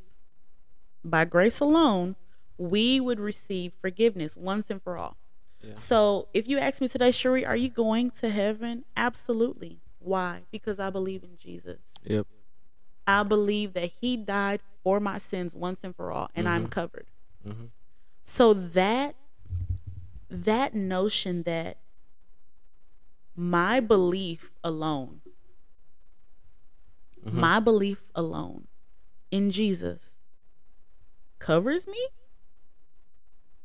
by 1.03 1.25
grace 1.25 1.59
alone, 1.59 2.15
we 2.57 2.99
would 2.99 3.19
receive 3.19 3.73
forgiveness 3.81 4.37
once 4.37 4.69
and 4.69 4.81
for 4.81 4.97
all. 4.97 5.17
Yeah. 5.61 5.75
So 5.75 6.27
if 6.33 6.47
you 6.47 6.59
ask 6.59 6.81
me 6.81 6.87
today, 6.87 7.11
Shuri, 7.11 7.45
are 7.45 7.55
you 7.55 7.69
going 7.69 8.11
to 8.11 8.29
heaven? 8.29 8.83
Absolutely. 8.95 9.79
Why? 9.99 10.41
Because 10.51 10.79
I 10.79 10.89
believe 10.89 11.23
in 11.23 11.37
Jesus. 11.37 11.79
Yep. 12.03 12.27
I 13.07 13.23
believe 13.23 13.73
that 13.73 13.91
he 13.99 14.17
died 14.17 14.61
for 14.83 14.99
my 14.99 15.17
sins 15.17 15.55
once 15.55 15.83
and 15.83 15.95
for 15.95 16.11
all, 16.11 16.29
and 16.35 16.47
I'm 16.47 16.67
covered. 16.67 17.07
Mhm. 17.45 17.69
So 18.23 18.53
that 18.53 19.15
that 20.29 20.73
notion 20.73 21.43
that 21.43 21.77
my 23.35 23.79
belief 23.79 24.51
alone, 24.63 25.21
my 27.23 27.59
belief 27.59 28.03
alone 28.15 28.67
in 29.31 29.51
Jesus 29.51 30.15
covers 31.43 31.85
me. 31.87 32.07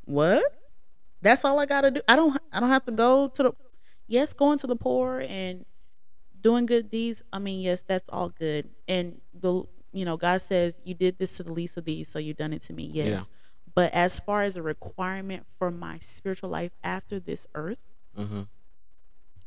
What? 0.05 0.43
That's 1.21 1.43
all 1.45 1.59
I 1.59 1.65
gotta 1.65 1.91
do. 1.91 2.01
I 2.07 2.15
don't. 2.15 2.39
I 2.51 2.59
don't 2.59 2.69
have 2.69 2.85
to 2.85 2.91
go 2.91 3.27
to 3.29 3.43
the. 3.43 3.51
Yes, 4.07 4.33
going 4.33 4.57
to 4.59 4.67
the 4.67 4.75
poor 4.75 5.19
and 5.27 5.65
doing 6.41 6.65
good 6.65 6.89
deeds. 6.89 7.23
I 7.31 7.39
mean, 7.39 7.61
yes, 7.61 7.83
that's 7.83 8.09
all 8.09 8.29
good. 8.29 8.69
And 8.87 9.21
the 9.33 9.63
you 9.91 10.05
know, 10.05 10.17
God 10.17 10.41
says 10.41 10.81
you 10.85 10.93
did 10.93 11.17
this 11.17 11.37
to 11.37 11.43
the 11.43 11.51
least 11.53 11.77
of 11.77 11.85
these, 11.85 12.07
so 12.09 12.19
you've 12.19 12.37
done 12.37 12.53
it 12.53 12.61
to 12.63 12.73
me. 12.73 12.89
Yes. 12.93 13.07
Yeah. 13.07 13.23
But 13.75 13.93
as 13.93 14.19
far 14.19 14.43
as 14.43 14.55
a 14.57 14.61
requirement 14.61 15.45
for 15.57 15.71
my 15.71 15.99
spiritual 15.99 16.49
life 16.49 16.71
after 16.83 17.19
this 17.19 17.47
earth, 17.55 17.77
Mhm. 18.17 18.47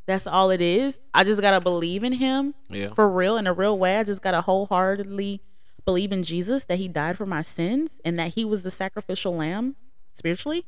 that's 0.06 0.26
all 0.26 0.50
it 0.50 0.60
is. 0.60 1.00
I 1.14 1.24
just 1.24 1.40
gotta 1.40 1.60
believe 1.60 2.04
in 2.04 2.12
Him 2.14 2.54
Yeah. 2.68 2.92
for 2.92 3.08
real 3.10 3.36
in 3.36 3.46
a 3.46 3.52
real 3.52 3.78
way. 3.78 3.98
I 3.98 4.04
just 4.04 4.22
gotta 4.22 4.40
wholeheartedly 4.42 5.40
believe 5.84 6.12
in 6.12 6.22
Jesus 6.22 6.64
that 6.64 6.76
He 6.78 6.88
died 6.88 7.16
for 7.16 7.26
my 7.26 7.42
sins 7.42 8.00
and 8.04 8.18
that 8.18 8.34
He 8.34 8.44
was 8.44 8.62
the 8.62 8.70
sacrificial 8.70 9.34
lamb 9.36 9.76
spiritually. 10.12 10.64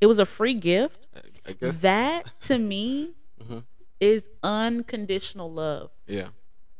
It 0.00 0.06
was 0.06 0.18
a 0.18 0.26
free 0.26 0.54
gift. 0.54 1.06
I, 1.14 1.50
I 1.50 1.52
guess. 1.52 1.80
That 1.80 2.38
to 2.42 2.58
me 2.72 3.14
Mhm. 3.42 3.64
is 4.00 4.26
unconditional 4.42 5.52
love. 5.52 5.90
Yeah. 6.06 6.28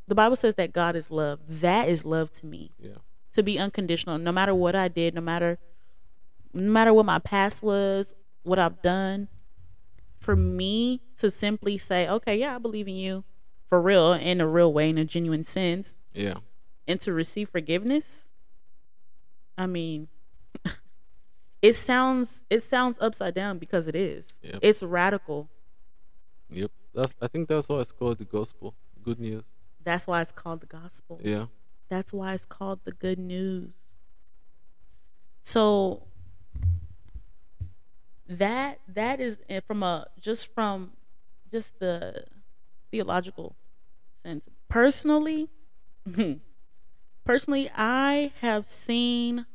The 0.09 0.15
Bible 0.15 0.37
says 0.37 0.55
that 0.57 0.73
God 0.73 0.97
is 0.97 1.11
love. 1.11 1.41
That 1.49 1.89
is 1.89 2.05
love 2.05 2.31
to 2.33 2.47
me. 2.47 2.71
Yeah. 2.79 2.97
To 3.35 3.43
be 3.43 3.59
unconditional, 3.59 4.19
no 4.19 4.33
matter 4.33 4.55
what 4.55 4.75
I 4.77 4.89
did, 4.89 5.15
no 5.15 5.21
matter 5.21 5.59
no 6.55 6.71
matter 6.73 6.95
what 6.95 7.05
my 7.05 7.19
past 7.19 7.63
was, 7.63 8.15
what 8.43 8.59
I've 8.59 8.81
done, 8.81 9.29
for 10.19 10.35
me 10.35 11.03
to 11.19 11.31
simply 11.31 11.77
say, 11.77 12.09
okay, 12.09 12.39
yeah, 12.39 12.55
I 12.55 12.59
believe 12.59 12.89
in 12.89 12.95
you 12.97 13.25
for 13.69 13.81
real, 13.81 14.13
in 14.13 14.41
a 14.41 14.47
real 14.47 14.73
way, 14.73 14.89
in 14.91 14.99
a 14.99 15.05
genuine 15.05 15.45
sense, 15.45 15.99
Yeah. 16.15 16.35
and 16.87 17.01
to 17.01 17.13
receive 17.13 17.49
forgiveness, 17.51 18.31
I 19.59 19.67
mean, 19.67 20.09
it 21.63 21.75
sounds 21.75 22.45
it 22.51 22.63
sounds 22.63 22.99
upside 23.01 23.35
down 23.35 23.59
because 23.59 23.89
it 23.89 23.95
is. 23.97 24.39
Yep. 24.43 24.59
It's 24.63 24.83
radical. 24.83 25.49
Yep. 26.51 26.71
That's. 26.95 27.15
I 27.21 27.27
think 27.27 27.49
that's 27.49 27.69
why 27.69 27.81
it's 27.81 27.93
called 27.93 28.19
the 28.19 28.25
gospel. 28.25 28.75
Good 29.03 29.19
news. 29.19 29.45
That's 29.83 30.07
why 30.07 30.21
it's 30.21 30.33
called 30.33 30.61
the 30.61 30.67
gospel. 30.67 31.21
Yeah. 31.23 31.47
That's 31.89 32.13
why 32.13 32.35
it's 32.35 32.45
called 32.47 32.81
the 32.85 32.93
good 32.93 33.19
news. 33.19 33.73
So 35.43 36.03
that 38.29 38.81
that 38.89 39.21
is 39.21 39.39
eh, 39.49 39.61
from 39.67 39.83
a 39.83 40.07
just 40.21 40.53
from 40.55 40.93
just 41.51 41.79
the 41.79 42.25
theological 42.91 43.57
sense. 44.23 44.49
Personally, 44.69 45.49
personally, 47.25 47.71
I 47.75 48.33
have 48.41 48.67
seen 48.67 49.47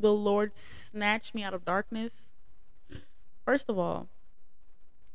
the 0.00 0.12
Lord 0.12 0.56
snatch 0.56 1.34
me 1.34 1.42
out 1.42 1.54
of 1.54 1.64
darkness. 1.64 2.32
First 3.44 3.68
of 3.68 3.78
all, 3.78 4.08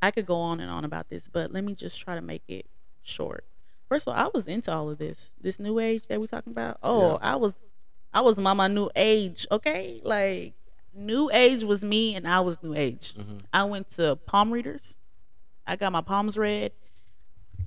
I 0.02 0.12
could 0.12 0.26
go 0.26 0.36
on 0.36 0.60
and 0.60 0.70
on 0.70 0.86
about 0.86 1.10
this, 1.10 1.28
but 1.28 1.52
let 1.52 1.64
me 1.64 1.74
just 1.74 2.00
try 2.00 2.16
to 2.16 2.22
make 2.22 2.44
it 2.48 2.66
short. 3.02 3.46
First 3.90 4.08
of 4.08 4.14
all, 4.16 4.20
I 4.26 4.30
was 4.34 4.48
into 4.48 4.72
all 4.72 4.90
of 4.90 4.98
this. 4.98 5.32
This 5.42 5.60
new 5.60 5.80
age 5.80 6.08
that 6.08 6.20
we're 6.20 6.28
talking 6.28 6.52
about. 6.52 6.78
Oh, 6.84 7.12
Yeah. 7.14 7.18
I 7.22 7.36
was 7.38 7.56
I 8.14 8.22
was 8.22 8.38
my 8.38 8.54
my 8.54 8.68
new 8.68 8.90
age, 8.96 9.46
okay? 9.52 10.02
Like 10.04 10.54
new 10.94 11.30
age 11.32 11.64
was 11.64 11.84
me 11.84 12.16
and 12.16 12.28
I 12.28 12.40
was 12.42 12.62
new 12.64 12.74
age. 12.74 13.14
Mhm. 13.16 13.42
I 13.54 13.64
went 13.64 13.90
to 13.92 14.16
palm 14.26 14.52
readers. 14.52 14.96
I 15.66 15.76
got 15.76 15.92
my 15.92 16.02
palms 16.02 16.38
read. 16.38 16.72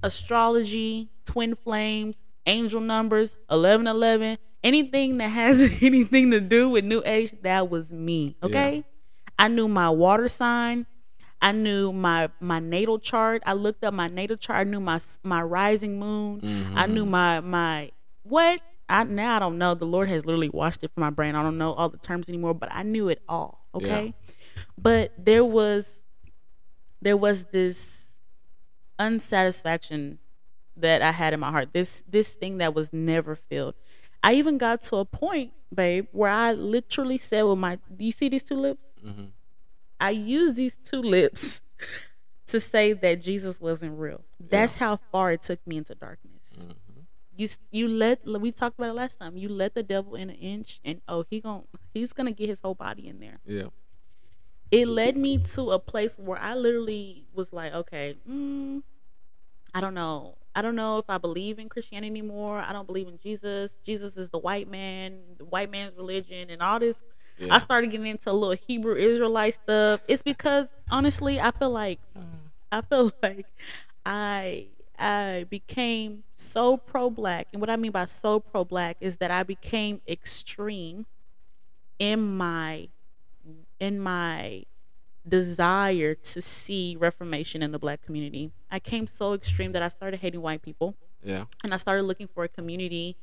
Astrology, 0.02 1.10
twin 1.24 1.54
flames, 1.54 2.22
angel 2.46 2.80
numbers, 2.80 3.36
1111, 3.48 4.38
anything 4.62 5.18
that 5.18 5.28
has 5.28 5.78
anything 5.82 6.30
to 6.30 6.40
do 6.40 6.68
with 6.68 6.84
new 6.84 7.02
age, 7.04 7.32
that 7.42 7.70
was 7.70 7.92
me, 7.92 8.36
okay? 8.42 8.84
I 9.38 9.48
knew 9.48 9.68
my 9.68 9.88
water 9.88 10.28
sign. 10.28 10.86
I 11.42 11.52
knew 11.52 11.92
my 11.92 12.28
my 12.40 12.58
natal 12.58 12.98
chart. 12.98 13.42
I 13.46 13.54
looked 13.54 13.82
up 13.84 13.94
my 13.94 14.08
natal 14.08 14.36
chart. 14.36 14.60
I 14.60 14.64
knew 14.64 14.80
my 14.80 15.00
my 15.22 15.40
rising 15.40 15.98
moon. 15.98 16.40
I 16.76 16.86
knew 16.86 17.02
mm-hmm. 17.02 17.10
my 17.10 17.40
my 17.40 17.90
what? 18.22 18.60
I 18.90 19.04
now 19.04 19.36
I 19.36 19.38
don't 19.38 19.56
know. 19.56 19.74
The 19.74 19.86
Lord 19.86 20.10
has 20.10 20.26
literally 20.26 20.50
washed 20.50 20.84
it 20.84 20.90
from 20.92 21.00
my 21.00 21.10
brain. 21.10 21.34
I 21.34 21.42
don't 21.42 21.56
know 21.56 21.72
all 21.72 21.88
the 21.88 21.96
terms 21.96 22.28
anymore, 22.28 22.52
but 22.52 22.68
I 22.70 22.82
knew 22.82 23.08
it 23.08 23.22
all. 23.26 23.64
Okay, 23.74 24.12
but 24.76 25.12
there 25.16 25.44
was 25.44 26.02
there 27.00 27.16
was 27.16 27.44
this 27.46 28.09
unsatisfaction 29.00 30.18
that 30.76 31.02
I 31.02 31.10
had 31.12 31.32
in 31.34 31.40
my 31.40 31.50
heart. 31.50 31.72
This 31.72 32.02
this 32.08 32.34
thing 32.34 32.58
that 32.58 32.74
was 32.74 32.92
never 32.92 33.34
filled. 33.34 33.74
I 34.22 34.34
even 34.34 34.58
got 34.58 34.82
to 34.82 34.96
a 34.96 35.04
point, 35.04 35.52
babe, 35.74 36.06
where 36.12 36.30
I 36.30 36.52
literally 36.52 37.18
said 37.18 37.42
with 37.42 37.58
my 37.58 37.78
do 37.94 38.04
you 38.04 38.12
see 38.12 38.28
these 38.28 38.42
two 38.42 38.56
lips? 38.56 38.92
Mhm. 39.04 39.30
I 39.98 40.10
use 40.10 40.54
these 40.54 40.76
two 40.76 41.02
lips 41.02 41.60
to 42.46 42.60
say 42.60 42.92
that 42.94 43.22
Jesus 43.22 43.60
wasn't 43.60 43.98
real. 43.98 44.22
That's 44.38 44.76
how 44.76 44.98
far 45.12 45.32
it 45.32 45.42
took 45.42 45.64
me 45.66 45.76
into 45.78 45.94
darkness. 45.94 46.66
Mhm. 46.66 46.74
You 47.36 47.48
you 47.70 47.88
let 47.88 48.24
we 48.26 48.52
talked 48.52 48.78
about 48.78 48.90
it 48.90 48.94
last 48.94 49.18
time. 49.18 49.36
You 49.36 49.48
let 49.48 49.74
the 49.74 49.82
devil 49.82 50.14
in 50.14 50.28
an 50.30 50.36
inch, 50.36 50.80
and 50.84 51.00
oh, 51.08 51.24
he 51.30 51.40
gon' 51.40 51.64
he's 51.94 52.12
gonna 52.12 52.32
get 52.32 52.48
his 52.48 52.60
whole 52.60 52.74
body 52.74 53.08
in 53.08 53.18
there. 53.20 53.40
Yeah. 53.46 53.68
It 54.70 54.86
led 54.86 55.16
me 55.16 55.38
to 55.54 55.72
a 55.72 55.78
place 55.78 56.16
where 56.18 56.38
I 56.38 56.54
literally 56.54 57.24
was 57.34 57.52
like, 57.52 57.72
okay, 57.74 58.16
mm, 58.28 58.82
I 59.74 59.80
don't 59.80 59.94
know. 59.94 60.36
I 60.54 60.62
don't 60.62 60.76
know 60.76 60.98
if 60.98 61.04
I 61.08 61.18
believe 61.18 61.58
in 61.58 61.68
Christianity 61.68 62.10
anymore. 62.10 62.58
I 62.58 62.72
don't 62.72 62.86
believe 62.86 63.08
in 63.08 63.18
Jesus. 63.18 63.80
Jesus 63.84 64.16
is 64.16 64.30
the 64.30 64.38
white 64.38 64.68
man, 64.68 65.18
the 65.38 65.44
white 65.44 65.70
man's 65.70 65.96
religion, 65.96 66.50
and 66.50 66.60
all 66.62 66.78
this 66.78 67.02
Yeah. 67.38 67.54
I 67.54 67.58
started 67.58 67.90
getting 67.90 68.06
into 68.06 68.30
a 68.30 68.32
little 68.32 68.56
Hebrew 68.66 68.96
Israelite 68.96 69.54
stuff. 69.54 70.00
It's 70.08 70.22
because 70.22 70.68
honestly, 70.90 71.40
I 71.40 71.52
feel 71.52 71.70
like 71.70 72.00
I 72.70 72.80
feel 72.82 73.12
like 73.22 73.46
I 74.04 74.66
I 74.98 75.46
became 75.48 76.24
so 76.36 76.76
pro 76.76 77.10
black. 77.10 77.48
And 77.52 77.60
what 77.60 77.70
I 77.70 77.76
mean 77.76 77.92
by 77.92 78.04
so 78.06 78.40
pro 78.40 78.64
black 78.64 78.96
is 79.00 79.18
that 79.18 79.30
I 79.30 79.42
became 79.42 80.00
extreme 80.06 81.06
in 81.98 82.36
my 82.36 82.88
in 83.80 83.98
my 83.98 84.62
desire 85.26 86.14
to 86.14 86.40
see 86.42 86.96
reformation 86.98 87.62
in 87.62 87.72
the 87.72 87.78
black 87.78 88.02
community. 88.02 88.52
I 88.70 88.78
came 88.78 89.06
so 89.06 89.32
extreme 89.34 89.72
that 89.72 89.82
I 89.82 89.88
started 89.88 90.20
hating 90.20 90.40
white 90.40 90.62
people 90.62 90.96
Yeah. 91.22 91.44
and 91.62 91.74
I 91.74 91.76
started 91.76 92.04
looking 92.04 92.26
for 92.28 92.44
a 92.44 92.48
community 92.48 93.16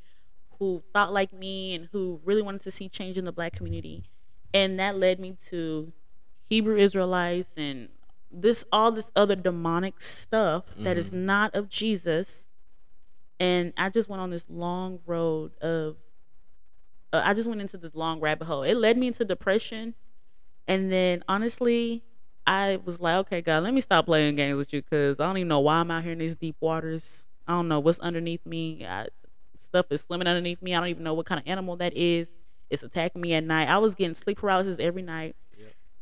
who 0.59 0.83
thought 0.93 1.13
like 1.13 1.31
me 1.33 1.73
and 1.75 1.89
who 1.91 2.19
really 2.23 2.41
wanted 2.41 2.61
to 2.61 2.71
see 2.71 2.89
change 2.89 3.17
in 3.17 3.25
the 3.25 3.31
black 3.31 3.53
community. 3.53 4.03
And 4.53 4.79
that 4.79 4.97
led 4.97 5.19
me 5.19 5.37
to 5.49 5.91
Hebrew 6.43 6.77
Israelites 6.77 7.53
and 7.57 7.89
this 8.31 8.65
all 8.71 8.91
this 8.91 9.11
other 9.15 9.35
demonic 9.35 10.01
stuff 10.01 10.63
that 10.79 10.97
is 10.97 11.11
not 11.13 11.55
of 11.55 11.69
Jesus. 11.69 12.47
And 13.39 13.71
I 13.77 13.89
just 13.89 14.09
went 14.09 14.21
on 14.21 14.29
this 14.31 14.45
long 14.49 14.99
road 15.05 15.55
of 15.61 15.97
uh, 17.13 17.21
I 17.23 17.33
just 17.33 17.47
went 17.47 17.61
into 17.61 17.77
this 17.77 17.95
long 17.95 18.19
rabbit 18.19 18.45
hole. 18.45 18.63
It 18.63 18.75
led 18.75 18.97
me 18.97 19.07
into 19.07 19.23
depression. 19.25 19.95
And 20.67 20.91
then 20.91 21.23
honestly, 21.27 22.03
I 22.45 22.79
was 22.83 22.99
like, 22.99 23.15
okay, 23.27 23.41
God, 23.41 23.63
let 23.63 23.73
me 23.73 23.81
stop 23.81 24.05
playing 24.05 24.35
games 24.35 24.57
with 24.57 24.73
you 24.73 24.81
because 24.81 25.19
I 25.19 25.25
don't 25.25 25.37
even 25.37 25.47
know 25.47 25.59
why 25.59 25.75
I'm 25.75 25.91
out 25.91 26.03
here 26.03 26.13
in 26.13 26.19
these 26.19 26.35
deep 26.35 26.55
waters. 26.59 27.25
I 27.47 27.53
don't 27.53 27.67
know 27.67 27.79
what's 27.79 27.99
underneath 27.99 28.45
me. 28.45 28.85
I, 28.85 29.07
stuff 29.57 29.85
is 29.91 30.01
swimming 30.01 30.27
underneath 30.27 30.61
me. 30.61 30.73
I 30.75 30.79
don't 30.79 30.89
even 30.89 31.03
know 31.03 31.13
what 31.13 31.25
kind 31.25 31.39
of 31.39 31.47
animal 31.47 31.75
that 31.77 31.95
is. 31.95 32.31
It's 32.69 32.83
attacking 32.83 33.21
me 33.21 33.33
at 33.33 33.43
night. 33.43 33.69
I 33.69 33.77
was 33.77 33.95
getting 33.95 34.13
sleep 34.13 34.39
paralysis 34.39 34.77
every 34.79 35.01
night. 35.01 35.35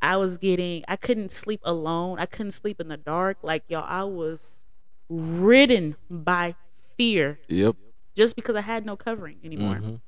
I 0.01 0.17
was 0.17 0.37
getting, 0.37 0.83
I 0.87 0.97
couldn't 0.97 1.31
sleep 1.31 1.61
alone. 1.63 2.19
I 2.19 2.25
couldn't 2.25 2.51
sleep 2.51 2.79
in 2.79 2.89
the 2.89 2.97
dark. 2.97 3.37
Like, 3.41 3.63
y'all, 3.69 3.85
I 3.87 4.03
was 4.03 4.63
ridden 5.09 5.95
by 6.09 6.55
fear 6.97 7.39
Yep. 7.47 7.75
just 8.15 8.35
because 8.35 8.55
I 8.55 8.61
had 8.61 8.85
no 8.85 8.95
covering 8.95 9.37
anymore. 9.43 9.75
Mhm. 9.75 10.01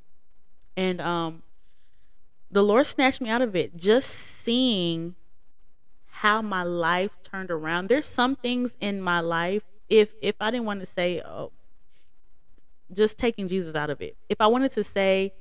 And 0.76 1.02
um 1.02 1.44
the 2.52 2.64
Lord 2.64 2.86
snatched 2.86 3.22
me 3.22 3.30
out 3.30 3.42
of 3.42 3.56
it 3.56 3.76
just 3.76 4.10
seeing 4.10 5.16
how 6.08 6.42
my 6.42 6.64
life 6.64 7.12
turned 7.22 7.52
around. 7.52 7.90
There's 7.90 8.06
some 8.06 8.36
things 8.36 8.76
in 8.80 9.02
my 9.02 9.20
life 9.20 9.64
if 9.90 10.14
if 10.22 10.36
I 10.40 10.52
didn't 10.52 10.66
want 10.66 10.80
to 10.82 10.86
say 10.86 11.22
oh 11.22 11.52
just 12.92 13.18
taking 13.18 13.48
Jesus 13.48 13.76
out 13.76 13.90
of 13.90 14.02
it. 14.02 14.16
If 14.30 14.40
I 14.40 14.48
wanted 14.48 14.72
to 14.72 14.84
say 14.84 15.34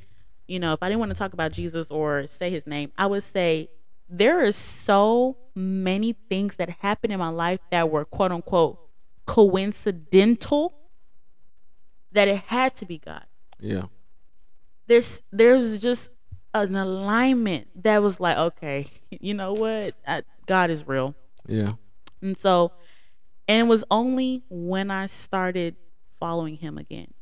you 0.46 0.61
know, 0.61 0.72
if 0.72 0.82
I 0.82 0.88
didn't 0.88 1.00
want 1.00 1.11
to 1.11 1.16
talk 1.16 1.32
about 1.32 1.52
Jesus 1.52 1.90
or 1.90 2.26
say 2.26 2.50
his 2.50 2.66
name, 2.66 2.92
I 2.96 3.07
would 3.07 3.24
say 3.24 3.68
there 4.09 4.44
are 4.44 4.52
so 4.52 5.36
many 5.54 6.12
things 6.28 6.57
that 6.57 6.70
happened 6.70 7.12
in 7.12 7.18
my 7.18 7.30
life 7.30 7.61
that 7.70 7.90
were 7.90 8.04
quote 8.04 8.32
unquote 8.32 8.78
coincidental 9.26 10.74
that 12.12 12.28
it 12.28 12.36
had 12.46 12.76
to 12.76 12.86
be 12.86 12.98
God. 12.98 13.24
Yeah. 13.59 13.86
There's 14.86 15.22
there's 15.32 15.80
just 15.80 16.11
an 16.64 16.76
alignment 16.76 17.68
that 17.82 18.02
was 18.02 18.20
like, 18.20 18.36
okay, 18.36 18.88
you 19.11 19.34
know 19.34 19.52
what? 19.52 19.94
I, 20.07 20.22
God 20.46 20.70
is 20.70 20.86
real. 20.86 21.14
Yeah. 21.46 21.72
And 22.20 22.36
so, 22.36 22.72
and 23.48 23.66
it 23.66 23.70
was 23.70 23.84
only 23.90 24.42
when 24.48 24.90
I 24.90 25.07
started 25.07 25.76
following 26.18 26.57
Him 26.57 26.78
again, 26.78 27.14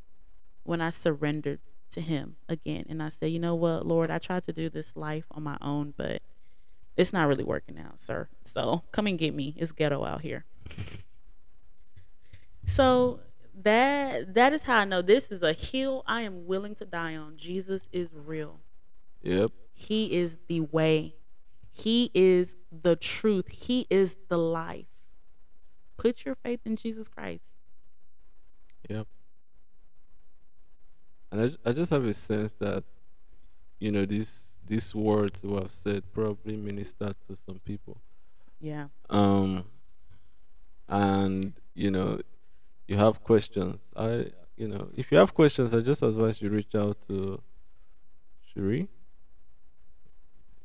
when 0.63 0.81
I 0.81 0.91
surrendered 0.91 1.61
to 1.91 2.01
Him 2.01 2.37
again, 2.49 2.87
and 2.89 3.03
I 3.03 3.09
said, 3.09 3.31
you 3.31 3.39
know 3.39 3.55
what, 3.55 3.87
Lord, 3.87 4.11
I 4.11 4.19
tried 4.19 4.45
to 4.45 4.53
do 4.53 4.69
this 4.71 4.97
life 4.97 5.25
on 5.31 5.43
my 5.43 5.59
own, 5.61 5.95
but 5.97 6.23
it's 6.97 7.13
not 7.13 7.29
really 7.29 7.45
working 7.45 7.79
out, 7.79 8.01
sir. 8.01 8.29
So 8.45 8.85
come 8.93 9.07
and 9.07 9.19
get 9.19 9.35
me. 9.35 9.55
It's 9.57 9.73
ghetto 9.73 10.05
out 10.05 10.23
here. 10.23 10.45
So 12.67 13.21
that 13.63 14.35
that 14.35 14.53
is 14.53 14.65
how 14.65 14.79
I 14.79 14.85
know 14.85 15.03
this 15.03 15.31
is 15.31 15.43
a 15.43 15.53
hill 15.53 16.03
I 16.07 16.23
am 16.23 16.47
willing 16.47 16.75
to 16.77 16.85
die 16.85 17.17
on. 17.17 17.37
Jesus 17.37 17.89
is 17.93 18.11
real. 18.15 18.61
Yep. 19.25 19.51
He 19.73 20.13
is 20.13 20.39
the 20.49 20.61
way. 20.61 21.17
He 21.73 22.11
is 22.15 22.55
the 22.71 22.95
truth. 22.95 23.49
He 23.49 23.87
is 23.91 24.17
the 24.29 24.37
life. 24.39 24.87
Put 25.97 26.25
your 26.25 26.35
faith 26.35 26.61
in 26.65 26.77
Jesus 26.77 27.09
Christ. 27.09 27.43
Yep. 28.89 29.07
And 31.33 31.41
I, 31.41 31.71
I 31.71 31.73
just 31.73 31.91
have 31.91 32.05
a 32.05 32.15
sense 32.15 32.53
that, 32.55 32.85
you 33.81 33.91
know, 33.91 34.05
these 34.05 34.59
these 34.67 34.95
words 34.95 35.43
we 35.43 35.55
have 35.55 35.73
said 35.73 36.13
probably 36.13 36.57
minister 36.57 37.13
to 37.27 37.35
some 37.35 37.61
people. 37.65 38.01
Yeah. 38.61 38.87
Um. 39.11 39.65
And 40.89 41.55
you 41.75 41.91
know, 41.91 42.21
you 42.87 42.97
have 42.97 43.25
questions. 43.25 43.79
I, 43.97 44.27
you 44.57 44.69
know, 44.69 44.91
if 44.97 45.11
you 45.11 45.19
have 45.19 45.35
questions, 45.35 45.75
I 45.75 45.81
just 45.81 46.03
advise 46.03 46.41
you 46.43 46.51
reach 46.51 46.75
out 46.75 46.99
to 47.09 47.43
Shuri. 48.53 48.89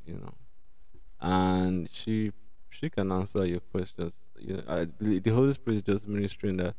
You 0.10 0.16
know, 0.16 0.34
and 1.22 1.88
she 1.92 2.32
she 2.72 2.90
can 2.90 3.12
answer 3.12 3.46
your 3.46 3.60
questions. 3.60 4.14
You 4.40 4.58
know, 4.58 4.64
I 4.68 4.86
believe 4.86 5.24
the 5.24 5.32
Holy 5.32 5.54
Spirit 5.54 5.78
is 5.78 5.82
just 5.84 6.08
ministering 6.08 6.58
that 6.58 6.76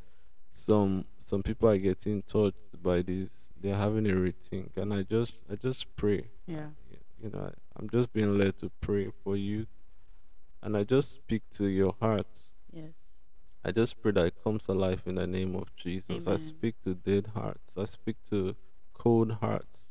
some 0.51 1.05
some 1.17 1.41
people 1.41 1.69
are 1.69 1.77
getting 1.77 2.23
touched 2.23 2.57
by 2.83 3.01
this. 3.01 3.49
They're 3.61 3.75
having 3.75 4.05
a 4.07 4.13
rethink, 4.13 4.75
and 4.75 4.93
I 4.93 5.03
just 5.03 5.43
I 5.49 5.55
just 5.55 5.95
pray. 5.95 6.25
Yeah. 6.45 6.67
You 7.23 7.29
know, 7.29 7.39
I, 7.39 7.51
I'm 7.77 7.89
just 7.89 8.11
being 8.11 8.37
led 8.37 8.57
to 8.57 8.71
pray 8.81 9.11
for 9.23 9.37
you, 9.37 9.67
and 10.61 10.75
I 10.75 10.83
just 10.83 11.13
speak 11.13 11.43
to 11.51 11.67
your 11.67 11.95
hearts. 12.01 12.55
Yes. 12.73 12.93
I 13.63 13.71
just 13.71 14.01
pray 14.01 14.11
that 14.13 14.25
it 14.25 14.43
comes 14.43 14.67
alive 14.67 15.03
in 15.05 15.15
the 15.15 15.27
name 15.27 15.55
of 15.55 15.73
Jesus. 15.75 16.27
I 16.27 16.37
speak 16.37 16.81
to 16.81 16.95
dead 16.95 17.27
hearts. 17.35 17.77
I 17.77 17.85
speak 17.85 18.17
to 18.31 18.55
cold 18.93 19.33
hearts. 19.33 19.90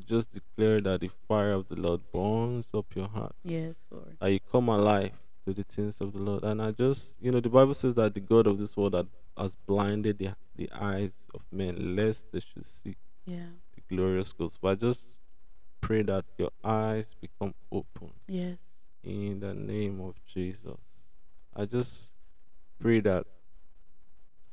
I 0.00 0.02
just 0.08 0.32
declare 0.32 0.80
that 0.80 1.00
the 1.00 1.10
fire 1.28 1.52
of 1.52 1.68
the 1.68 1.76
Lord 1.76 2.00
burns 2.12 2.68
up 2.72 2.86
your 2.94 3.08
heart. 3.08 3.34
Yes, 3.44 3.74
Lord. 3.90 4.16
That 4.20 4.32
you 4.32 4.40
come 4.50 4.68
alive 4.70 5.12
to 5.46 5.52
the 5.52 5.62
things 5.62 6.00
of 6.00 6.12
the 6.14 6.18
Lord. 6.20 6.42
And 6.42 6.62
I 6.62 6.70
just, 6.70 7.16
you 7.20 7.30
know, 7.30 7.40
the 7.40 7.48
Bible 7.50 7.74
says 7.74 7.94
that 7.94 8.14
the 8.14 8.20
God 8.20 8.46
of 8.46 8.58
this 8.58 8.76
world 8.76 9.06
has 9.36 9.56
blinded 9.66 10.18
the, 10.18 10.34
the 10.56 10.70
eyes 10.72 11.28
of 11.34 11.42
men, 11.52 11.96
lest 11.96 12.24
they 12.32 12.40
should 12.40 12.64
see 12.64 12.96
Yeah. 13.26 13.46
the 13.74 13.94
glorious 13.94 14.32
gospel. 14.32 14.70
I 14.70 14.74
just 14.74 15.20
pray 15.82 16.02
that 16.02 16.24
your 16.38 16.50
eyes 16.64 17.14
become 17.20 17.54
open 17.70 18.12
Yes. 18.26 18.56
in 19.04 19.40
the 19.40 19.52
name 19.54 20.00
of 20.00 20.14
Jesus. 20.32 21.08
I 21.54 21.66
just 21.66 22.12
pray 22.78 23.00
that 23.00 23.26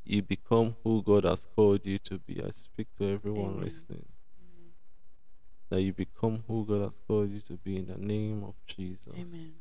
you 0.04 0.22
become 0.22 0.76
who 0.84 1.02
God 1.04 1.24
has 1.26 1.48
called 1.56 1.86
you 1.86 2.00
to 2.00 2.18
be. 2.20 2.41
I 2.43 2.50
speak 2.52 2.88
to 3.00 3.08
everyone 3.14 3.52
Amen. 3.52 3.64
listening. 3.64 4.06
That 5.70 5.82
you 5.82 5.91
become 5.93 6.43
who 6.47 6.65
God 6.65 6.84
has 6.86 7.01
called 7.07 7.30
you 7.32 7.41
to 7.41 7.53
be 7.53 7.76
in 7.78 7.88
the 7.88 7.97
name 7.97 8.43
of 8.43 8.53
Jesus. 8.65 9.13
Amen. 9.13 9.53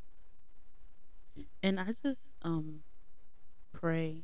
And 1.62 1.80
I 1.80 1.94
just 2.02 2.20
um 2.42 2.80
pray, 3.72 4.22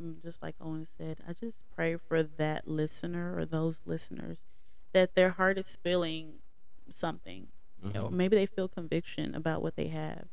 mm, 0.00 0.20
just 0.22 0.42
like 0.42 0.56
Owen 0.60 0.86
said, 0.98 1.18
I 1.26 1.32
just 1.32 1.58
pray 1.74 1.96
for 1.96 2.22
that 2.22 2.66
listener 2.66 3.36
or 3.38 3.46
those 3.46 3.80
listeners 3.86 4.38
that 4.92 5.14
their 5.14 5.30
heart 5.30 5.56
is 5.58 5.76
feeling 5.82 6.34
something. 6.88 7.48
Mhm. 7.84 8.12
maybe 8.12 8.34
they 8.34 8.46
feel 8.46 8.66
conviction 8.66 9.34
about 9.34 9.60
what 9.60 9.76
they 9.76 9.88
have. 9.88 10.28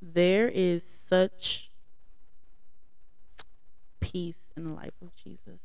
There 0.00 0.48
is 0.48 0.84
such 0.84 1.72
peace 4.00 4.46
in 4.56 4.64
the 4.64 4.72
life 4.72 4.94
of 5.02 5.14
Jesus. 5.16 5.58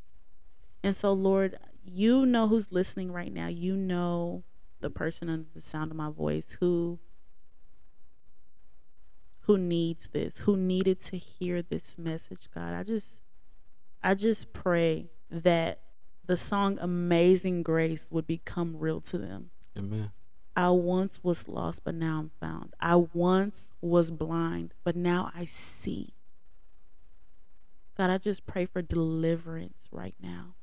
And 0.81 0.95
so, 0.95 1.13
Lord, 1.13 1.59
you 1.83 2.25
know 2.25 2.47
who's 2.47 2.71
listening 2.71 3.11
right 3.11 3.31
now. 3.31 3.47
You 3.47 3.75
know 3.75 4.43
the 4.79 4.89
person 4.89 5.29
under 5.29 5.47
the 5.53 5.61
sound 5.61 5.91
of 5.91 5.97
my 5.97 6.09
voice 6.09 6.57
who 6.59 6.99
who 9.41 9.57
needs 9.57 10.07
this, 10.13 10.39
who 10.39 10.55
needed 10.55 10.99
to 11.01 11.17
hear 11.17 11.61
this 11.61 11.97
message, 11.97 12.47
God. 12.53 12.73
I 12.73 12.83
just 12.83 13.21
I 14.01 14.13
just 14.13 14.53
pray 14.53 15.09
that 15.29 15.79
the 16.25 16.37
song 16.37 16.77
Amazing 16.79 17.63
Grace 17.63 18.07
would 18.09 18.25
become 18.25 18.77
real 18.77 19.01
to 19.01 19.17
them. 19.17 19.49
Amen. 19.77 20.11
I 20.55 20.69
once 20.69 21.23
was 21.23 21.47
lost, 21.47 21.83
but 21.83 21.95
now 21.95 22.19
I'm 22.19 22.31
found. 22.39 22.75
I 22.79 22.95
once 22.95 23.71
was 23.81 24.11
blind, 24.11 24.73
but 24.83 24.95
now 24.95 25.31
I 25.35 25.45
see. 25.45 26.13
God, 27.97 28.09
I 28.09 28.17
just 28.17 28.45
pray 28.45 28.65
for 28.65 28.81
deliverance 28.81 29.87
right 29.91 30.15
now. 30.21 30.55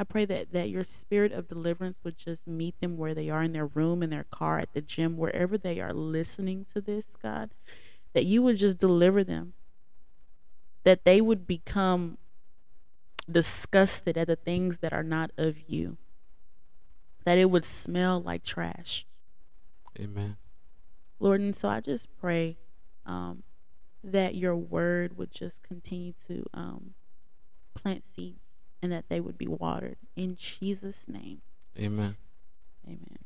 I 0.00 0.04
pray 0.04 0.24
that, 0.24 0.52
that 0.52 0.70
your 0.70 0.82
spirit 0.82 1.30
of 1.30 1.46
deliverance 1.46 1.98
would 2.04 2.16
just 2.16 2.46
meet 2.46 2.80
them 2.80 2.96
where 2.96 3.12
they 3.12 3.28
are 3.28 3.42
in 3.42 3.52
their 3.52 3.66
room, 3.66 4.02
in 4.02 4.08
their 4.08 4.24
car, 4.24 4.58
at 4.58 4.72
the 4.72 4.80
gym, 4.80 5.18
wherever 5.18 5.58
they 5.58 5.78
are 5.78 5.92
listening 5.92 6.64
to 6.72 6.80
this, 6.80 7.18
God. 7.22 7.50
That 8.14 8.24
you 8.24 8.40
would 8.40 8.56
just 8.56 8.78
deliver 8.78 9.22
them. 9.22 9.52
That 10.84 11.04
they 11.04 11.20
would 11.20 11.46
become 11.46 12.16
disgusted 13.30 14.16
at 14.16 14.28
the 14.28 14.36
things 14.36 14.78
that 14.78 14.94
are 14.94 15.02
not 15.02 15.32
of 15.36 15.68
you. 15.68 15.98
That 17.26 17.36
it 17.36 17.50
would 17.50 17.66
smell 17.66 18.22
like 18.22 18.42
trash. 18.42 19.04
Amen. 20.00 20.38
Lord, 21.18 21.42
and 21.42 21.54
so 21.54 21.68
I 21.68 21.80
just 21.80 22.08
pray 22.18 22.56
um, 23.04 23.42
that 24.02 24.34
your 24.34 24.56
word 24.56 25.18
would 25.18 25.30
just 25.30 25.62
continue 25.62 26.14
to 26.26 26.46
um, 26.54 26.94
plant 27.74 28.02
seeds 28.16 28.49
and 28.82 28.92
that 28.92 29.08
they 29.08 29.20
would 29.20 29.38
be 29.38 29.46
watered. 29.46 29.96
In 30.16 30.36
Jesus' 30.36 31.06
name, 31.08 31.42
Amen. 31.78 32.16
amen. 32.86 33.18